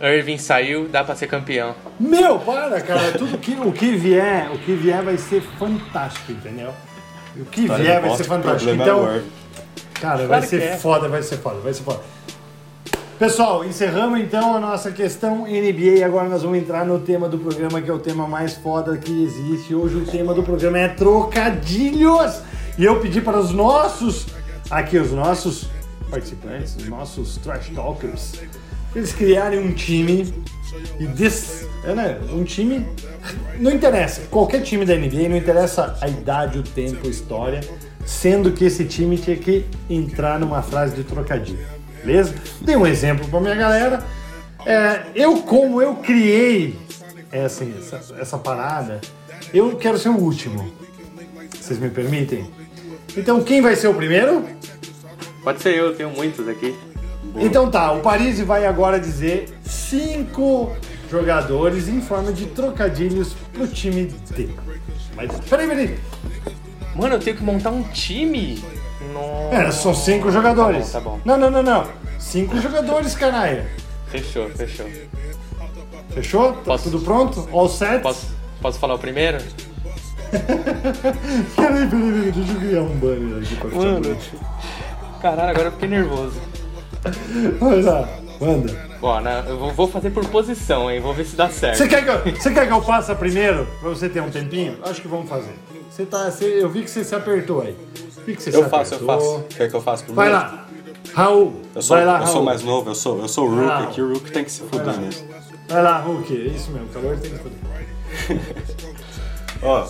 Irving 0.00 0.38
saiu, 0.38 0.88
dá 0.88 1.04
pra 1.04 1.14
ser 1.14 1.26
campeão. 1.26 1.74
Meu, 2.00 2.38
para, 2.38 2.80
cara. 2.80 3.12
Tudo 3.12 3.36
que, 3.38 3.52
o 3.52 3.70
que 3.72 3.94
vier, 3.96 4.50
o 4.52 4.58
que 4.58 4.72
vier 4.74 5.02
vai 5.02 5.18
ser 5.18 5.42
fantástico, 5.58 6.32
entendeu? 6.32 6.72
O 7.36 7.44
que 7.44 7.62
História 7.62 7.84
vier 7.84 8.00
vai 8.00 8.16
ser 8.16 8.24
fantástico. 8.24 8.70
é 8.70 8.74
Então, 8.74 9.14
Irving. 9.14 9.28
Cara, 10.00 10.26
vai 10.26 10.42
ser 10.42 10.62
é. 10.62 10.76
foda, 10.76 11.08
vai 11.08 11.22
ser 11.22 11.36
foda, 11.36 11.60
vai 11.60 11.72
ser 11.74 11.82
foda. 11.82 12.00
Pessoal, 13.18 13.64
encerramos 13.64 14.18
então 14.18 14.56
a 14.56 14.60
nossa 14.60 14.90
questão 14.90 15.46
NBA 15.46 16.04
agora 16.04 16.28
nós 16.28 16.42
vamos 16.42 16.58
entrar 16.58 16.84
no 16.84 16.98
tema 16.98 17.28
do 17.28 17.38
programa 17.38 17.80
que 17.80 17.88
é 17.88 17.92
o 17.92 17.98
tema 17.98 18.26
mais 18.26 18.54
foda 18.54 18.96
que 18.96 19.22
existe. 19.22 19.72
Hoje 19.72 19.96
o 19.96 20.04
tema 20.04 20.34
do 20.34 20.42
programa 20.42 20.80
é 20.80 20.88
trocadilhos. 20.88 22.42
E 22.76 22.84
eu 22.84 22.98
pedi 23.00 23.20
para 23.20 23.38
os 23.38 23.52
nossos, 23.52 24.26
aqui 24.68 24.98
os 24.98 25.12
nossos 25.12 25.68
participantes, 26.10 26.74
os 26.74 26.88
nossos 26.88 27.36
trash 27.36 27.70
talkers, 27.72 28.32
eles 28.96 29.12
criarem 29.12 29.60
um 29.60 29.72
time 29.72 30.34
e 30.98 31.06
des, 31.06 31.68
é, 31.84 31.94
né, 31.94 32.18
um 32.32 32.42
time 32.42 32.84
não 33.60 33.70
interessa, 33.70 34.22
qualquer 34.28 34.62
time 34.62 34.84
da 34.84 34.96
NBA, 34.96 35.28
não 35.28 35.36
interessa 35.36 35.96
a 36.00 36.08
idade, 36.08 36.58
o 36.58 36.64
tempo, 36.64 37.06
a 37.06 37.10
história, 37.10 37.60
sendo 38.04 38.50
que 38.50 38.64
esse 38.64 38.84
time 38.84 39.16
tinha 39.16 39.36
que 39.36 39.64
entrar 39.88 40.40
numa 40.40 40.62
frase 40.62 40.96
de 40.96 41.04
trocadilho. 41.04 41.73
Beleza? 42.04 42.34
Dei 42.60 42.76
um 42.76 42.86
exemplo 42.86 43.26
pra 43.28 43.40
minha 43.40 43.54
galera. 43.54 44.04
É, 44.66 45.02
eu, 45.14 45.42
como 45.42 45.80
eu 45.80 45.96
criei 45.96 46.78
essa, 47.32 47.64
essa, 47.64 48.14
essa 48.18 48.38
parada, 48.38 49.00
eu 49.52 49.76
quero 49.76 49.98
ser 49.98 50.10
o 50.10 50.16
último. 50.16 50.72
Vocês 51.58 51.78
me 51.78 51.88
permitem? 51.88 52.50
Então, 53.16 53.42
quem 53.42 53.60
vai 53.62 53.74
ser 53.76 53.88
o 53.88 53.94
primeiro? 53.94 54.44
Pode 55.42 55.62
ser 55.62 55.76
eu, 55.76 55.94
tenho 55.94 56.10
muitos 56.10 56.48
aqui. 56.48 56.74
Então 57.36 57.70
tá, 57.70 57.90
o 57.92 58.00
Paris 58.00 58.38
vai 58.40 58.64
agora 58.64 58.98
dizer 59.00 59.48
cinco 59.64 60.72
jogadores 61.10 61.88
em 61.88 62.00
forma 62.00 62.32
de 62.32 62.46
trocadilhos 62.46 63.34
pro 63.52 63.66
time 63.66 64.04
dele. 64.30 64.54
Mas 65.16 65.30
peraí, 65.48 65.66
peraí. 65.66 65.98
Mano, 66.94 67.16
eu 67.16 67.20
tenho 67.20 67.36
que 67.36 67.42
montar 67.42 67.70
um 67.70 67.82
time? 67.82 68.62
Nossa. 69.14 69.54
É, 69.56 69.70
são 69.70 69.94
cinco 69.94 70.30
jogadores. 70.30 70.90
Tá 70.92 71.00
bom, 71.00 71.10
tá 71.12 71.16
bom. 71.16 71.20
Não, 71.24 71.36
não, 71.38 71.50
não, 71.50 71.62
não. 71.62 71.86
Cinco 72.18 72.58
jogadores, 72.60 73.14
caralho. 73.14 73.64
Fechou, 74.08 74.48
fechou. 74.50 74.86
Fechou? 76.10 76.52
Tá 76.52 76.60
Posso- 76.64 76.90
tudo 76.90 77.04
pronto? 77.04 77.48
All 77.52 77.68
set? 77.68 78.02
Posso, 78.02 78.26
posso 78.60 78.78
falar 78.78 78.94
o 78.94 78.98
primeiro? 78.98 79.38
Peraí, 80.34 81.86
peraí, 81.86 81.88
peraí. 81.88 82.32
Deixa 82.32 82.52
eu 82.52 82.60
criar 82.60 82.80
um 82.82 82.96
banner 82.96 83.38
aqui 83.42 83.56
pra 83.56 83.68
bonito. 83.70 84.30
Caralho, 85.22 85.50
agora 85.50 85.68
eu 85.68 85.72
fiquei 85.72 85.88
nervoso. 85.88 86.34
Vai 87.60 87.82
lá, 87.82 88.08
manda. 88.40 88.84
Ó, 89.02 89.20
na- 89.20 89.40
eu 89.46 89.58
vou- 89.58 89.72
vou 89.72 89.88
fazer 89.88 90.10
por 90.10 90.24
posição, 90.26 90.90
hein? 90.90 91.00
Vou 91.00 91.12
ver 91.14 91.24
se 91.24 91.36
dá 91.36 91.48
certo. 91.50 91.76
Você 91.78 91.86
quer, 91.88 92.02
que 92.04 92.10
eu, 92.10 92.34
você 92.34 92.50
quer 92.52 92.66
que 92.66 92.72
eu 92.72 92.82
faça 92.82 93.14
primeiro? 93.14 93.66
Pra 93.80 93.90
você 93.90 94.08
ter 94.08 94.20
um 94.22 94.30
tempinho? 94.30 94.78
Acho 94.82 95.00
que 95.02 95.08
vamos 95.08 95.28
fazer. 95.28 95.54
Você 95.90 96.04
tá, 96.06 96.30
você- 96.30 96.62
eu 96.62 96.68
vi 96.70 96.82
que 96.82 96.90
você 96.90 97.04
se 97.04 97.14
apertou 97.14 97.60
aí. 97.62 97.76
Que 98.24 98.36
você 98.42 98.50
Eu 98.50 98.64
se 98.64 98.70
faço, 98.70 98.94
eu 98.94 99.10
apertou. 99.10 99.38
faço. 99.40 99.44
Quer 99.56 99.70
que 99.70 99.76
eu 99.76 99.80
faça 99.82 100.04
primeiro? 100.04 100.30
Vai 100.30 100.40
lá. 100.40 100.66
Raul. 101.14 101.60
Eu 101.74 101.82
sou, 101.82 101.96
vai 101.96 102.06
lá, 102.06 102.14
eu 102.14 102.18
Raul. 102.20 102.32
sou 102.32 102.42
mais 102.42 102.62
novo, 102.62 102.90
eu 102.90 102.94
sou, 102.94 103.20
eu 103.20 103.28
sou 103.28 103.48
o 103.48 103.66
lá. 103.66 103.84
aqui, 103.84 104.00
o 104.00 104.12
Rook 104.12 104.30
tem 104.32 104.44
que 104.44 104.50
se 104.50 104.62
fuder 104.62 104.98
mesmo. 104.98 105.26
Vai 105.68 105.82
lá, 105.82 105.98
Hulk. 105.98 106.32
É 106.34 106.38
isso 106.50 106.70
mesmo. 106.70 106.88
Calor 106.88 107.16
tem 107.18 107.30
que 107.30 107.38
fazer. 107.38 108.40
Ó, 109.62 109.86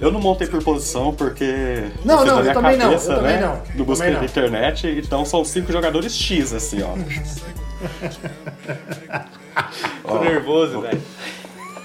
eu 0.00 0.10
não 0.12 0.20
montei 0.20 0.46
por 0.46 0.62
posição 0.62 1.12
porque. 1.14 1.84
Não, 2.04 2.24
não, 2.24 2.42
na 2.42 2.50
eu 2.50 2.54
também 2.54 2.76
não, 2.76 2.84
cabeça, 2.86 3.12
eu 3.12 3.16
também 3.16 3.36
né? 3.36 3.40
não, 3.40 3.62
No 3.76 3.84
busca 3.84 4.04
também 4.04 4.14
da 4.14 4.18
não. 4.20 4.26
internet, 4.26 4.86
então 5.04 5.24
são 5.24 5.44
cinco 5.44 5.72
jogadores 5.72 6.14
X, 6.14 6.52
assim, 6.52 6.82
ó. 6.82 6.94
Tô 10.06 10.18
nervoso, 10.20 10.80
velho. 10.80 11.02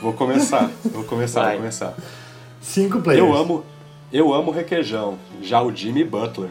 Vou 0.02 0.14
começar, 0.14 0.70
vou 0.86 1.04
começar, 1.04 1.42
Vai. 1.42 1.52
vou 1.54 1.60
começar. 1.62 1.94
Cinco 2.62 3.02
players. 3.02 3.26
Eu 3.28 3.36
amo, 3.36 3.66
eu 4.12 4.34
amo 4.34 4.52
requeijão. 4.52 5.18
Já 5.42 5.62
o 5.62 5.74
Jimmy 5.76 6.04
Butler. 6.04 6.50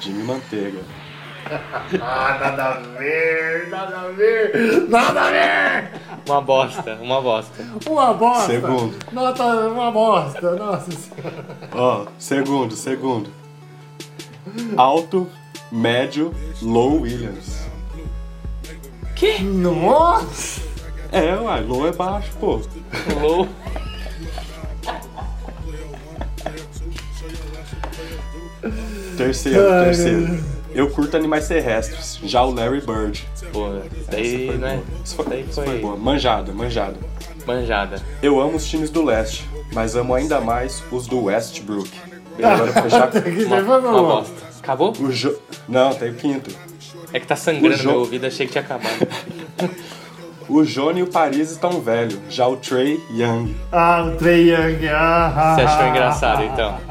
Jimmy 0.00 0.22
Manteiga. 0.22 0.80
Ah, 2.00 2.38
nada 2.40 2.64
a 2.64 2.72
ver, 2.98 3.68
nada 3.68 4.00
a 4.00 4.08
ver, 4.08 4.88
nada 4.88 5.22
a 5.22 5.30
ver. 5.30 5.90
Uma 6.26 6.40
bosta, 6.40 6.98
uma 7.02 7.20
bosta. 7.20 7.62
Uma 7.86 8.14
bosta. 8.14 8.46
Segundo. 8.46 8.96
Nota, 9.12 9.44
uma 9.44 9.90
bosta. 9.90 10.56
Nossa 10.56 10.90
senhora. 10.90 11.44
Ó, 11.72 12.06
segundo, 12.18 12.74
segundo. 12.74 13.30
Alto, 14.76 15.28
médio, 15.70 16.34
low 16.62 17.02
Williams. 17.02 17.64
Nossa. 19.42 20.62
É, 21.12 21.36
uai, 21.36 21.62
low 21.62 21.86
é 21.86 21.92
baixo, 21.92 22.30
pô. 22.40 22.60
Low. 23.20 23.46
Terceiro, 29.16 29.70
Ai, 29.72 29.84
terceiro. 29.86 30.44
Eu 30.74 30.90
curto 30.90 31.16
animais 31.16 31.46
terrestres. 31.46 32.18
Já 32.24 32.42
o 32.42 32.52
Larry 32.52 32.80
Bird. 32.80 33.24
Pô, 33.52 33.68
daí 34.10 34.46
foi 34.46 34.54
é. 34.54 34.58
boa. 34.58 34.82
Isso 35.04 35.14
foi, 35.16 35.24
daí 35.26 35.40
isso 35.42 35.52
foi 35.54 35.64
foi 35.66 35.78
boa. 35.78 35.96
Manjada, 35.96 36.52
manjada. 36.52 36.96
manjada. 37.46 38.02
Eu 38.22 38.40
amo 38.40 38.56
os 38.56 38.66
times 38.66 38.90
do 38.90 39.04
leste, 39.04 39.48
mas 39.72 39.94
amo 39.94 40.14
ainda 40.14 40.40
mais 40.40 40.82
os 40.90 41.06
do 41.06 41.24
Westbrook. 41.24 41.90
Agora 42.42 42.88
já... 42.90 43.06
Que 43.22 43.44
Uma, 43.44 43.60
uma 43.78 44.02
bosta. 44.02 44.34
Acabou? 44.58 44.92
o 44.98 45.12
jo... 45.12 45.36
Não, 45.68 45.94
tem 45.94 46.10
o 46.10 46.14
quinto. 46.14 46.50
É 47.12 47.20
que 47.20 47.26
tá 47.26 47.36
sangrando 47.36 47.74
O 47.74 47.78
jo- 47.78 47.88
meu 47.90 47.98
ouvido, 48.00 48.26
achei 48.26 48.46
que 48.46 48.52
tinha 48.52 48.64
acabado. 48.64 49.06
O 50.48 50.62
Johnny 50.62 51.00
e 51.00 51.02
o 51.02 51.06
Paris 51.06 51.50
estão 51.50 51.80
velhos. 51.80 52.18
Já 52.28 52.46
o 52.46 52.56
Trey 52.56 53.00
Young. 53.10 53.54
Ah, 53.72 54.04
o 54.06 54.16
Trey 54.16 54.50
Young. 54.50 54.86
Ah, 54.88 55.32
ah, 55.34 55.54
Você 55.54 55.62
achou 55.62 55.82
ah, 55.82 55.88
engraçado, 55.88 56.44
então? 56.44 56.76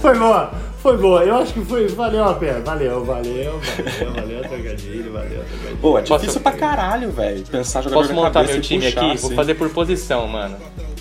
Foi 0.00 0.18
boa, 0.18 0.50
foi 0.82 0.96
boa. 0.96 1.22
Eu 1.22 1.36
acho 1.36 1.52
que 1.52 1.64
foi, 1.64 1.86
valeu 1.88 2.24
a 2.24 2.34
pena. 2.34 2.60
Valeu, 2.60 3.04
valeu, 3.04 3.60
valeu, 3.60 4.12
valeu 4.14 4.40
trocadilho, 4.42 5.12
valeu 5.12 5.40
a 5.40 5.44
trocadilho. 5.44 5.76
Pô, 5.80 5.98
é 5.98 6.02
Posso- 6.02 6.20
difícil 6.20 6.40
pra 6.40 6.52
caralho, 6.52 7.10
velho. 7.12 7.44
Pensar 7.46 7.82
jogador 7.82 8.02
Posso 8.02 8.14
montar 8.14 8.42
meu 8.44 8.60
time 8.60 8.84
puxar, 8.86 9.00
aqui? 9.00 9.16
Vou 9.18 9.26
assim. 9.28 9.36
fazer 9.36 9.54
por 9.54 9.70
posição, 9.70 10.26
mano. 10.26 10.56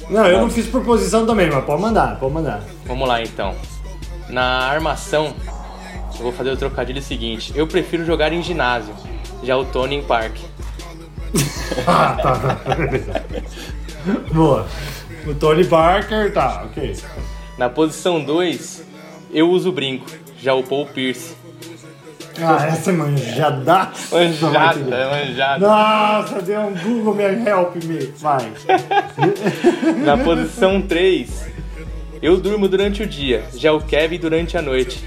Não, 0.10 0.26
eu 0.28 0.42
não 0.42 0.50
fiz 0.50 0.68
por 0.68 0.84
posição 0.84 1.26
também, 1.26 1.50
mas 1.50 1.64
pode 1.64 1.82
mandar, 1.82 2.20
pode 2.20 2.34
mandar. 2.34 2.62
Vamos 2.86 3.08
lá 3.08 3.22
então. 3.22 3.56
Na 4.30 4.70
armação, 4.70 5.34
eu 6.18 6.24
vou 6.24 6.32
fazer 6.32 6.52
o 6.52 6.58
trocadilho 6.58 7.02
seguinte. 7.02 7.54
Eu 7.56 7.68
prefiro 7.68 8.06
jogar 8.06 8.32
em 8.34 8.42
ginásio. 8.42 8.94
Já 9.44 9.58
o 9.58 9.66
Tony 9.66 9.96
em 9.96 10.04
parque. 10.04 10.44
Ah, 11.88 12.18
tá, 12.22 12.36
tá. 12.36 12.58
Boa. 14.34 14.68
O 15.26 15.34
Tony 15.34 15.64
Parker, 15.64 16.34
tá, 16.34 16.64
ok. 16.66 16.98
Na 17.58 17.70
posição 17.70 18.22
2, 18.22 18.84
eu 19.32 19.50
uso 19.50 19.72
brinco. 19.72 20.06
Já 20.42 20.54
o 20.54 20.64
Paul 20.64 20.86
Pierce. 20.88 21.34
Ah, 22.42 22.66
essa 22.66 22.90
é 22.90 22.94
manjada. 22.94 23.92
Manjada, 24.12 25.10
manjada. 25.10 25.68
Nossa, 25.68 26.42
deu 26.42 26.62
um 26.62 26.74
Google 26.74 27.14
me 27.16 27.24
help 27.24 27.76
me. 27.76 28.12
Vai. 28.18 28.52
Na 30.04 30.18
posição 30.18 30.82
3, 30.82 31.52
eu 32.22 32.38
durmo 32.38 32.68
durante 32.68 33.04
o 33.04 33.08
dia. 33.08 33.44
Já 33.54 33.72
o 33.74 33.82
Kevin 33.82 34.18
durante 34.18 34.58
a 34.58 34.62
noite. 34.62 35.04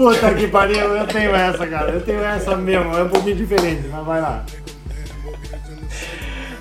Puta 0.00 0.34
que 0.34 0.48
pariu, 0.48 0.96
eu 0.96 1.06
tenho 1.06 1.34
essa, 1.34 1.66
cara. 1.66 1.90
Eu 1.90 2.00
tenho 2.00 2.24
essa 2.24 2.56
mesmo, 2.56 2.96
é 2.96 3.02
um 3.02 3.08
pouquinho 3.10 3.36
diferente, 3.36 3.86
mas 3.86 4.06
vai 4.06 4.18
lá. 4.18 4.46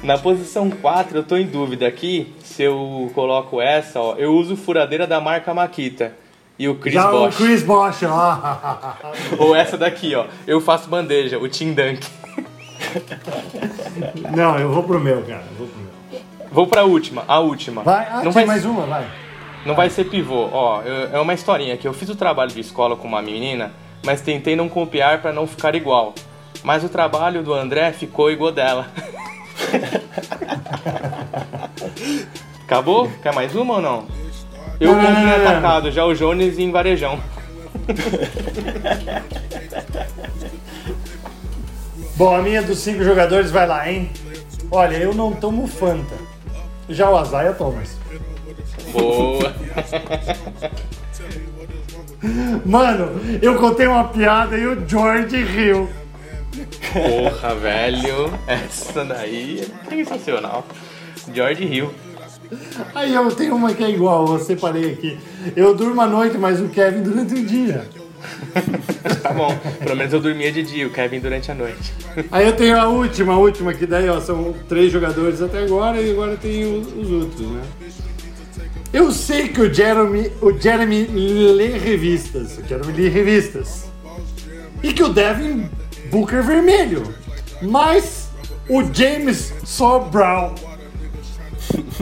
Na 0.04 0.18
posição 0.18 0.70
4, 0.70 1.20
eu 1.20 1.24
tô 1.24 1.38
em 1.38 1.46
dúvida 1.46 1.88
aqui 1.88 2.36
se 2.44 2.64
eu 2.64 3.10
coloco 3.16 3.62
essa, 3.62 3.98
ó. 3.98 4.16
Eu 4.18 4.34
uso 4.34 4.58
furadeira 4.58 5.08
da 5.08 5.22
marca 5.22 5.54
Makita. 5.54 6.12
E 6.58 6.68
o 6.68 6.76
Chris 6.76 6.96
Já 6.96 7.10
Bosch. 7.10 7.34
o 7.34 7.38
Chris 7.38 7.64
Bosch, 7.64 8.04
ó. 8.04 8.98
Ou 9.40 9.56
essa 9.56 9.78
daqui, 9.78 10.14
ó. 10.16 10.26
Eu 10.46 10.60
faço 10.60 10.90
bandeja, 10.90 11.40
o 11.40 11.48
Tim 11.48 11.72
Dunk. 11.72 12.06
Não, 14.36 14.60
eu 14.60 14.70
vou 14.70 14.84
pro 14.84 15.00
meu, 15.00 15.22
cara. 15.22 15.46
eu 15.50 15.58
Vou 15.58 15.68
pro 15.68 15.80
meu. 15.80 16.22
Vou 16.52 16.68
pra 16.68 16.84
última, 16.84 17.24
a 17.26 17.40
última. 17.40 17.84
Vai, 17.84 18.06
ah, 18.12 18.22
não 18.22 18.34
tem 18.34 18.46
mais 18.46 18.66
uma, 18.66 18.86
vai. 18.86 19.08
Não 19.66 19.76
vai 19.76 19.90
ser 19.90 20.06
pivô. 20.06 20.50
Ó, 20.52 20.82
eu- 20.82 21.18
é 21.18 21.20
uma 21.20 21.34
historinha 21.34 21.78
que 21.78 21.88
eu 21.88 21.94
fiz 21.94 22.10
o 22.10 22.16
trabalho 22.16 22.52
de 22.52 22.60
escola 22.60 22.96
com 22.96 23.08
uma 23.08 23.22
menina, 23.22 23.72
mas 24.06 24.22
tentei 24.22 24.56
não 24.56 24.70
copiar 24.70 25.22
pra 25.22 25.32
não 25.34 25.46
ficar 25.48 25.76
igual. 25.76 26.14
Mas 26.64 26.84
o 26.84 26.90
trabalho 26.90 27.44
do 27.44 27.54
André 27.54 27.92
ficou 27.94 28.30
igual 28.32 28.52
dela. 28.52 28.88
Acabou? 32.66 33.10
Quer 33.22 33.34
mais 33.34 33.56
uma 33.56 33.76
ou 33.76 33.82
não? 33.82 34.06
Eu 34.80 34.96
Não, 34.96 35.02
não. 35.02 35.36
atacado, 35.36 35.92
já 35.92 36.06
o 36.06 36.14
Jones 36.14 36.58
em 36.60 36.72
varejão. 36.72 37.20
Bom, 42.16 42.36
a 42.36 42.42
minha 42.42 42.62
dos 42.62 42.80
cinco 42.80 43.04
jogadores 43.04 43.52
vai 43.52 43.68
lá, 43.68 43.90
hein? 43.90 44.10
Olha, 44.72 44.98
eu 44.98 45.14
não 45.14 45.34
tomo 45.34 45.68
Fanta. 45.68 46.16
Já 46.88 47.10
o 47.10 47.18
Azaia 47.18 47.54
Thomas. 47.54 47.98
Boa. 48.92 49.56
Mano, 52.66 53.12
eu 53.42 53.56
contei 53.56 53.88
uma 53.88 54.06
piada 54.06 54.58
e 54.58 54.68
o 54.68 54.88
George 54.88 55.44
riu. 55.44 55.90
Porra, 56.92 57.56
velho. 57.56 58.32
Essa 58.48 59.06
daí 59.06 59.62
é 59.62 59.90
sensacional. 59.90 60.66
George 61.34 61.64
Hill. 61.64 61.92
Aí 62.96 63.14
eu 63.14 63.32
tenho 63.32 63.56
uma 63.56 63.74
que 63.74 63.84
é 63.84 63.90
igual, 63.90 64.28
eu 64.28 64.40
separei 64.40 64.94
aqui. 64.94 65.18
Eu 65.56 65.76
durmo 65.76 66.02
à 66.02 66.08
noite, 66.08 66.38
mas 66.38 66.60
o 66.60 66.68
Kevin 66.70 67.04
durante 67.04 67.34
o 67.34 67.46
dia. 67.46 67.88
Tá 69.22 69.32
bom. 69.32 69.56
Pelo 69.80 69.96
menos 69.96 70.12
eu 70.12 70.20
dormia 70.20 70.52
de 70.52 70.64
dia, 70.64 70.88
o 70.88 70.90
Kevin 70.90 71.20
durante 71.20 71.52
a 71.52 71.56
noite. 71.56 71.94
Aí 72.32 72.46
eu 72.46 72.54
tenho 72.54 72.78
a 72.80 72.88
última, 72.88 73.34
a 73.34 73.38
última, 73.38 73.74
que 73.74 73.86
daí 73.86 74.10
ó, 74.10 74.20
são 74.20 74.54
três 74.68 74.92
jogadores 74.92 75.42
até 75.42 75.60
agora 75.60 76.02
e 76.02 76.12
agora 76.12 76.36
tem 76.36 76.66
os, 76.66 76.88
os 76.94 77.12
outros, 77.12 77.48
né? 77.48 77.62
Eu 78.92 79.12
sei 79.12 79.50
que 79.50 79.62
o 79.62 79.74
Jeremy, 79.74 80.32
o 80.42 80.52
Jeremy 80.52 81.06
lê 81.06 81.78
revistas, 81.78 82.58
o 82.58 82.68
Jeremy 82.68 82.92
lê 82.94 83.10
revistas. 83.10 83.90
E 84.82 84.92
que 84.94 85.04
o 85.04 85.10
Devin 85.10 85.70
Booker 86.10 86.42
vermelho. 86.42 87.14
Mas 87.62 88.30
o 88.68 88.82
James 88.94 89.54
só 89.64 90.00
Brown. 90.00 90.56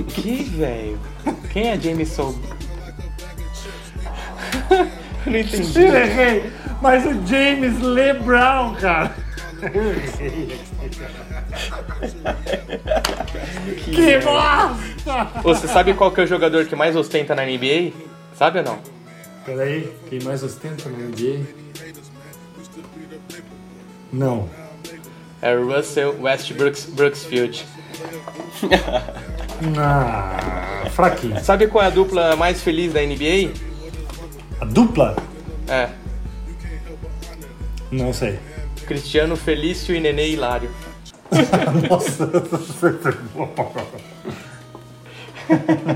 Que 0.08 0.44
velho? 0.44 1.00
Quem 1.52 1.70
é 1.72 1.80
James 1.80 2.10
Soul? 2.10 2.38
Não 5.26 5.38
entendi. 5.38 5.80
Eu 5.82 5.96
errei. 5.96 6.52
Mas 6.82 7.06
o 7.06 7.26
James 7.26 7.82
Lee 7.82 8.14
Brown, 8.14 8.76
cara. 8.76 9.14
que 13.84 14.20
bosta! 14.20 15.28
Ô, 15.43 15.53
Você 15.53 15.68
sabe 15.68 15.93
qual 15.93 16.12
que 16.12 16.22
é 16.22 16.24
o 16.24 16.28
jogador 16.28 16.66
que 16.66 16.76
mais 16.76 16.95
ostenta 16.95 17.36
na 17.36 17.43
NBA? 17.45 17.91
Sabe 18.36 18.60
ou 18.60 18.66
não? 18.66 18.80
Peraí, 19.45 19.91
quem 20.10 20.22
mais 20.22 20.43
ostenta 20.43 20.89
no 20.89 20.97
NBA? 20.97 21.45
Não. 24.12 24.49
É 25.41 25.55
o 25.55 25.68
Russell 25.74 26.16
Westbrook 26.22 26.91
Brooksfield. 26.91 27.66
Ah, 29.76 30.86
fraquinho. 30.91 31.43
Sabe 31.43 31.66
qual 31.66 31.84
é 31.84 31.88
a 31.88 31.89
dupla 31.89 32.36
mais 32.36 32.62
feliz 32.62 32.93
da 32.93 33.01
NBA? 33.01 33.51
A 34.62 34.66
dupla? 34.66 35.16
É. 35.68 35.89
Não 37.89 38.14
sei. 38.14 38.38
Cristiano 38.86 39.36
Felício 39.36 39.95
e 39.95 39.99
Nenê 39.99 40.30
Hilário. 40.30 40.70
Nossa, 41.89 42.25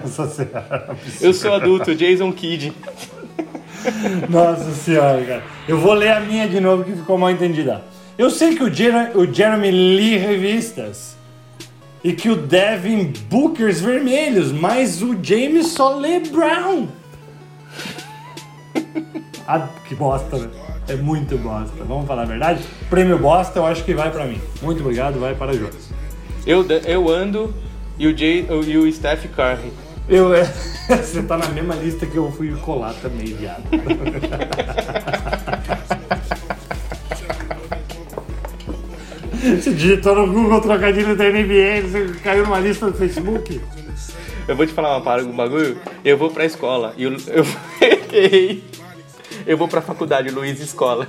Nossa 0.03 0.27
senhora. 0.27 0.95
Eu 1.19 1.34
sou 1.34 1.53
adulto, 1.53 1.95
Jason 1.95 2.32
Kidd. 2.32 2.73
Nossa 4.29 4.71
senhora, 4.71 5.25
cara. 5.25 5.43
Eu 5.67 5.77
vou 5.79 5.93
ler 5.93 6.11
a 6.11 6.19
minha 6.19 6.47
de 6.47 6.59
novo 6.59 6.84
que 6.84 6.93
ficou 6.93 7.17
mal 7.17 7.32
entendida. 7.32 7.84
Eu 8.17 8.29
sei 8.29 8.55
que 8.55 8.63
o, 8.63 8.73
Jer 8.73 9.11
o 9.15 9.32
Jeremy 9.32 9.71
lê 9.71 10.17
revistas 10.17 11.15
e 12.03 12.13
que 12.13 12.29
o 12.29 12.36
Devin 12.36 13.13
Bookers 13.29 13.82
vermelhos, 13.82 14.51
mas 14.51 15.01
o 15.01 15.17
James 15.21 15.67
só 15.67 15.95
lê 15.95 16.19
Brown. 16.19 16.88
ah, 19.47 19.67
que 19.88 19.95
bosta, 19.95 20.38
né? 20.38 20.70
É 20.92 20.96
muito 20.98 21.38
bosta. 21.38 21.86
Vamos 21.86 22.06
falar 22.06 22.24
a 22.24 22.26
verdade? 22.26 22.62
Prêmio 22.89 23.18
bosta 23.18 23.60
eu 23.60 23.66
acho 23.66 23.82
que 23.86 23.94
vai 23.94 24.12
pra 24.12 24.26
mim. 24.26 24.42
Muito 24.62 24.82
obrigado, 24.82 25.22
vai 25.22 25.34
para 25.34 25.54
Jones. 25.54 25.89
Eu, 26.46 26.66
eu 26.86 27.08
ando 27.10 27.54
e 27.98 28.08
o, 28.08 28.18
Jay, 28.18 28.46
e 28.68 28.78
o 28.78 28.92
Steph 28.92 29.28
Curry. 29.34 29.72
Eu, 30.10 30.34
é, 30.34 30.44
você 30.89 31.24
tá 31.24 31.38
na 31.38 31.48
mesma 31.48 31.76
lista 31.76 32.06
que 32.06 32.18
eu 32.18 32.30
fui 32.34 32.52
colar 32.58 32.94
também, 32.96 33.28
viado. 33.28 33.64
Você 39.39 39.72
digitou 39.72 40.14
no 40.14 40.28
Google 40.28 40.60
trocadilho 40.60 41.16
da 41.16 41.24
NBA, 41.24 41.84
você 41.84 42.20
caiu 42.22 42.44
numa 42.44 42.60
lista 42.60 42.92
do 42.92 42.98
Facebook? 42.98 43.62
Eu 44.46 44.58
vou 44.58 44.66
te 44.66 44.74
falar 44.74 44.98
uma 44.98 45.02
parada, 45.02 45.30
um 45.30 45.36
bagulho. 45.36 45.78
Eu 46.04 46.18
vou 46.18 46.30
pra 46.30 46.44
escola 46.44 46.94
e 46.98 47.04
eu, 47.06 47.14
eu 47.14 47.46
errei. 47.82 48.80
Eu 49.46 49.58
vou 49.58 49.68
pra 49.68 49.82
faculdade, 49.82 50.30
Luiz 50.30 50.60
Escola. 50.60 51.08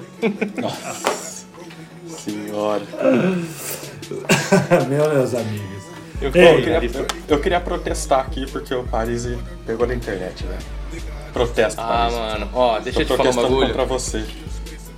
Senhora. 2.08 2.82
Meus 4.88 5.34
amigos. 5.34 5.82
Eu, 6.20 6.30
Ei, 6.34 6.54
Eu 6.54 6.62
queria, 6.62 7.00
eu, 7.00 7.06
eu 7.28 7.40
queria 7.40 7.60
protestar 7.60 8.20
aqui 8.20 8.46
porque 8.50 8.74
o 8.74 8.84
Paris 8.84 9.26
pegou 9.66 9.86
na 9.86 9.94
internet, 9.94 10.44
né? 10.44 10.58
Protesto, 11.32 11.80
Ah, 11.80 11.86
Paris. 11.88 12.14
mano, 12.14 12.48
ó, 12.52 12.78
deixa 12.78 13.04
Tô 13.04 13.14
eu 13.14 13.18
te 13.18 13.24
falar 13.24 13.30
um 13.30 13.34
bagulho. 13.34 13.66
contra 13.68 13.84
você. 13.84 14.24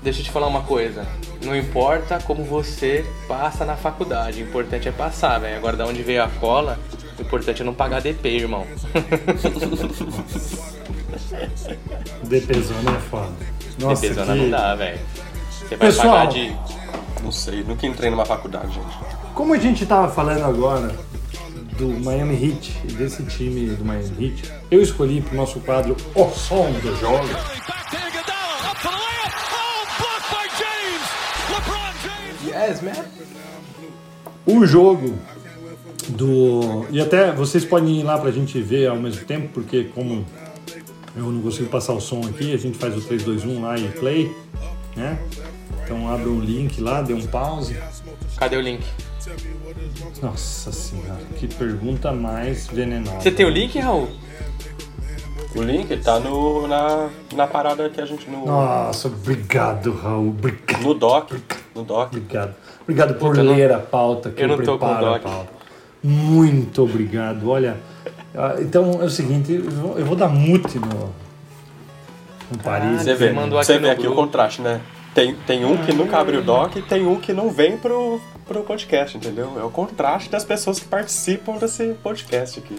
Deixa 0.03 0.21
eu 0.21 0.25
te 0.25 0.31
falar 0.31 0.49
uma 0.49 0.63
coisa. 0.63 1.07
Não 1.43 1.57
importa 1.57 2.19
como 2.27 2.45
você 2.45 3.07
passa 3.27 3.65
na 3.65 3.77
faculdade, 3.77 4.43
o 4.43 4.47
importante 4.47 4.89
é 4.89 4.93
passar, 4.93 5.39
velho. 5.39 5.57
Agora, 5.57 5.77
da 5.77 5.87
onde 5.87 6.03
veio 6.03 6.23
a 6.23 6.29
cola, 6.29 6.79
O 7.19 7.23
importante 7.23 7.63
é 7.63 7.65
não 7.65 7.73
pagar 7.73 8.03
DP, 8.03 8.29
irmão. 8.29 8.67
DPzona 12.25 12.91
é 12.97 13.01
foda. 13.11 13.33
Nossa, 13.79 14.03
DP 14.03 14.15
zona 14.15 14.33
que- 14.35 14.41
não 14.43 14.51
dá, 14.51 14.75
velho. 14.75 15.01
Você 15.51 15.77
vai 15.77 15.89
Pessoal, 15.89 16.09
pagar 16.19 16.27
de. 16.33 16.57
Não 17.23 17.33
sei, 17.33 17.63
nunca 17.65 17.87
entrei 17.87 18.11
numa 18.11 18.25
faculdade, 18.27 18.75
gente. 18.75 18.97
Como 19.35 19.55
a 19.55 19.59
gente 19.59 19.85
tava 19.87 20.11
falando 20.13 20.45
agora 20.45 20.95
do 21.79 21.89
Miami 21.89 22.35
Heat 22.35 22.77
e 22.85 22.93
desse 22.93 23.23
time 23.25 23.67
do 23.71 23.85
Miami 23.85 24.27
Heat, 24.27 24.53
eu 24.71 24.81
escolhi 24.83 25.21
pro 25.23 25.35
nosso 25.37 25.59
quadro 25.61 25.97
O 26.15 26.29
Som 26.31 26.71
do 26.73 26.95
Jogo. 26.97 27.29
Yes, 32.47 32.81
man. 32.83 32.93
o 34.47 34.65
jogo 34.67 35.15
do. 36.09 36.87
E 36.91 37.01
até 37.01 37.33
vocês 37.33 37.65
podem 37.65 38.01
ir 38.01 38.03
lá 38.03 38.19
pra 38.19 38.31
gente 38.31 38.61
ver 38.61 38.87
ao 38.89 38.97
mesmo 38.97 39.25
tempo, 39.25 39.49
porque 39.53 39.85
como 39.95 40.25
eu 41.17 41.25
não 41.31 41.41
consigo 41.43 41.69
passar 41.69 41.93
o 41.93 42.01
som 42.01 42.21
aqui, 42.27 42.53
a 42.53 42.57
gente 42.57 42.77
faz 42.79 42.97
o 42.97 43.01
3, 43.01 43.23
2, 43.23 43.45
1 43.45 43.63
lá 43.63 43.79
e 43.79 43.89
play, 43.89 44.35
né? 44.97 45.19
Então 45.85 46.09
abre 46.13 46.29
um 46.29 46.41
link 46.41 46.81
lá, 46.81 47.03
dê 47.03 47.13
um 47.15 47.27
pause. 47.27 47.77
Cadê 48.39 48.57
o 48.57 48.61
link? 48.61 48.83
Nossa 50.23 50.73
senhora, 50.73 51.21
que 51.37 51.47
pergunta 51.47 52.13
mais 52.13 52.67
venenosa. 52.67 53.21
Você 53.21 53.31
tem 53.31 53.47
o 53.47 53.51
link, 53.51 53.79
Raul? 53.79 54.09
O 55.55 55.63
link 55.63 55.97
tá 55.99 56.19
no, 56.19 56.67
na, 56.67 57.09
na 57.35 57.47
parada 57.47 57.89
que 57.89 58.01
a 58.01 58.07
gente. 58.07 58.29
No, 58.29 58.45
Nossa, 58.45 59.07
obrigado, 59.09 59.93
Raul. 59.93 60.31
Obrigado. 60.31 60.83
no 60.83 60.95
doc. 60.95 61.33
No 61.75 61.85
doc. 61.85 62.09
Obrigado. 62.09 62.55
Obrigado 62.83 63.15
por 63.15 63.29
Puta, 63.31 63.41
eu 63.41 63.45
não- 63.45 63.55
ler 63.55 63.71
a 63.73 63.79
pauta 63.79 64.31
que 64.31 64.43
eu 64.43 64.49
eu, 64.49 64.57
não 64.57 64.65
tô 64.65 64.73
com 64.79 64.87
preparo 64.87 65.07
a 65.07 65.11
doc. 65.13 65.23
pauta. 65.23 65.51
Muito 66.03 66.83
obrigado. 66.83 67.49
Olha, 67.49 67.77
então 68.61 69.01
é 69.01 69.05
o 69.05 69.11
seguinte, 69.11 69.53
eu 69.53 69.71
vou, 69.71 69.99
eu 69.99 70.05
vou 70.05 70.17
dar 70.17 70.29
mute 70.29 70.79
no, 70.79 71.15
no 72.51 72.59
Paris. 72.63 73.03
Você 73.03 73.15
vê, 73.15 73.29
Você 73.29 73.33
mandou 73.33 73.63
você 73.63 73.73
aqui 73.75 73.83
vê 73.83 73.91
aqui 73.91 74.07
o 74.07 74.15
contraste, 74.15 74.61
né? 74.61 74.81
Tem, 75.15 75.35
tem 75.47 75.65
um 75.65 75.77
que 75.77 75.93
nunca 75.93 76.19
abre 76.19 76.37
o 76.37 76.43
doc 76.43 76.75
e 76.75 76.83
tem 76.83 77.07
um 77.07 77.21
que 77.21 77.33
não 77.33 77.49
vem 77.49 77.77
pro, 77.77 78.21
pro 78.47 78.65
podcast, 78.65 79.17
entendeu? 79.17 79.53
É 79.57 79.63
o 79.63 79.71
contraste 79.71 80.29
das 80.29 80.45
pessoas 80.45 80.81
que 80.81 80.87
participam 80.87 81.57
desse 81.57 81.95
podcast 82.03 82.59
aqui. 82.59 82.77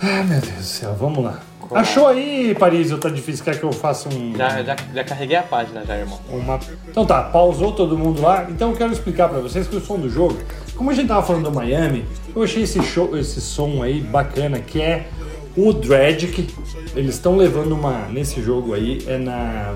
Ah, 0.00 0.22
meu 0.24 0.40
Deus 0.40 0.56
do 0.56 0.62
céu, 0.62 0.94
vamos 0.94 1.22
lá. 1.22 1.40
Achou 1.74 2.06
aí, 2.06 2.54
Paris? 2.54 2.92
Ou 2.92 2.98
tá 2.98 3.08
difícil? 3.08 3.44
Quer 3.44 3.58
que 3.58 3.64
eu 3.64 3.72
faça 3.72 4.08
um. 4.08 4.34
Já, 4.36 4.62
já, 4.62 4.76
já 4.94 5.04
carreguei 5.04 5.36
a 5.36 5.42
página 5.42 5.84
já, 5.84 5.96
irmão. 5.96 6.20
uma... 6.30 6.60
Então 6.88 7.04
tá, 7.04 7.22
pausou 7.24 7.72
todo 7.72 7.98
mundo 7.98 8.22
lá. 8.22 8.46
Então 8.48 8.70
eu 8.70 8.76
quero 8.76 8.92
explicar 8.92 9.28
pra 9.28 9.40
vocês 9.40 9.66
que 9.66 9.76
o 9.76 9.80
som 9.80 9.98
do 9.98 10.08
jogo, 10.08 10.38
como 10.76 10.90
a 10.90 10.94
gente 10.94 11.08
tava 11.08 11.26
falando 11.26 11.44
do 11.44 11.52
Miami, 11.52 12.04
eu 12.34 12.42
achei 12.42 12.62
esse 12.62 12.82
show, 12.82 13.16
esse 13.16 13.40
som 13.40 13.82
aí 13.82 14.00
bacana, 14.00 14.60
que 14.60 14.80
é 14.80 15.08
o 15.56 15.72
Dredic. 15.72 16.48
Eles 16.94 17.14
estão 17.14 17.36
levando 17.36 17.72
uma 17.72 18.06
nesse 18.08 18.42
jogo 18.42 18.74
aí 18.74 19.02
é 19.06 19.18
na, 19.18 19.74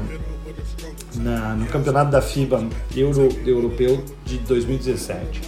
na 1.17 1.55
no 1.55 1.67
campeonato 1.67 2.11
da 2.11 2.21
FIBA 2.21 2.67
Euro, 2.95 3.29
europeu 3.47 4.05
de 4.25 4.39
2017. 4.39 5.41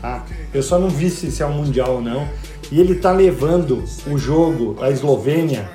Tá? 0.00 0.24
Eu 0.52 0.62
só 0.62 0.78
não 0.78 0.88
vi 0.88 1.08
se, 1.08 1.30
se 1.30 1.42
é 1.42 1.46
um 1.46 1.54
mundial 1.54 1.94
ou 1.94 2.00
não. 2.02 2.28
E 2.70 2.80
ele 2.80 2.94
tá 2.94 3.12
levando 3.12 3.84
o 4.06 4.16
jogo, 4.16 4.76
a 4.80 4.90
Eslovênia, 4.90 5.70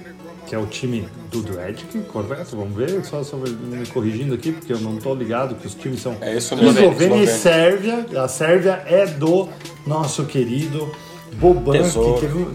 que 0.47 0.55
é 0.55 0.57
o 0.57 0.65
time 0.65 1.07
do 1.29 1.41
Dredic, 1.41 1.99
correto? 2.07 2.55
Vamos 2.55 2.75
ver, 2.75 3.03
só, 3.03 3.21
só 3.21 3.35
me 3.35 3.85
corrigindo 3.87 4.33
aqui, 4.33 4.53
porque 4.53 4.71
eu 4.71 4.79
não 4.79 4.95
tô 4.95 5.13
ligado 5.13 5.55
que 5.55 5.67
os 5.67 5.75
times 5.75 6.01
são 6.01 6.15
É 6.21 6.37
isso 6.37 6.55
mesmo. 6.55 6.71
Eslovênia 6.71 7.23
e. 7.23 7.27
Sérvia. 7.27 8.05
A 8.15 8.27
Sérvia 8.27 8.81
é 8.85 9.05
do 9.05 9.49
nosso 9.85 10.25
querido 10.25 10.89
Boban, 11.33 11.73
Tesouro. 11.73 12.13
que 12.15 12.21
teve, 12.21 12.45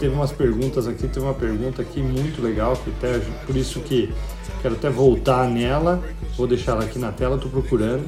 teve 0.00 0.14
umas 0.14 0.32
perguntas 0.32 0.88
aqui, 0.88 1.06
teve 1.06 1.20
uma 1.20 1.34
pergunta 1.34 1.80
aqui 1.80 2.00
muito 2.00 2.42
legal, 2.42 2.76
que 2.76 2.90
até 2.90 3.20
por 3.46 3.56
isso 3.56 3.80
que 3.80 4.12
quero 4.60 4.74
até 4.74 4.90
voltar 4.90 5.48
nela. 5.48 6.02
Vou 6.36 6.46
deixar 6.46 6.72
ela 6.72 6.84
aqui 6.84 6.98
na 6.98 7.12
tela, 7.12 7.38
tô 7.38 7.48
procurando. 7.48 8.04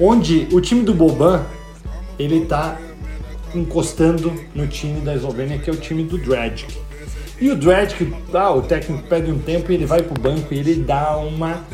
Onde 0.00 0.48
o 0.50 0.60
time 0.60 0.82
do 0.82 0.94
Boban, 0.94 1.44
ele 2.18 2.46
tá 2.46 2.78
encostando 3.54 4.32
no 4.54 4.66
time 4.66 5.00
da 5.00 5.14
Eslovênia, 5.14 5.58
que 5.58 5.68
é 5.68 5.72
o 5.72 5.76
time 5.76 6.02
do 6.04 6.16
Dredic. 6.16 6.85
E 7.38 7.50
o 7.50 7.56
Dredic, 7.56 8.14
ah, 8.32 8.52
o 8.52 8.62
técnico 8.62 9.06
pede 9.08 9.30
um 9.30 9.38
tempo 9.38 9.70
e 9.70 9.74
ele 9.74 9.86
vai 9.86 10.02
pro 10.02 10.20
banco 10.20 10.54
e 10.54 10.58
ele 10.58 10.76
dá 10.76 11.16
uma 11.18 11.64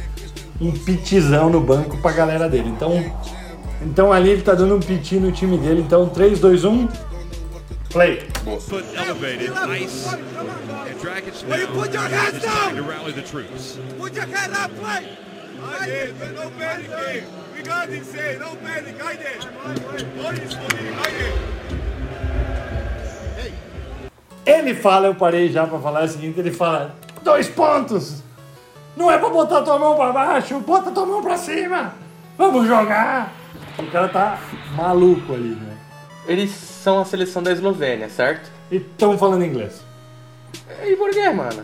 um 0.60 0.72
pitizão 0.72 1.50
no 1.50 1.60
banco 1.60 1.96
pra 1.98 2.12
galera 2.12 2.48
dele. 2.48 2.68
Então, 2.68 3.12
então 3.82 4.12
ali 4.12 4.30
ele 4.30 4.42
tá 4.42 4.54
dando 4.54 4.76
um 4.76 4.80
piti 4.80 5.16
no 5.16 5.32
time 5.32 5.58
dele. 5.58 5.82
Então 5.82 6.08
3, 6.08 6.38
2, 6.38 6.64
1, 6.64 6.88
play. 7.90 8.26
elevated, 8.96 9.50
and 9.50 9.54
now 11.48 11.66
put 11.74 11.92
your 11.92 12.02
hands 12.02 12.34
is 12.36 12.42
trying 12.42 12.74
down! 12.74 12.76
to 12.76 12.82
rally 12.82 13.12
the 13.12 13.22
troops. 13.22 13.78
Put 13.98 14.14
your 14.14 14.26
head 14.26 14.50
up, 14.52 14.70
play. 14.76 15.16
No 16.34 16.50
panic, 16.58 17.24
we 17.54 17.62
got 17.62 17.88
this, 17.88 18.08
say, 18.08 18.36
no 18.38 18.56
panic, 18.56 19.02
I 19.02 19.16
did. 19.16 19.44
What 20.16 20.38
is 20.38 20.54
for 20.54 20.76
me, 20.76 20.88
I 20.90 21.10
did. 21.10 21.81
Ele 24.44 24.74
fala, 24.74 25.06
eu 25.06 25.14
parei 25.14 25.50
já 25.50 25.66
pra 25.66 25.78
falar 25.78 26.04
o 26.04 26.08
seguinte, 26.08 26.38
ele 26.40 26.50
fala, 26.50 26.94
dois 27.22 27.48
pontos! 27.48 28.22
Não 28.96 29.10
é 29.10 29.16
pra 29.16 29.30
botar 29.30 29.62
tua 29.62 29.78
mão 29.78 29.94
pra 29.96 30.12
baixo, 30.12 30.58
bota 30.60 30.90
tua 30.90 31.06
mão 31.06 31.22
pra 31.22 31.36
cima! 31.36 31.94
Vamos 32.36 32.66
jogar! 32.66 33.32
O 33.78 33.86
cara 33.86 34.08
tá 34.08 34.38
maluco 34.74 35.32
ali, 35.32 35.54
né? 35.54 35.76
Eles 36.26 36.50
são 36.50 37.00
a 37.00 37.04
seleção 37.04 37.42
da 37.42 37.52
Eslovênia, 37.52 38.08
certo? 38.08 38.50
E 38.70 38.80
tão 38.80 39.16
falando 39.16 39.44
inglês. 39.44 39.82
E 40.84 40.96
por 40.96 41.10
quê, 41.10 41.30
mano? 41.30 41.62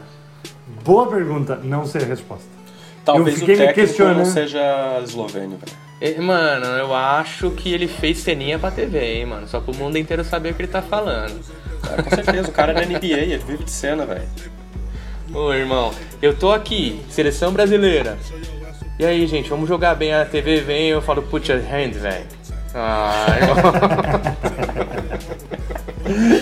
Boa 0.84 1.06
pergunta, 1.08 1.56
não 1.62 1.86
sei 1.86 2.02
a 2.02 2.06
resposta. 2.06 2.46
Talvez 3.04 3.38
fiquei 3.38 3.54
o 3.54 3.58
me 3.58 3.66
técnico 3.66 3.88
questionando. 3.88 4.18
não 4.18 4.24
seja 4.24 5.00
eslovênio, 5.02 5.58
velho. 5.58 6.22
Mano, 6.22 6.66
eu 6.66 6.94
acho 6.94 7.50
que 7.50 7.72
ele 7.72 7.88
fez 7.88 8.18
ceninha 8.18 8.58
pra 8.58 8.70
TV, 8.70 9.00
hein, 9.14 9.26
mano. 9.26 9.48
Só 9.48 9.60
pro 9.60 9.74
mundo 9.74 9.98
inteiro 9.98 10.22
saber 10.22 10.52
o 10.52 10.54
que 10.54 10.62
ele 10.62 10.70
tá 10.70 10.82
falando. 10.82 11.40
Com 12.02 12.10
certeza, 12.10 12.48
o 12.48 12.52
cara 12.52 12.72
é 12.72 12.74
da 12.74 12.86
NBA, 12.86 13.06
ele 13.06 13.38
vive 13.38 13.64
de 13.64 13.70
cena, 13.70 14.04
velho. 14.06 14.28
Ô, 15.32 15.52
irmão, 15.52 15.92
eu 16.22 16.34
tô 16.34 16.52
aqui, 16.52 17.00
seleção 17.10 17.52
brasileira. 17.52 18.16
E 18.98 19.04
aí, 19.04 19.26
gente, 19.26 19.48
vamos 19.48 19.68
jogar 19.68 19.94
bem 19.94 20.12
a 20.14 20.24
TV, 20.24 20.60
vem, 20.60 20.88
eu 20.88 21.02
falo, 21.02 21.22
put 21.22 21.50
your 21.50 21.60
hand, 21.60 21.92
velho. 21.92 22.26
Ah, 22.74 23.26
irmão. 23.40 23.56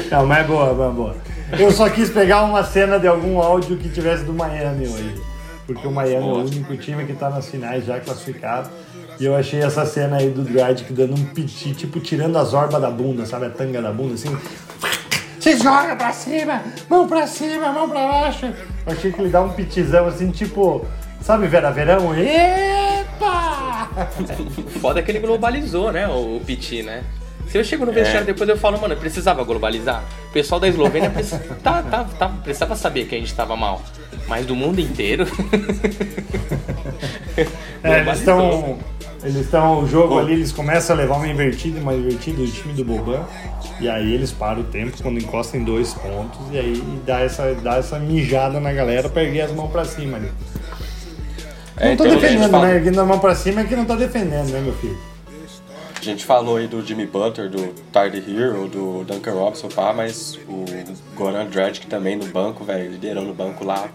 Não, 0.11 0.27
mas 0.27 0.39
é 0.39 0.45
boa, 0.45 0.73
mas 0.73 0.89
é 0.89 0.93
boa. 0.93 1.17
Eu 1.59 1.71
só 1.71 1.89
quis 1.89 2.11
pegar 2.11 2.43
uma 2.43 2.65
cena 2.65 2.99
de 2.99 3.07
algum 3.07 3.41
áudio 3.41 3.77
que 3.77 3.89
tivesse 3.89 4.25
do 4.25 4.33
Miami 4.33 4.87
hoje. 4.87 5.15
Porque 5.67 5.87
o 5.87 5.91
Miami 5.91 6.29
é 6.29 6.33
o 6.33 6.39
único 6.39 6.77
time 6.77 7.05
que 7.05 7.13
tá 7.13 7.29
nas 7.29 7.49
finais 7.49 7.85
já 7.85 7.99
classificado. 7.99 8.71
E 9.19 9.25
eu 9.25 9.35
achei 9.35 9.61
essa 9.61 9.85
cena 9.87 10.19
aí 10.19 10.31
do 10.31 10.43
Dragic 10.43 10.93
dando 10.93 11.15
um 11.15 11.25
piti, 11.25 11.73
tipo 11.75 11.99
tirando 12.01 12.37
as 12.37 12.53
orbas 12.53 12.81
da 12.81 12.91
bunda, 12.91 13.25
sabe? 13.27 13.47
A 13.47 13.51
tanga 13.51 13.81
da 13.81 13.91
bunda, 13.91 14.15
assim. 14.15 14.37
Você 15.47 15.57
joga 15.59 15.95
pra 15.95 16.13
cima, 16.13 16.61
mão 16.91 17.07
pra 17.07 17.25
cima, 17.25 17.71
mão 17.71 17.89
pra 17.89 18.05
baixo. 18.05 18.47
Eu 18.85 18.93
achei 18.93 19.13
que 19.13 19.21
ele 19.21 19.29
dá 19.31 19.41
um 19.43 19.51
pitizão 19.51 20.09
assim, 20.09 20.33
tipo, 20.33 20.85
sabe, 21.23 21.47
Vera 21.47 21.71
Verão? 21.71 22.13
Epa! 22.19 23.89
Foda 24.83 24.99
é 24.99 25.03
que 25.05 25.13
ele 25.13 25.21
globalizou, 25.21 25.93
né, 25.93 26.09
o, 26.09 26.41
Piti, 26.45 26.83
né? 26.83 27.05
Se 27.49 27.59
eu 27.59 27.63
chego 27.63 27.87
no 27.87 27.93
vestiário 27.93 28.27
depois 28.27 28.51
eu 28.51 28.57
falo, 28.59 28.77
mano, 28.81 28.95
eu 28.95 28.99
precisava 28.99 29.45
globalizar. 29.45 30.03
O 30.31 30.33
pessoal 30.33 30.61
da 30.61 30.67
Eslovênia 30.67 31.11
precis- 31.11 31.39
tá, 31.63 31.81
tá, 31.81 32.05
tá, 32.19 32.29
precisava 32.43 32.75
saber 32.75 33.07
que 33.07 33.15
a 33.15 33.19
gente 33.19 33.33
tava 33.33 33.55
mal. 33.55 33.81
Mas 34.27 34.45
do 34.47 34.57
mundo 34.57 34.81
inteiro. 34.81 35.25
É, 37.85 38.01
eles 38.01 38.19
estão. 38.19 38.79
Eles 39.27 39.45
estão. 39.45 39.83
O 39.83 39.89
jogo 39.89 40.19
ali, 40.21 40.35
eles 40.35 40.53
começam 40.53 40.95
a 40.95 40.99
levar 41.01 41.17
uma 41.17 41.27
invertida, 41.27 41.81
uma 41.81 41.93
invertida 41.93 42.37
do 42.37 42.49
time 42.49 42.73
do 42.75 42.85
Boban. 42.85 43.25
E 43.81 43.89
aí 43.89 44.15
eles 44.15 44.31
param 44.31 44.61
o 44.61 44.65
tempo 44.65 44.97
quando 45.03 45.19
encostam 45.19 45.61
em 45.61 45.65
dois 45.65 45.93
pontos. 45.95 46.39
E 46.53 46.59
aí 46.59 46.81
dá 47.05 47.21
essa, 47.21 47.53
dá 47.55 47.77
essa 47.77 47.99
mijada 47.99 48.61
na 48.61 48.73
galera 48.73 49.09
pra 49.09 49.25
erguer 49.25 49.41
as 49.43 49.53
mãos 49.53 49.71
pra 49.73 49.85
cima 49.85 50.17
ali. 50.17 50.31
É, 51.77 51.89
não 51.91 51.97
tô 51.97 52.07
então, 52.07 52.21
defendendo, 52.21 52.51
fala- 52.51 52.67
né? 52.69 52.77
Erguendo 52.77 53.01
a 53.01 53.05
mão 53.05 53.19
pra 53.19 53.35
cima 53.35 53.63
é 53.63 53.65
que 53.65 53.75
não 53.75 53.85
tá 53.85 53.97
defendendo, 53.97 54.49
né, 54.51 54.61
meu 54.61 54.73
filho? 54.75 54.97
A 56.01 56.05
gente 56.05 56.25
falou 56.25 56.57
aí 56.57 56.69
do 56.69 56.87
Jimmy 56.87 57.05
Butler, 57.05 57.51
do 57.51 57.75
Tyler 57.93 58.23
Hero, 58.29 58.69
do 58.69 59.03
Duncan 59.05 59.33
Robinson, 59.33 59.69
pá, 59.69 59.93
mas 59.93 60.39
o 60.49 60.65
Goran 61.17 61.47
Dragic 61.47 61.87
também 61.89 62.15
no 62.15 62.27
banco, 62.27 62.65
velho, 62.65 62.93
liderando 62.93 63.31
o 63.31 63.35
banco 63.35 63.65
lá, 63.65 63.89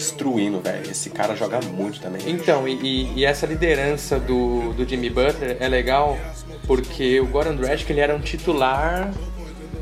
destruindo, 0.00 0.60
velho. 0.60 0.90
Esse 0.90 1.10
cara 1.10 1.36
joga 1.36 1.60
muito 1.60 2.00
também. 2.00 2.22
Então, 2.26 2.66
e, 2.66 3.12
e- 3.16 3.24
essa 3.24 3.46
liderança 3.46 4.18
do, 4.18 4.72
do 4.72 4.88
Jimmy 4.88 5.10
Butler 5.10 5.58
é 5.60 5.68
legal 5.68 6.18
porque 6.66 7.20
o 7.20 7.26
Goran 7.26 7.54
Dragic 7.54 7.90
ele 7.92 8.00
era 8.00 8.14
um 8.16 8.20
titular 8.20 9.12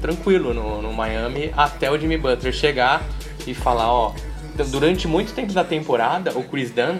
tranquilo 0.00 0.52
no, 0.52 0.82
no 0.82 0.92
Miami 0.92 1.52
até 1.56 1.90
o 1.90 1.98
Jimmy 1.98 2.16
Butler 2.18 2.52
chegar 2.52 3.02
e 3.46 3.54
falar, 3.54 3.92
ó, 3.92 4.12
durante 4.70 5.06
muito 5.06 5.32
tempo 5.32 5.52
da 5.52 5.62
temporada, 5.64 6.36
o 6.36 6.42
Chris 6.42 6.70
Dunn, 6.70 6.98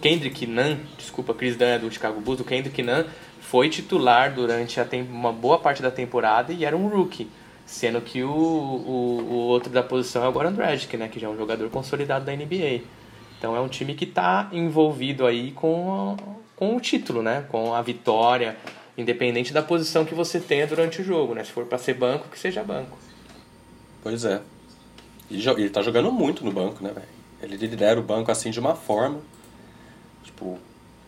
Kendrick 0.00 0.46
Nunn, 0.46 0.76
desculpa, 0.96 1.34
Chris 1.34 1.56
Dunn 1.56 1.66
é 1.66 1.78
do 1.78 1.90
Chicago 1.90 2.20
Bulls, 2.20 2.40
o 2.40 2.44
Kendrick 2.44 2.80
Nunn 2.82 3.04
foi 3.40 3.68
titular 3.68 4.32
durante 4.32 4.82
tem- 4.84 5.02
uma 5.02 5.32
boa 5.32 5.58
parte 5.58 5.82
da 5.82 5.90
temporada 5.90 6.52
e 6.52 6.64
era 6.64 6.76
um 6.76 6.86
rookie. 6.88 7.28
Sendo 7.66 8.00
que 8.00 8.22
o, 8.22 8.30
o, 8.30 9.26
o 9.28 9.34
outro 9.34 9.70
da 9.70 9.82
posição 9.82 10.24
é 10.24 10.28
o 10.28 10.32
Goran 10.32 10.52
Dragic, 10.52 10.96
né? 10.96 11.08
Que 11.08 11.18
já 11.18 11.26
é 11.26 11.30
um 11.30 11.36
jogador 11.36 11.68
consolidado 11.68 12.24
da 12.24 12.32
NBA. 12.34 12.82
Então 13.38 13.56
é 13.56 13.60
um 13.60 13.68
time 13.68 13.94
que 13.94 14.04
está 14.04 14.48
envolvido 14.52 15.26
aí 15.26 15.50
com, 15.50 16.16
com 16.54 16.76
o 16.76 16.80
título, 16.80 17.22
né? 17.22 17.44
Com 17.48 17.74
a 17.74 17.82
vitória, 17.82 18.56
independente 18.96 19.52
da 19.52 19.62
posição 19.62 20.04
que 20.04 20.14
você 20.14 20.38
tenha 20.38 20.66
durante 20.66 21.02
o 21.02 21.04
jogo, 21.04 21.34
né? 21.34 21.42
Se 21.42 21.50
for 21.50 21.66
para 21.66 21.76
ser 21.76 21.94
banco, 21.94 22.28
que 22.28 22.38
seja 22.38 22.62
banco. 22.62 22.96
Pois 24.02 24.24
é. 24.24 24.40
E 25.28 25.44
ele 25.48 25.70
tá 25.70 25.82
jogando 25.82 26.12
muito 26.12 26.44
no 26.44 26.52
banco, 26.52 26.82
né, 26.82 26.92
velho? 26.94 27.08
Ele 27.42 27.56
lidera 27.56 27.98
o 27.98 28.02
banco 28.02 28.30
assim 28.30 28.50
de 28.50 28.60
uma 28.60 28.76
forma, 28.76 29.20
tipo, 30.22 30.58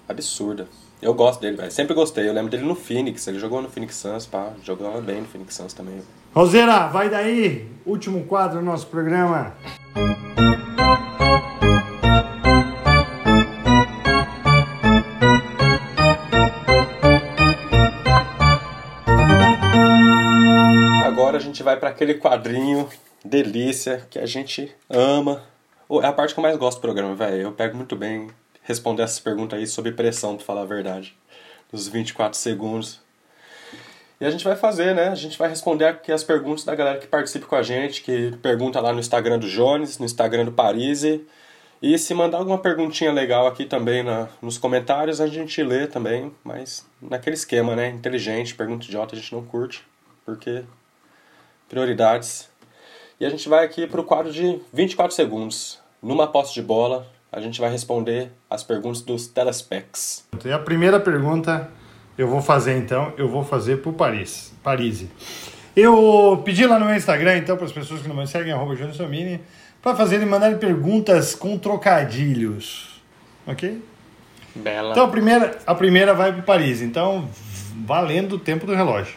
absurda. 0.08 0.68
Eu 1.00 1.14
gosto 1.14 1.40
dele, 1.40 1.56
velho. 1.56 1.70
Sempre 1.70 1.94
gostei. 1.94 2.28
Eu 2.28 2.32
lembro 2.32 2.50
dele 2.50 2.64
no 2.64 2.74
Phoenix. 2.74 3.26
Ele 3.28 3.38
jogou 3.38 3.62
no 3.62 3.70
Phoenix 3.70 3.94
Suns, 3.94 4.26
pá. 4.26 4.52
Jogava 4.64 5.00
bem 5.00 5.20
no 5.20 5.28
Phoenix 5.28 5.54
Suns 5.54 5.72
também. 5.72 6.02
Roseira, 6.34 6.86
vai 6.88 7.08
daí. 7.08 7.68
Último 7.84 8.24
quadro 8.24 8.58
do 8.58 8.64
nosso 8.64 8.86
programa. 8.86 9.54
Agora 21.04 21.38
a 21.38 21.40
gente 21.40 21.62
vai 21.62 21.76
pra 21.78 21.88
aquele 21.88 22.14
quadrinho 22.14 22.88
delícia 23.24 24.06
que 24.10 24.18
a 24.18 24.26
gente 24.26 24.72
ama. 24.88 25.42
É 26.02 26.06
a 26.06 26.12
parte 26.12 26.34
que 26.34 26.40
eu 26.40 26.42
mais 26.42 26.56
gosto 26.56 26.78
do 26.78 26.82
programa, 26.82 27.14
velho. 27.14 27.42
Eu 27.42 27.52
pego 27.52 27.76
muito 27.76 27.96
bem 27.96 28.28
responder 28.62 29.02
essas 29.02 29.18
perguntas 29.18 29.58
aí 29.58 29.66
sob 29.66 29.90
pressão, 29.92 30.36
pra 30.36 30.44
falar 30.44 30.62
a 30.62 30.66
verdade. 30.66 31.16
Nos 31.72 31.88
24 31.88 32.38
segundos. 32.38 33.00
E 34.20 34.24
a 34.24 34.30
gente 34.30 34.44
vai 34.44 34.56
fazer, 34.56 34.94
né? 34.94 35.08
A 35.08 35.14
gente 35.14 35.38
vai 35.38 35.48
responder 35.48 35.84
aqui 35.84 36.10
as 36.10 36.24
perguntas 36.24 36.64
da 36.64 36.74
galera 36.74 36.98
que 36.98 37.06
participa 37.06 37.46
com 37.46 37.54
a 37.54 37.62
gente, 37.62 38.02
que 38.02 38.36
pergunta 38.42 38.80
lá 38.80 38.92
no 38.92 38.98
Instagram 38.98 39.38
do 39.38 39.48
Jones, 39.48 39.98
no 39.98 40.04
Instagram 40.04 40.44
do 40.44 40.52
Parise. 40.52 41.24
E 41.80 41.96
se 41.96 42.12
mandar 42.12 42.38
alguma 42.38 42.58
perguntinha 42.58 43.12
legal 43.12 43.46
aqui 43.46 43.64
também 43.64 44.02
na, 44.02 44.28
nos 44.42 44.58
comentários, 44.58 45.20
a 45.20 45.28
gente 45.28 45.62
lê 45.62 45.86
também, 45.86 46.32
mas 46.42 46.84
naquele 47.00 47.34
esquema, 47.34 47.76
né? 47.76 47.90
Inteligente, 47.90 48.56
pergunta 48.56 48.86
idiota 48.86 49.14
a 49.14 49.18
gente 49.18 49.32
não 49.32 49.44
curte, 49.44 49.86
porque 50.26 50.64
prioridades. 51.68 52.50
E 53.20 53.24
a 53.24 53.30
gente 53.30 53.48
vai 53.48 53.64
aqui 53.64 53.86
para 53.86 54.00
o 54.00 54.04
quadro 54.04 54.32
de 54.32 54.60
24 54.72 55.14
segundos. 55.14 55.78
Numa 56.02 56.26
posse 56.26 56.54
de 56.54 56.62
bola, 56.62 57.06
a 57.30 57.40
gente 57.40 57.60
vai 57.60 57.70
responder 57.70 58.32
as 58.50 58.64
perguntas 58.64 59.00
dos 59.02 59.28
telespecs. 59.28 60.26
E 60.44 60.50
a 60.50 60.58
primeira 60.58 60.98
pergunta 60.98 61.70
eu 62.18 62.26
vou 62.28 62.42
fazer 62.42 62.76
então, 62.76 63.12
eu 63.16 63.28
vou 63.28 63.44
fazer 63.44 63.76
pro 63.78 63.92
Paris. 63.92 64.52
Parise. 64.62 65.08
Eu 65.76 66.42
pedi 66.44 66.66
lá 66.66 66.78
no 66.78 66.86
meu 66.86 66.96
Instagram, 66.96 67.38
então, 67.38 67.56
para 67.56 67.66
as 67.66 67.72
pessoas 67.72 68.02
que 68.02 68.08
não 68.08 68.16
me 68.16 68.26
seguem, 68.26 68.52
arroba 68.52 68.76
Somini, 68.92 69.40
para 69.80 69.96
fazerem 69.96 70.26
mandarem 70.26 70.58
perguntas 70.58 71.36
com 71.36 71.56
trocadilhos. 71.56 73.00
Ok? 73.46 73.80
Bela. 74.54 74.90
Então 74.90 75.04
a 75.04 75.08
primeira, 75.08 75.58
a 75.64 75.74
primeira 75.74 76.12
vai 76.12 76.32
pro 76.32 76.42
Paris. 76.42 76.82
Então, 76.82 77.30
valendo 77.86 78.34
o 78.34 78.38
tempo 78.38 78.66
do 78.66 78.74
relógio. 78.74 79.14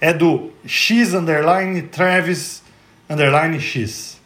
É 0.00 0.12
do 0.12 0.50
X 0.66 1.12
underline 1.12 1.82
Travis 1.82 2.62
underline 3.08 3.60
X. 3.60 4.20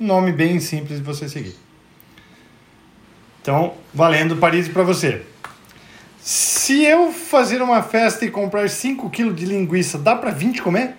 Nome 0.00 0.32
bem 0.32 0.58
simples 0.58 0.98
de 0.98 1.04
você 1.04 1.28
seguir. 1.28 1.54
Então, 3.42 3.74
valendo 3.92 4.36
Paris 4.36 4.68
para 4.68 4.82
você. 4.82 5.22
Se 6.18 6.84
eu 6.84 7.12
fazer 7.12 7.62
uma 7.62 7.82
festa 7.82 8.24
e 8.24 8.30
comprar 8.30 8.68
5 8.68 9.08
kg 9.10 9.32
de 9.32 9.46
linguiça, 9.46 9.98
dá 9.98 10.14
para 10.14 10.30
20 10.30 10.62
comer? 10.62 10.94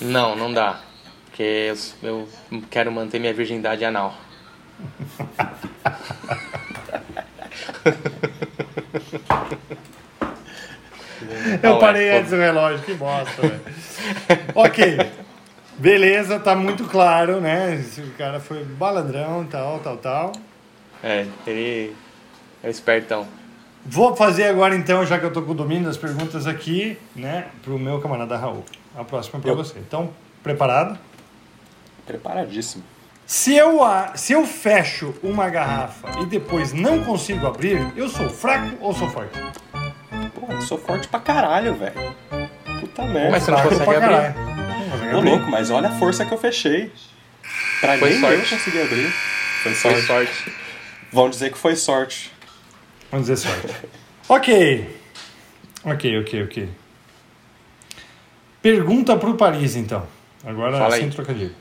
Não, 0.00 0.36
não 0.36 0.52
dá. 0.52 0.80
Porque 1.26 1.72
eu, 2.02 2.28
eu 2.50 2.62
quero 2.70 2.92
manter 2.92 3.18
minha 3.18 3.34
virgindade 3.34 3.84
anal. 3.84 4.14
Eu 11.62 11.78
parei 11.78 12.10
antes 12.10 12.30
do 12.30 12.36
relógio, 12.36 12.84
que 12.84 12.94
bosta, 12.94 13.42
velho. 13.42 13.60
ok. 14.54 15.10
Beleza, 15.78 16.38
tá 16.38 16.54
muito 16.54 16.84
claro, 16.84 17.40
né? 17.40 17.76
Esse 17.76 18.02
cara 18.18 18.38
foi 18.40 18.64
baladrão, 18.64 19.46
tal, 19.46 19.78
tal, 19.80 19.96
tal. 19.96 20.32
É, 21.02 21.26
ele 21.46 21.94
é 22.62 22.68
espertão. 22.68 23.26
Vou 23.84 24.14
fazer 24.14 24.44
agora 24.44 24.74
então, 24.76 25.04
já 25.06 25.18
que 25.18 25.24
eu 25.24 25.32
tô 25.32 25.42
com 25.42 25.52
o 25.52 25.54
domínio 25.54 25.84
das 25.84 25.96
perguntas 25.96 26.46
aqui, 26.46 26.98
né, 27.16 27.46
pro 27.62 27.78
meu 27.78 27.98
camarada 28.00 28.36
Raul. 28.36 28.64
A 28.96 29.02
próxima 29.04 29.38
é 29.38 29.42
pra 29.42 29.50
Eu. 29.52 29.56
você. 29.56 29.78
Então, 29.78 30.10
preparado? 30.42 30.98
Preparadíssimo. 32.06 32.82
Se 33.26 33.54
eu, 33.54 33.82
a- 33.84 34.12
se 34.16 34.32
eu 34.32 34.44
fecho 34.44 35.14
uma 35.22 35.48
garrafa 35.48 36.20
e 36.20 36.26
depois 36.26 36.72
não 36.72 37.04
consigo 37.04 37.46
abrir, 37.46 37.92
eu 37.96 38.08
sou 38.08 38.28
fraco 38.28 38.76
ou 38.80 38.92
sou 38.92 39.08
forte? 39.08 39.38
Pô, 40.34 40.52
eu 40.52 40.60
sou 40.62 40.76
forte 40.78 41.06
pra 41.06 41.20
caralho, 41.20 41.74
velho. 41.76 42.14
Puta 42.80 43.04
merda. 43.06 43.30
Mas 43.30 43.42
você 43.44 43.50
não 43.52 43.62
consegue 43.62 43.84
pra 43.84 43.96
abrir? 43.96 44.00
caralho. 44.10 44.34
Não 44.34 44.90
consegue 44.90 45.14
Ô, 45.14 45.18
abrir. 45.18 45.30
louco, 45.30 45.50
mas 45.50 45.70
olha 45.70 45.88
a 45.88 45.92
força 45.92 46.24
que 46.26 46.32
eu 46.34 46.38
fechei. 46.38 46.92
Pra 47.80 47.96
Foi 47.98 48.10
nem 48.10 48.20
eu 48.20 48.28
sorte. 48.38 48.54
conseguir 48.56 48.82
abrir. 48.82 49.10
Foi 49.62 49.72
Foi 49.74 49.92
sorte. 50.02 50.06
sorte. 50.06 50.52
Vão 51.12 51.30
dizer 51.30 51.52
que 51.52 51.58
foi 51.58 51.76
sorte. 51.76 52.32
Vamos 53.10 53.26
dizer 53.28 53.36
sorte. 53.36 53.74
ok. 54.28 54.96
Ok, 55.84 56.18
ok, 56.20 56.44
ok. 56.44 56.68
Pergunta 58.62 59.16
pro 59.16 59.34
Paris, 59.34 59.76
então. 59.76 60.06
Agora 60.44 60.78
Fala 60.78 60.96
sem 60.96 61.04
aí. 61.06 61.10
trocadilho. 61.10 61.54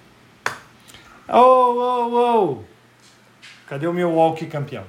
Ô, 1.27 1.37
ô, 1.37 2.43
ô! 2.53 2.63
Cadê 3.67 3.87
o 3.87 3.93
meu 3.93 4.11
walk 4.11 4.45
campeão? 4.47 4.83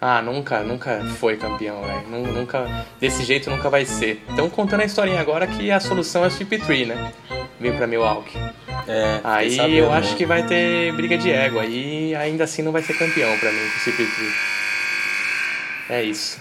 Ah, 0.00 0.22
nunca, 0.22 0.60
nunca 0.62 1.04
foi 1.18 1.36
campeão, 1.36 1.82
velho. 1.82 2.08
Nu- 2.08 2.32
Nunca, 2.32 2.86
desse 2.98 3.22
jeito 3.22 3.50
nunca 3.50 3.68
vai 3.68 3.84
ser. 3.84 4.22
Estão 4.30 4.48
contando 4.48 4.80
a 4.80 4.84
historinha 4.84 5.20
agora 5.20 5.46
que 5.46 5.70
a 5.70 5.78
solução 5.78 6.24
é 6.24 6.28
o 6.28 6.30
CP3, 6.30 6.86
né? 6.86 7.12
Vem 7.60 7.76
pra 7.76 7.86
Milwaukee. 7.86 8.38
É, 8.88 9.20
Aí 9.22 9.54
sabendo, 9.56 9.76
eu 9.76 9.92
acho 9.92 10.12
né? 10.12 10.16
que 10.16 10.24
vai 10.26 10.46
ter 10.46 10.92
briga 10.94 11.18
de 11.18 11.30
ego. 11.30 11.58
Aí 11.58 12.14
ainda 12.16 12.44
assim 12.44 12.62
não 12.62 12.72
vai 12.72 12.82
ser 12.82 12.94
campeão 12.96 13.38
pra 13.38 13.52
mim, 13.52 13.58
o 13.58 13.78
CP3. 13.90 14.59
É 15.90 16.04
isso. 16.04 16.38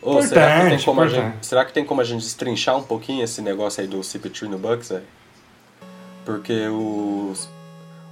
Ô, 0.00 0.22
será, 0.22 0.24
que 0.24 0.30
tem 0.30 0.56
Importante, 0.56 0.84
como 0.86 1.00
a 1.02 1.08
gente, 1.08 1.46
será 1.46 1.64
que 1.66 1.72
tem 1.74 1.84
como 1.84 2.00
a 2.00 2.04
gente 2.04 2.22
destrinchar 2.22 2.74
um 2.78 2.82
pouquinho 2.82 3.22
esse 3.22 3.42
negócio 3.42 3.82
aí 3.82 3.86
do 3.86 4.00
CP3 4.00 4.48
no 4.48 4.56
Bucks, 4.56 4.88
velho? 4.88 5.04
Porque 6.24 6.68
o, 6.68 7.34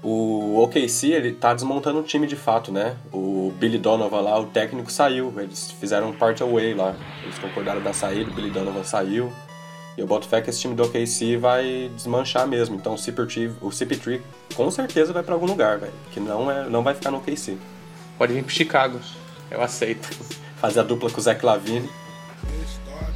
o 0.03 0.63
OKC, 0.63 1.13
ele 1.13 1.33
tá 1.33 1.55
desmontando 1.55 2.01
o 2.01 2.03
time 2.03 2.27
de 2.27 2.37
fato, 2.37 2.71
né? 2.71 2.95
O 3.11 3.55
Billy 3.59 3.79
Donovan 3.79 4.21
lá, 4.21 4.39
o 4.39 4.47
técnico 4.47 4.93
saiu. 4.93 5.33
Eles 5.39 5.71
fizeram 5.71 6.11
um 6.11 6.13
part 6.13 6.43
away 6.43 6.75
lá. 6.75 6.95
Eles 7.23 7.39
concordaram 7.39 7.83
da 7.83 7.95
saída, 7.95 8.31
o 8.31 8.35
Billy 8.35 8.51
Donovan 8.51 8.85
saiu. 8.85 9.33
E 9.97 10.01
eu 10.01 10.07
boto 10.07 10.29
fé 10.29 10.43
que 10.43 10.51
esse 10.51 10.61
time 10.61 10.75
do 10.75 10.83
OKC 10.83 11.39
vai 11.39 11.91
desmanchar 11.97 12.47
mesmo. 12.47 12.77
Então 12.77 12.93
o 12.93 12.97
CP3, 12.97 13.53
o 13.63 13.71
CP3 13.71 14.21
com 14.55 14.71
certeza 14.71 15.11
vai 15.11 15.23
pra 15.23 15.33
algum 15.33 15.47
lugar, 15.47 15.79
velho. 15.79 15.93
Que 16.13 16.21
não, 16.21 16.51
é, 16.51 16.69
não 16.69 16.83
vai 16.83 16.93
ficar 16.93 17.11
no 17.11 17.17
OKC. 17.17 17.57
Pode 18.19 18.35
vir 18.35 18.43
pro 18.43 18.53
Chicago. 18.53 19.01
Eu 19.51 19.63
aceito. 19.63 20.11
Fazer 20.61 20.81
a 20.81 20.83
dupla 20.83 21.11
com 21.11 21.19
o 21.19 21.23
Zach 21.23 21.45
Lavine. 21.45 21.89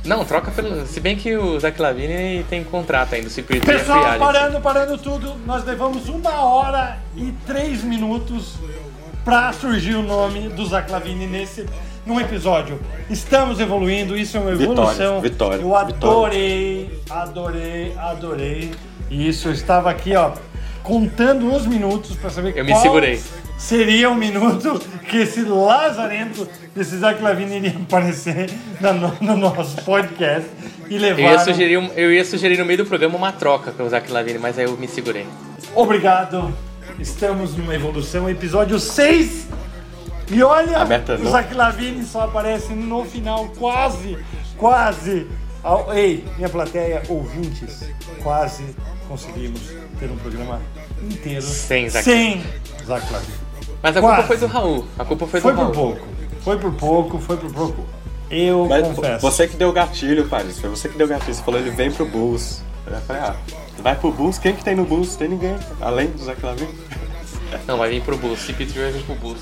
Não, 0.05 0.25
troca 0.25 0.51
pelo. 0.51 0.87
Se 0.87 0.99
bem 1.01 1.17
que 1.17 1.37
o 1.37 1.59
Zach 1.61 1.81
Lavine 1.81 2.45
tem 2.49 2.65
contrato 2.65 3.15
ainda, 3.15 3.29
o 3.29 3.31
CP3 3.31 3.57
é 3.57 3.61
free 3.61 3.79
Pessoal, 3.79 4.05
agent. 4.05 4.19
parando, 4.19 4.61
parando 4.61 4.99
tudo, 4.99 5.35
nós 5.47 5.65
levamos 5.65 6.09
uma 6.09 6.43
hora 6.43 6.99
e 7.17 7.33
três 7.47 7.83
minutos 7.85 8.55
pra 9.25 9.53
surgir 9.53 9.95
o 9.95 10.03
nome 10.03 10.49
do 10.49 10.65
Zach 10.67 10.91
Lavine 10.91 11.27
nesse 11.27 11.67
num 12.07 12.19
episódio. 12.19 12.81
Estamos 13.11 13.61
evoluindo, 13.61 14.17
isso 14.17 14.39
é 14.39 14.41
uma 14.41 14.55
Vitória, 14.55 14.73
evolução. 14.73 15.21
vitória, 15.21 15.61
Eu 15.61 15.77
adorei, 15.77 16.99
adorei, 17.11 17.95
adorei. 17.99 18.71
E 19.11 19.29
isso 19.29 19.49
eu 19.49 19.53
estava 19.53 19.91
aqui, 19.91 20.15
ó, 20.17 20.33
contando 20.83 21.53
os 21.55 21.67
minutos 21.67 22.17
pra 22.17 22.31
saber 22.31 22.57
Eu 22.57 22.65
me 22.65 22.73
qual 22.73 22.83
segurei. 22.83 23.23
Seria 23.61 24.09
o 24.11 24.15
minuto 24.15 24.81
que 25.07 25.19
esse 25.19 25.43
lazarento 25.43 26.49
desse 26.75 26.97
Zach 26.97 27.23
Lavine 27.23 27.57
iria 27.57 27.77
aparecer 27.77 28.51
no, 28.81 29.15
no 29.21 29.37
nosso 29.37 29.77
podcast 29.83 30.49
e 30.89 30.97
levar. 30.97 31.21
Eu 31.21 31.31
ia, 31.31 31.39
sugerir, 31.41 31.93
eu 31.95 32.13
ia 32.13 32.25
sugerir 32.25 32.59
no 32.59 32.65
meio 32.65 32.79
do 32.79 32.87
programa 32.87 33.19
uma 33.19 33.31
troca 33.33 33.71
com 33.71 33.83
o 33.83 33.89
Zach 33.89 34.11
Lavine, 34.11 34.39
mas 34.39 34.59
aí 34.59 34.65
eu 34.65 34.77
me 34.79 34.89
segurei. 34.89 35.27
Obrigado. 35.75 36.53
Estamos 36.99 37.55
numa 37.55 37.75
evolução, 37.75 38.29
episódio 38.31 38.81
6. 38.81 39.49
E 40.33 40.43
olha, 40.43 40.79
o. 41.23 41.31
Zach 41.31 41.55
Lavine 41.55 42.03
só 42.03 42.23
aparece 42.23 42.73
no 42.73 43.05
final, 43.05 43.47
quase, 43.59 44.17
quase. 44.57 45.27
Ei, 45.95 46.25
minha 46.39 46.49
plateia, 46.49 47.03
ouvintes, 47.11 47.85
quase 48.23 48.65
conseguimos 49.07 49.61
ter 49.99 50.11
um 50.11 50.17
programa 50.17 50.63
inteiro 51.03 51.43
Sem 51.43 51.91
Zach. 51.91 52.05
sem 52.05 52.43
Zach 52.87 53.13
Lavine. 53.13 53.50
Mas 53.83 53.97
a 53.97 54.01
Quase. 54.01 54.17
culpa 54.17 54.29
foi 54.29 54.37
do 54.37 54.47
Raul. 54.47 54.85
A 54.99 55.05
culpa 55.05 55.27
foi, 55.27 55.41
Foi 55.41 55.53
do 55.53 55.57
por 55.57 55.63
Raul. 55.63 55.75
pouco, 55.75 56.07
foi 56.43 56.59
por 56.59 56.73
pouco, 56.73 57.19
foi 57.19 57.37
por 57.37 57.53
pouco. 57.53 57.85
Eu 58.31 58.67
Mas 58.69 58.87
confesso. 58.87 59.21
você 59.23 59.49
que 59.49 59.57
deu 59.57 59.73
gatilho, 59.73 60.29
Paris. 60.29 60.61
Foi 60.61 60.71
você 60.71 60.89
que 60.89 60.97
deu 60.97 61.09
gatilho. 61.09 61.35
Você 61.35 61.43
falou 61.43 61.59
ele 61.59 61.71
vem 61.71 61.91
pro 61.91 62.07
Bulls. 62.07 62.63
Eu 62.87 62.97
falei, 63.01 63.23
ah, 63.23 63.37
vai 63.83 63.97
pro 63.97 64.13
Bulls? 64.13 64.39
Quem 64.39 64.55
que 64.55 64.63
tem 64.63 64.77
no 64.77 64.85
Bulls? 64.85 65.17
Tem 65.17 65.29
ninguém. 65.29 65.57
Além 65.81 66.09
do 66.09 66.23
Zach 66.23 66.41
Lavine. 66.45 66.73
Não, 67.67 67.77
vai 67.77 67.91
vir 67.91 68.03
pro 68.03 68.17
Bulls. 68.17 68.41
CP3 68.47 68.73
vai 68.75 68.93
vir 68.93 69.03
pro 69.03 69.15
Bulls. 69.17 69.41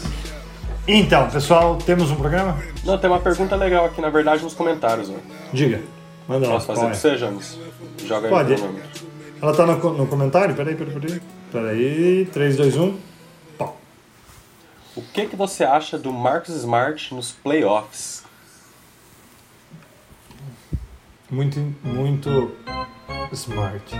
Então, 0.86 1.28
pessoal, 1.28 1.76
temos 1.76 2.10
um 2.10 2.16
programa? 2.16 2.56
Não, 2.82 2.96
tem 2.96 3.10
uma 3.10 3.20
pergunta 3.20 3.54
legal 3.56 3.84
aqui, 3.84 4.00
na 4.00 4.08
verdade, 4.08 4.42
nos 4.42 4.54
comentários. 4.54 5.10
Né? 5.10 5.18
Diga. 5.52 5.82
Manda 6.26 6.46
lá. 6.46 6.54
Posso 6.54 6.66
fazer 6.68 6.80
pra 6.80 6.90
é? 6.90 6.94
você, 6.94 7.18
James? 7.18 7.58
Joga 8.06 8.26
aí 8.28 8.32
Pode. 8.32 8.54
pro 8.54 8.64
nome. 8.64 8.80
Ela 9.42 9.54
tá 9.54 9.66
no, 9.66 9.92
no 9.92 10.06
comentário? 10.06 10.54
Peraí, 10.54 10.74
peraí, 10.74 10.94
peraí. 10.94 11.20
Peraí, 11.52 12.28
3, 12.32 12.56
2, 12.56 12.76
1. 12.76 12.94
O 14.98 15.02
que, 15.12 15.26
que 15.26 15.36
você 15.36 15.62
acha 15.62 15.96
do 15.96 16.12
Marcus 16.12 16.56
Smart 16.56 17.14
nos 17.14 17.30
playoffs? 17.30 18.24
Muito, 21.30 21.60
muito 21.84 22.50
smart. 23.30 23.94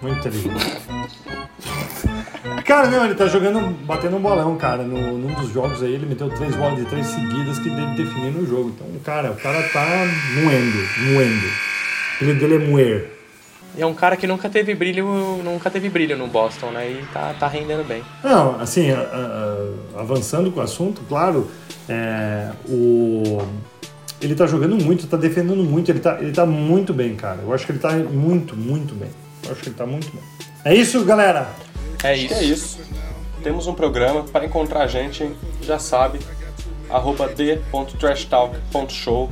Muito 0.00 0.20
inteligente. 0.20 0.54
Cara, 2.64 2.88
não, 2.88 3.04
ele 3.04 3.14
tá 3.14 3.26
jogando, 3.26 3.60
batendo 3.84 4.16
um 4.16 4.22
bolão, 4.22 4.56
cara. 4.56 4.82
No, 4.82 5.18
num 5.18 5.34
dos 5.34 5.52
jogos 5.52 5.82
aí, 5.82 5.92
ele 5.92 6.06
meteu 6.06 6.30
três 6.30 6.56
bolas 6.56 6.78
de 6.78 6.86
três 6.86 7.08
seguidas 7.08 7.58
que 7.58 7.68
dele 7.68 7.94
definiram 7.94 8.40
o 8.40 8.46
jogo. 8.46 8.70
Então, 8.70 8.86
cara, 9.04 9.32
o 9.32 9.36
cara 9.36 9.62
tá 9.68 9.84
moendo, 10.42 10.78
moendo. 11.12 11.46
Apelido 12.16 12.40
dele 12.40 12.54
é 12.54 12.68
moer. 12.68 13.21
E 13.76 13.80
é 13.82 13.86
um 13.86 13.94
cara 13.94 14.16
que 14.16 14.26
nunca 14.26 14.48
teve 14.50 14.74
brilho, 14.74 15.06
nunca 15.42 15.70
teve 15.70 15.88
brilho 15.88 16.14
no 16.16 16.26
Boston, 16.26 16.70
né? 16.72 16.90
E 16.90 17.02
tá, 17.12 17.34
tá 17.38 17.46
rendendo 17.48 17.84
bem. 17.86 18.02
Não, 18.22 18.60
assim, 18.60 18.90
a- 18.90 18.98
a- 18.98 19.68
a- 19.96 20.00
avançando 20.02 20.50
com 20.52 20.60
o 20.60 20.62
assunto, 20.62 21.00
claro, 21.08 21.50
é, 21.88 22.50
o, 22.68 23.38
ele 24.20 24.34
tá 24.34 24.46
jogando 24.46 24.76
muito, 24.76 25.06
tá 25.06 25.16
defendendo 25.16 25.64
muito, 25.64 25.90
ele 25.90 26.00
tá, 26.00 26.18
ele 26.20 26.32
tá 26.32 26.44
muito 26.44 26.92
bem, 26.92 27.14
cara. 27.16 27.38
Eu 27.42 27.52
acho 27.54 27.64
que 27.64 27.72
ele 27.72 27.78
tá 27.78 27.92
muito, 27.92 28.54
muito 28.56 28.94
bem. 28.94 29.08
Eu 29.46 29.52
acho 29.52 29.62
que 29.62 29.68
ele 29.70 29.76
tá 29.76 29.86
muito 29.86 30.10
bem. 30.12 30.22
É 30.64 30.74
isso, 30.74 31.02
galera? 31.04 31.48
É 32.04 32.14
isso. 32.16 32.34
é 32.34 32.42
isso. 32.44 32.78
Temos 33.42 33.66
um 33.66 33.72
programa 33.74 34.22
para 34.24 34.44
encontrar 34.44 34.82
a 34.82 34.86
gente, 34.86 35.28
já 35.62 35.78
sabe, 35.78 36.18
arroba 36.90 37.26
d.trashtalk.show 37.28 39.30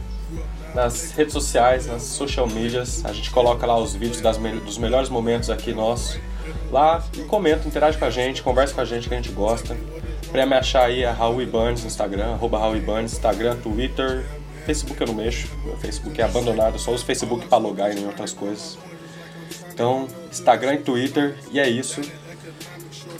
nas 0.74 1.10
redes 1.12 1.32
sociais, 1.32 1.86
nas 1.86 2.02
social 2.02 2.46
medias. 2.46 3.04
A 3.04 3.12
gente 3.12 3.30
coloca 3.30 3.66
lá 3.66 3.78
os 3.78 3.94
vídeos 3.94 4.20
das 4.20 4.36
dos 4.38 4.78
melhores 4.78 5.08
momentos 5.08 5.50
aqui 5.50 5.72
nossos. 5.72 6.18
Lá 6.70 7.02
e 7.16 7.22
comenta, 7.22 7.66
interage 7.66 7.98
com 7.98 8.04
a 8.04 8.10
gente, 8.10 8.42
conversa 8.42 8.74
com 8.74 8.80
a 8.80 8.84
gente 8.84 9.08
que 9.08 9.14
a 9.14 9.16
gente 9.16 9.32
gosta. 9.32 9.76
Pra 10.30 10.46
me 10.46 10.54
achar 10.54 10.84
aí 10.84 11.02
é 11.02 11.10
Raul 11.10 11.42
Ibanez 11.42 11.80
no 11.80 11.88
Instagram, 11.88 12.32
arroba 12.34 12.58
Raul 12.58 12.76
Instagram, 13.02 13.56
Twitter, 13.56 14.24
Facebook 14.64 15.00
eu 15.00 15.08
não 15.08 15.14
mexo, 15.14 15.48
meu 15.64 15.76
Facebook 15.78 16.20
é 16.20 16.24
abandonado, 16.24 16.78
só 16.78 16.92
uso 16.92 17.04
Facebook 17.04 17.46
pra 17.48 17.58
logar 17.58 17.92
e 17.92 17.98
em 18.00 18.06
outras 18.06 18.32
coisas. 18.32 18.78
Então, 19.72 20.06
Instagram 20.30 20.74
e 20.74 20.78
Twitter, 20.78 21.36
e 21.50 21.58
é 21.58 21.68
isso. 21.68 22.00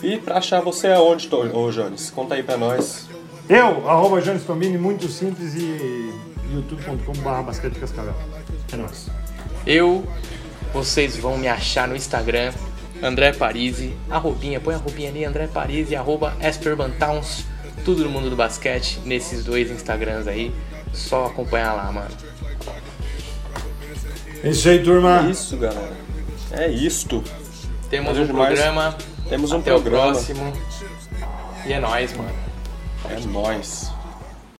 E 0.03 0.16
pra 0.18 0.38
achar 0.38 0.61
você 0.61 0.86
aonde, 0.88 1.26
Tô- 1.26 1.42
ô 1.42 1.70
Jones? 1.72 2.11
Conta 2.11 2.34
aí 2.36 2.42
pra 2.42 2.57
nós. 2.57 3.09
Eu, 3.48 3.88
arroba 3.88 4.20
Jones 4.20 4.44
Tombini, 4.44 4.78
muito 4.78 5.09
simples 5.09 5.55
e 5.57 6.12
youtube.com.br 6.53 7.42
basquete 7.44 7.78
cascavel. 7.78 8.14
É 8.72 8.76
nóis. 8.76 9.09
Eu, 9.66 10.07
vocês 10.72 11.16
vão 11.16 11.36
me 11.36 11.48
achar 11.48 11.86
no 11.88 11.96
Instagram, 11.96 12.53
André 13.03 13.32
Parisi, 13.32 13.94
arrobinha, 14.09 14.61
põe 14.61 14.74
a 14.74 14.78
roupinha 14.78 15.09
ali, 15.11 15.24
André 15.24 15.46
Parisi, 15.46 15.96
arroba 15.96 16.36
Esperbantowns, 16.40 17.44
tudo 17.84 18.05
no 18.05 18.11
mundo 18.11 18.30
do 18.30 18.36
basquete, 18.36 19.01
nesses 19.05 19.44
dois 19.44 19.70
Instagrams 19.70 20.26
aí. 20.28 20.55
Só 20.92 21.26
acompanhar 21.26 21.72
lá, 21.74 21.92
mano. 21.92 22.11
É 24.42 24.48
isso 24.51 24.68
aí, 24.68 24.82
turma. 24.82 25.26
É 25.26 25.30
isso, 25.30 25.57
galera. 25.57 25.96
É 26.51 26.68
isto. 26.68 27.22
Temos 27.88 28.09
Valeu 28.09 28.22
um 28.22 28.26
demais. 28.26 28.55
programa. 28.55 28.96
Temos 29.28 29.53
um 29.53 29.59
Até 29.59 29.70
programa. 29.70 30.07
o 30.09 30.12
próximo. 30.12 30.53
E 31.66 31.72
é 31.72 31.78
nóis, 31.78 32.16
mano. 32.16 32.34
É 33.09 33.20
nóis. 33.26 33.92